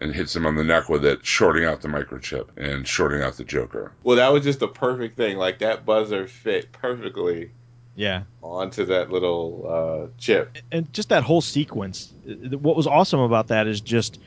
[0.00, 3.36] and hits him on the neck with it, shorting out the microchip and shorting out
[3.36, 3.92] the Joker.
[4.02, 5.36] Well, that was just the perfect thing.
[5.36, 7.50] Like that buzzer fit perfectly.
[7.96, 8.22] Yeah.
[8.42, 10.58] Onto that little uh, chip.
[10.70, 12.12] And just that whole sequence.
[12.24, 14.20] What was awesome about that is just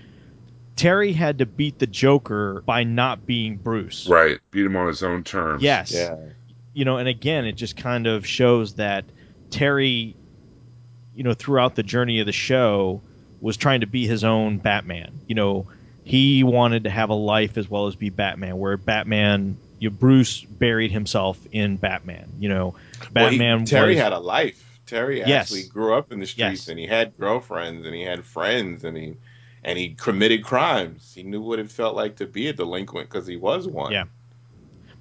[0.75, 4.07] Terry had to beat the Joker by not being Bruce.
[4.07, 4.39] Right.
[4.51, 5.63] Beat him on his own terms.
[5.63, 5.93] Yes.
[5.93, 6.17] Yeah.
[6.73, 9.05] You know, and again, it just kind of shows that
[9.51, 10.15] Terry,
[11.15, 13.01] you know, throughout the journey of the show,
[13.41, 15.19] was trying to be his own Batman.
[15.27, 15.67] You know,
[16.03, 18.57] he wanted to have a life as well as be Batman.
[18.57, 22.31] Where Batman, you know, Bruce buried himself in Batman.
[22.39, 22.75] You know,
[23.11, 23.51] Batman.
[23.51, 24.63] Well, he, Terry was, had a life.
[24.85, 25.29] Terry yes.
[25.29, 26.67] actually grew up in the streets, yes.
[26.67, 29.15] and he had girlfriends, and he had friends, and he
[29.63, 31.13] and he committed crimes.
[31.13, 33.91] He knew what it felt like to be a delinquent because he was one.
[33.91, 34.05] Yeah.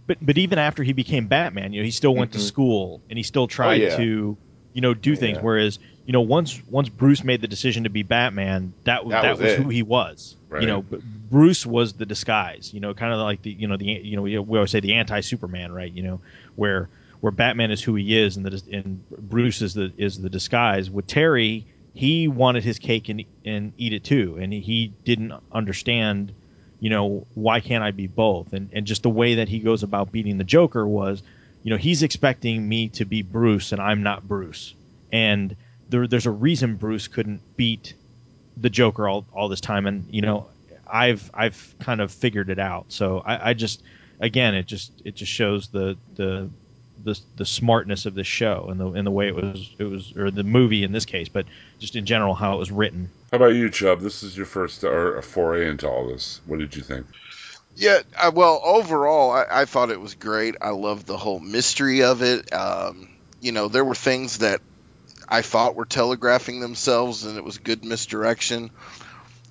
[0.06, 2.40] But but even after he became Batman, you know, he still went mm-hmm.
[2.40, 3.96] to school and he still tried oh, yeah.
[3.96, 4.36] to,
[4.72, 5.36] you know, do things.
[5.36, 5.42] Yeah.
[5.42, 9.38] Whereas you know, once once Bruce made the decision to be Batman, that That that,
[9.38, 10.36] was was, who he was.
[10.48, 10.62] Right.
[10.62, 10.84] You know,
[11.30, 12.72] Bruce was the disguise.
[12.74, 14.80] You know, kind of like the you know the you know we we always say
[14.80, 15.92] the anti Superman, right?
[15.92, 16.20] You know,
[16.56, 16.88] where
[17.20, 20.90] where Batman is who he is and the and Bruce is the is the disguise.
[20.90, 26.32] With Terry, he wanted his cake and and eat it too, and he didn't understand.
[26.80, 28.54] You know, why can't I be both?
[28.54, 31.22] And and just the way that he goes about beating the Joker was,
[31.62, 34.74] you know, he's expecting me to be Bruce and I'm not Bruce.
[35.12, 35.56] And
[35.90, 37.94] there, there's a reason Bruce couldn't beat
[38.56, 40.46] the Joker all, all this time, and you know,
[40.86, 42.86] I've I've kind of figured it out.
[42.88, 43.82] So I, I just
[44.20, 46.48] again, it just it just shows the the
[47.02, 50.16] the, the smartness of this show and the and the way it was it was
[50.16, 51.46] or the movie in this case, but
[51.78, 53.10] just in general how it was written.
[53.30, 54.00] How about you, Chubb?
[54.00, 56.40] This is your first or a foray into all this.
[56.46, 57.06] What did you think?
[57.76, 60.56] Yeah, I, well, overall, I, I thought it was great.
[60.60, 62.52] I loved the whole mystery of it.
[62.52, 63.08] Um,
[63.40, 64.60] you know, there were things that
[65.30, 68.70] I thought were telegraphing themselves, and it was good misdirection.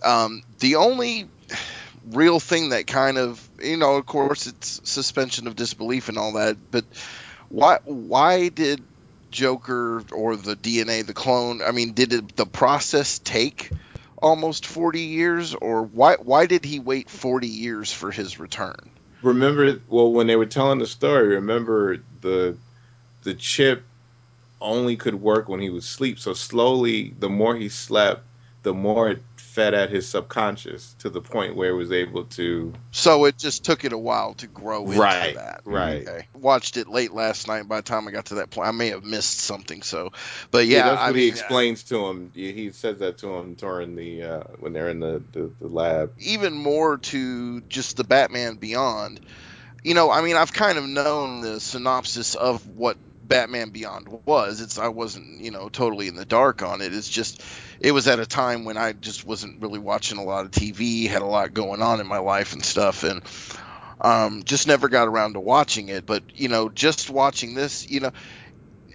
[0.03, 1.27] Um, the only
[2.11, 6.33] real thing that kind of, you know, of course, it's suspension of disbelief and all
[6.33, 6.85] that, but
[7.47, 8.81] why why did
[9.31, 11.61] Joker or the DNA, the clone?
[11.61, 13.71] I mean, did it, the process take
[14.21, 18.89] almost forty years, or why why did he wait forty years for his return?
[19.21, 22.57] Remember, well, when they were telling the story, remember the
[23.23, 23.83] the chip
[24.61, 26.19] only could work when he was asleep.
[26.19, 28.23] So slowly, the more he slept,
[28.63, 32.73] the more it fed at his subconscious to the point where it was able to.
[32.91, 35.61] So it just took it a while to grow into Right, that.
[35.65, 36.07] right.
[36.07, 36.27] Okay.
[36.33, 37.67] Watched it late last night.
[37.67, 39.81] By the time I got to that point, I may have missed something.
[39.81, 40.11] So,
[40.51, 42.31] but yeah, that's what I he mean, explains to him.
[42.35, 45.67] He he says that to him during the uh, when they're in the, the, the
[45.67, 46.11] lab.
[46.19, 49.19] even more to just the Batman Beyond.
[49.83, 52.97] You know, I mean, I've kind of known the synopsis of what
[53.29, 54.59] Batman Beyond was.
[54.59, 56.93] It's I wasn't, you know, totally in the dark on it.
[56.93, 57.41] It's just
[57.79, 61.07] it was at a time when I just wasn't really watching a lot of TV,
[61.07, 63.21] had a lot going on in my life and stuff and
[64.01, 67.99] um, just never got around to watching it, but you know, just watching this, you
[67.99, 68.11] know,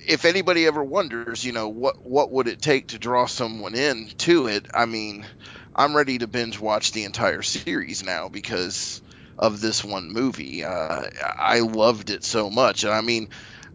[0.06, 4.08] if anybody ever wonders, you know, what what would it take to draw someone in
[4.18, 4.66] to it?
[4.72, 5.26] I mean,
[5.74, 9.02] I'm ready to binge watch the entire series now because
[9.38, 10.64] of this one movie.
[10.64, 11.02] Uh,
[11.38, 13.28] I loved it so much, and I mean,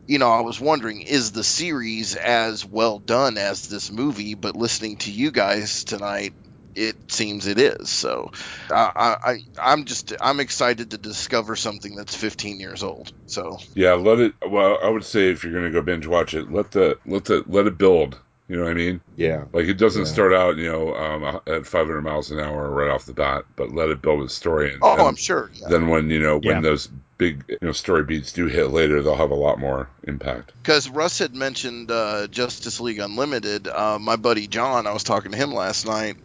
[0.09, 4.33] you know, I was wondering, is the series as well done as this movie?
[4.33, 6.33] But listening to you guys tonight,
[6.73, 7.91] it seems it is.
[7.91, 8.31] So,
[8.71, 13.13] I, I, I'm just, I'm excited to discover something that's 15 years old.
[13.27, 14.33] So, Yeah, let it.
[14.49, 17.43] Well, I would say if you're gonna go binge watch it, let the let the
[17.45, 18.19] let it build.
[18.49, 18.99] You know what I mean?
[19.15, 19.45] Yeah.
[19.53, 20.11] Like it doesn't Yeah.
[20.11, 23.71] start out, you know, um, at 500 miles an hour right off the bat, but
[23.75, 24.73] let it build its story.
[24.73, 25.51] And, oh, and I'm sure.
[25.53, 25.67] Yeah.
[25.69, 26.53] then when you know Yeah.
[26.53, 26.89] when those
[27.19, 30.51] big you know story beats do hit later, they'll have a lot more impact.
[30.63, 33.67] because Russ had mentioned uh, Justice League Unlimited.
[33.67, 36.17] Uh, my buddy John, I was talking to him last night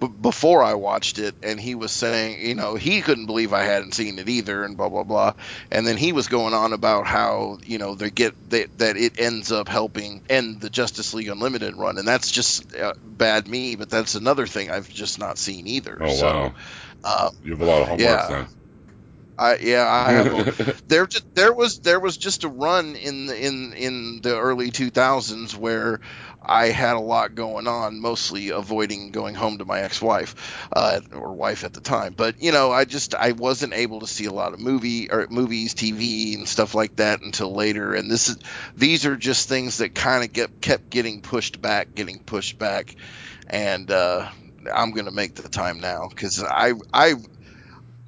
[0.00, 3.64] b- before I watched it, and he was saying, you know, he couldn't believe I
[3.64, 5.34] hadn't seen it either, and blah blah blah.
[5.70, 9.18] And then he was going on about how you know they get they, that it
[9.18, 13.76] ends up helping end the Justice League Unlimited run, and that's just uh, bad me,
[13.76, 15.98] but that's another thing I've just not seen either.
[16.00, 16.54] Oh so, wow,
[17.04, 18.46] uh, you have a lot of homework yeah.
[19.38, 23.72] I yeah, I there just there was there was just a run in the in
[23.72, 26.00] in the early 2000s where
[26.48, 31.32] I had a lot going on, mostly avoiding going home to my ex-wife uh, or
[31.34, 32.14] wife at the time.
[32.16, 35.26] But you know, I just I wasn't able to see a lot of movie or
[35.30, 37.94] movies, TV, and stuff like that until later.
[37.94, 38.38] And this is
[38.76, 42.94] these are just things that kind of get kept getting pushed back, getting pushed back,
[43.46, 44.28] and uh,
[44.72, 47.14] I'm gonna make the time now because I I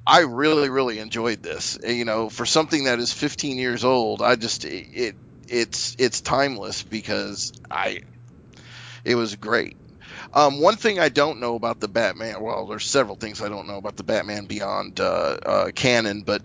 [0.05, 1.77] I really, really enjoyed this.
[1.85, 5.15] You know, for something that is 15 years old, I just it, it
[5.47, 8.01] it's it's timeless because I
[9.03, 9.75] it was great.
[10.33, 13.67] Um, one thing I don't know about the Batman, well, there's several things I don't
[13.67, 15.03] know about the Batman Beyond uh,
[15.45, 16.41] uh, canon, but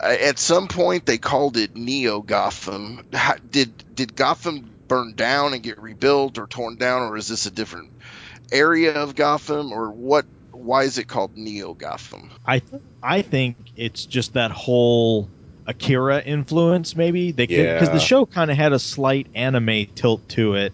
[0.00, 3.04] uh, at some point they called it Neo Gotham.
[3.12, 7.46] How, did did Gotham burn down and get rebuilt or torn down, or is this
[7.46, 7.90] a different
[8.52, 10.24] area of Gotham, or what?
[10.52, 12.30] Why is it called Neo Gotham?
[12.46, 12.62] I
[13.02, 15.28] I think it's just that whole
[15.66, 16.96] Akira influence.
[16.96, 17.92] Maybe they because Yeah.
[17.94, 20.72] the show kind of had a slight anime tilt to it.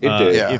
[0.00, 0.34] It Uh, did.
[0.34, 0.58] Yeah.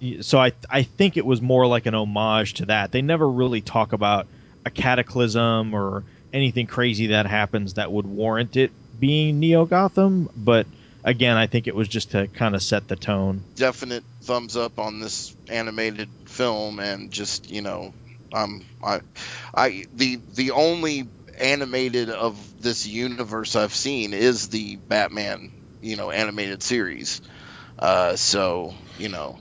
[0.00, 2.90] If, so I I think it was more like an homage to that.
[2.92, 4.26] They never really talk about
[4.64, 10.28] a cataclysm or anything crazy that happens that would warrant it being Neo Gotham.
[10.36, 10.66] But
[11.04, 13.42] again, I think it was just to kind of set the tone.
[13.56, 17.92] definite thumbs up on this animated film and just you know
[18.32, 19.00] um i
[19.54, 25.50] i the the only animated of this universe i've seen is the batman
[25.82, 27.20] you know animated series
[27.80, 29.38] uh so you know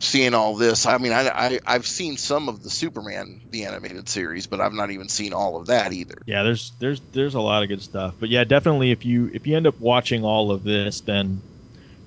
[0.00, 4.08] seeing all this i mean i, I i've seen some of the superman the animated
[4.08, 7.40] series but i've not even seen all of that either Yeah, there's there's there's a
[7.40, 8.14] lot of good stuff.
[8.18, 11.40] But yeah, definitely if you if you end up watching all of this, then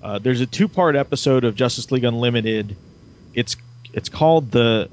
[0.04, 2.76] uh, there's a two part episode of Justice League Unlimited.
[3.34, 3.56] It's
[3.94, 4.90] it's called the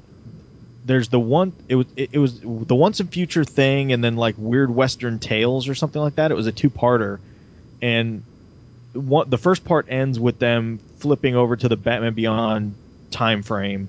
[0.85, 4.15] there's the one it was it, it was the once and future thing and then
[4.15, 6.31] like weird western tales or something like that.
[6.31, 7.19] It was a two parter,
[7.81, 8.23] and
[8.95, 12.75] one the first part ends with them flipping over to the Batman Beyond
[13.11, 13.87] time frame,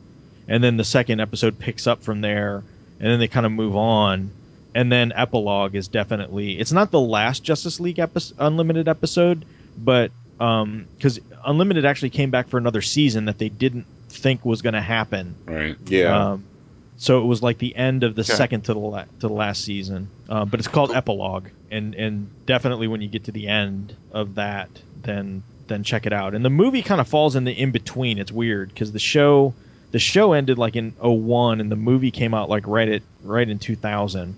[0.48, 2.56] and then the second episode picks up from there,
[3.00, 4.30] and then they kind of move on
[4.74, 9.42] and then epilogue is definitely it's not the last justice league epi- unlimited episode
[9.78, 14.60] but um because unlimited actually came back for another season that they didn't think was
[14.60, 15.76] going to happen right.
[15.86, 16.32] Yeah.
[16.32, 16.44] um
[16.98, 18.34] so it was like the end of the Okay.
[18.34, 22.46] second to the la- to the last season um, but it's called epilogue and and
[22.46, 24.68] definitely when you get to the end of that
[25.02, 28.18] then then check it out and the movie kind of falls in the in between
[28.18, 29.54] it's weird because the show
[29.92, 33.48] the show ended like in 01 and the movie came out like right at right
[33.48, 34.36] in 2000.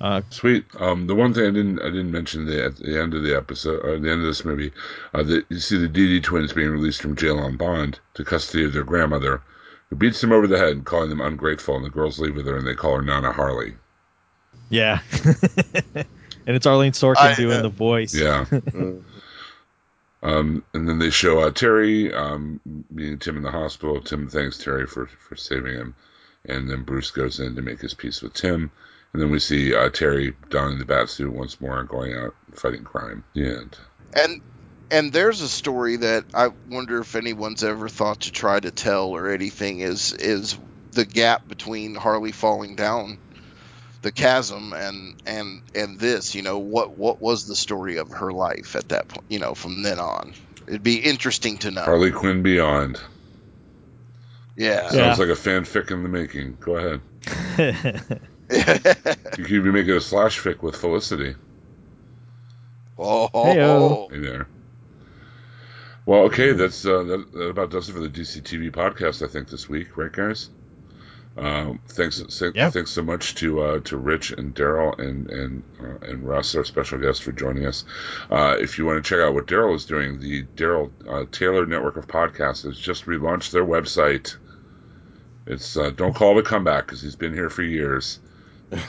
[0.00, 0.64] Uh, Sweet.
[0.78, 3.36] Um, the one thing I didn't I didn't mention the, at the end of the
[3.36, 4.72] episode or the end of this movie,
[5.12, 8.24] uh, that you see the Dee Dee twins being released from jail on bond to
[8.24, 9.42] custody of their grandmother,
[9.88, 12.46] who beats them over the head, and calling them ungrateful, and the girls leave with
[12.46, 13.74] her and they call her Nana Harley.
[14.70, 15.00] yeah.
[16.50, 18.12] and it's Arlene Sorkin I- doing uh, the voice.
[18.12, 18.44] Yeah.
[20.22, 22.60] Um, and then they show uh, Terry um,
[22.90, 24.02] meeting Tim in the hospital.
[24.02, 25.94] Tim thanks Terry for, for saving him.
[26.44, 28.70] And then Bruce goes in to make his peace with Tim.
[29.14, 32.34] And then we see uh, Terry donning the bat suit once more and going out
[32.52, 33.24] fighting crime.
[33.32, 33.78] The end.
[34.12, 34.42] And
[34.90, 39.10] and there's a story that I wonder if anyone's ever thought to try to tell
[39.10, 40.58] or anything is is
[40.92, 43.16] the gap between Harley falling down
[44.02, 48.32] the chasm and and and this you know what what was the story of her
[48.32, 50.32] life at that point you know from then on
[50.66, 53.00] it'd be interesting to know Harley Quinn Beyond.
[54.56, 56.56] yeah, Sounds like a fanfic in the making.
[56.60, 57.00] Go ahead.
[59.38, 61.36] You could be making a slash fic with Felicity.
[62.98, 64.10] oh, Heyo.
[64.10, 64.48] Hey there.
[66.04, 69.24] Well, okay, that's uh, that, that about does it for the DCTV podcast.
[69.24, 70.50] I think this week, right, guys?
[71.36, 76.06] Um, thanks, th- thanks so much to uh, to Rich and Daryl and and uh,
[76.06, 77.84] and Russ, our special guest, for joining us.
[78.30, 81.66] Uh, if you want to check out what Daryl is doing, the Daryl uh, Taylor
[81.66, 84.36] Network of Podcasts has just relaunched their website.
[85.46, 88.18] It's uh, don't call it a comeback because he's been here for years.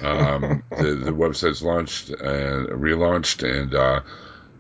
[0.02, 4.02] Um, the the website's launched and relaunched, and uh,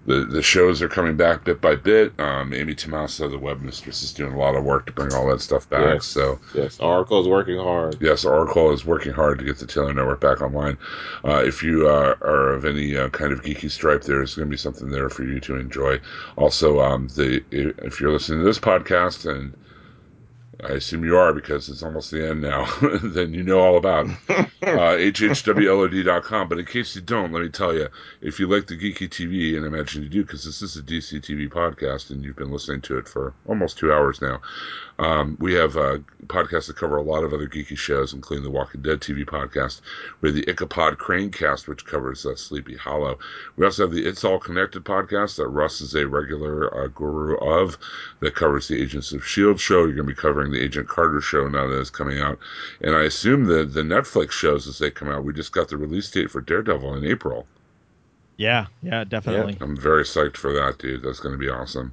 [0.05, 2.19] the the shows are coming back bit by bit.
[2.19, 5.27] Um, Amy Tomasa, the web mistress, is doing a lot of work to bring all
[5.29, 5.95] that stuff back.
[5.95, 6.05] Yes.
[6.05, 7.97] So Yes, Oracle is working hard.
[8.01, 10.77] yes, Oracle is working hard to get the Taylor Network back online.
[11.23, 14.51] Uh, if you uh, are of any uh, kind of geeky stripe, there's going to
[14.51, 15.99] be something there for you to enjoy.
[16.35, 19.53] Also, um, the if you're listening to this podcast and
[20.63, 22.65] I assume you are because it's almost the end now.
[23.03, 24.11] then you know all about uh,
[24.61, 26.49] hhwlod.com.
[26.49, 27.87] But in case you don't, let me tell you,
[28.21, 30.81] if you like the geeky TV, and I imagine you do because this is a
[30.81, 34.41] DC TV podcast and you've been listening to it for almost two hours now,
[35.01, 35.97] um, we have uh,
[36.27, 39.81] podcasts that cover a lot of other geeky shows, including the Walking Dead TV podcast.
[40.21, 43.17] We have the Ichabod Crane cast, which covers uh, Sleepy Hollow.
[43.55, 47.35] We also have the It's All Connected podcast that Russ is a regular uh, guru
[47.37, 47.79] of
[48.19, 49.57] that covers the Agents of S.H.I.E.L.D.
[49.57, 49.79] show.
[49.85, 52.37] You're going to be covering the Agent Carter show now that is coming out.
[52.81, 55.77] And I assume the, the Netflix shows as they come out, we just got the
[55.77, 57.47] release date for Daredevil in April.
[58.37, 59.57] yeah, yeah, definitely.
[59.61, 61.01] I'm very psyched for that, dude.
[61.01, 61.91] That's going to be awesome.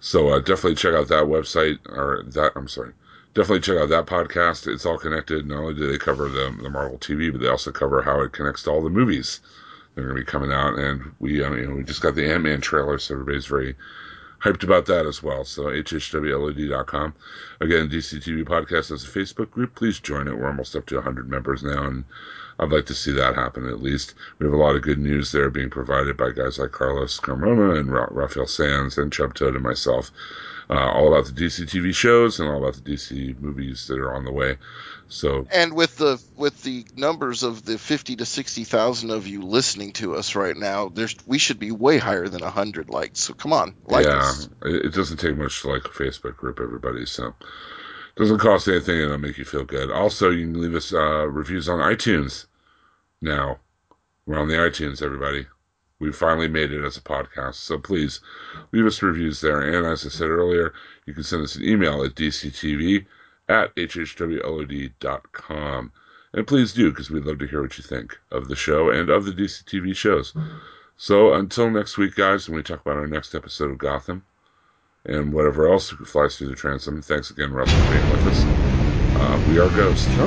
[0.00, 2.52] So uh, definitely check out that website or that.
[2.54, 2.92] I'm sorry.
[3.34, 4.66] Definitely check out that podcast.
[4.66, 5.46] It's all connected.
[5.46, 8.32] Not only do they cover the the Marvel TV, but they also cover how it
[8.32, 9.40] connects to all the movies
[9.94, 10.78] that are going to be coming out.
[10.78, 13.74] And we, I mean, we just got the Ant Man trailer, so everybody's very
[14.42, 15.44] hyped about that as well.
[15.44, 17.14] So hhwlod.com.
[17.60, 19.74] Again, DCTV Podcast has a Facebook group.
[19.74, 20.38] Please join it.
[20.38, 22.04] We're almost up to 100 members now, and
[22.58, 24.14] I'd like to see that happen at least.
[24.38, 27.78] We have a lot of good news there being provided by guys like Carlos Carmona
[27.78, 30.10] and Ra- Raphael Sands and Chubb Toad and myself.
[30.68, 34.12] Uh, all about the DC TV shows and all about the DC movies that are
[34.12, 34.56] on the way.
[35.08, 39.92] So and with the with the numbers of the 50 to 60,000 of you listening
[39.92, 43.52] to us right now there's we should be way higher than 100 likes so come
[43.52, 47.06] on like yeah, us it, it doesn't take much to like a Facebook group, everybody.
[47.06, 47.34] So
[48.16, 49.90] doesn't cost anything and it'll make you feel good.
[49.90, 52.46] Also, you can leave us uh, reviews on iTunes.
[53.20, 53.58] Now
[54.24, 55.46] we're on the iTunes, everybody.
[55.98, 58.20] We finally made it as a podcast, so please
[58.72, 59.60] leave us reviews there.
[59.60, 60.74] And as I said earlier,
[61.06, 63.06] you can send us an email at dctv
[63.48, 64.32] at hhwlod.com.
[66.32, 69.08] And please do, because we'd love to hear what you think of the show and
[69.08, 70.34] of the DC TV shows.
[70.98, 74.24] So until next week, guys, when we talk about our next episode of Gotham
[75.06, 78.48] and whatever else flies through the transom, thanks again, Russ, for being with us.
[79.14, 80.18] Uh, we are Ghost.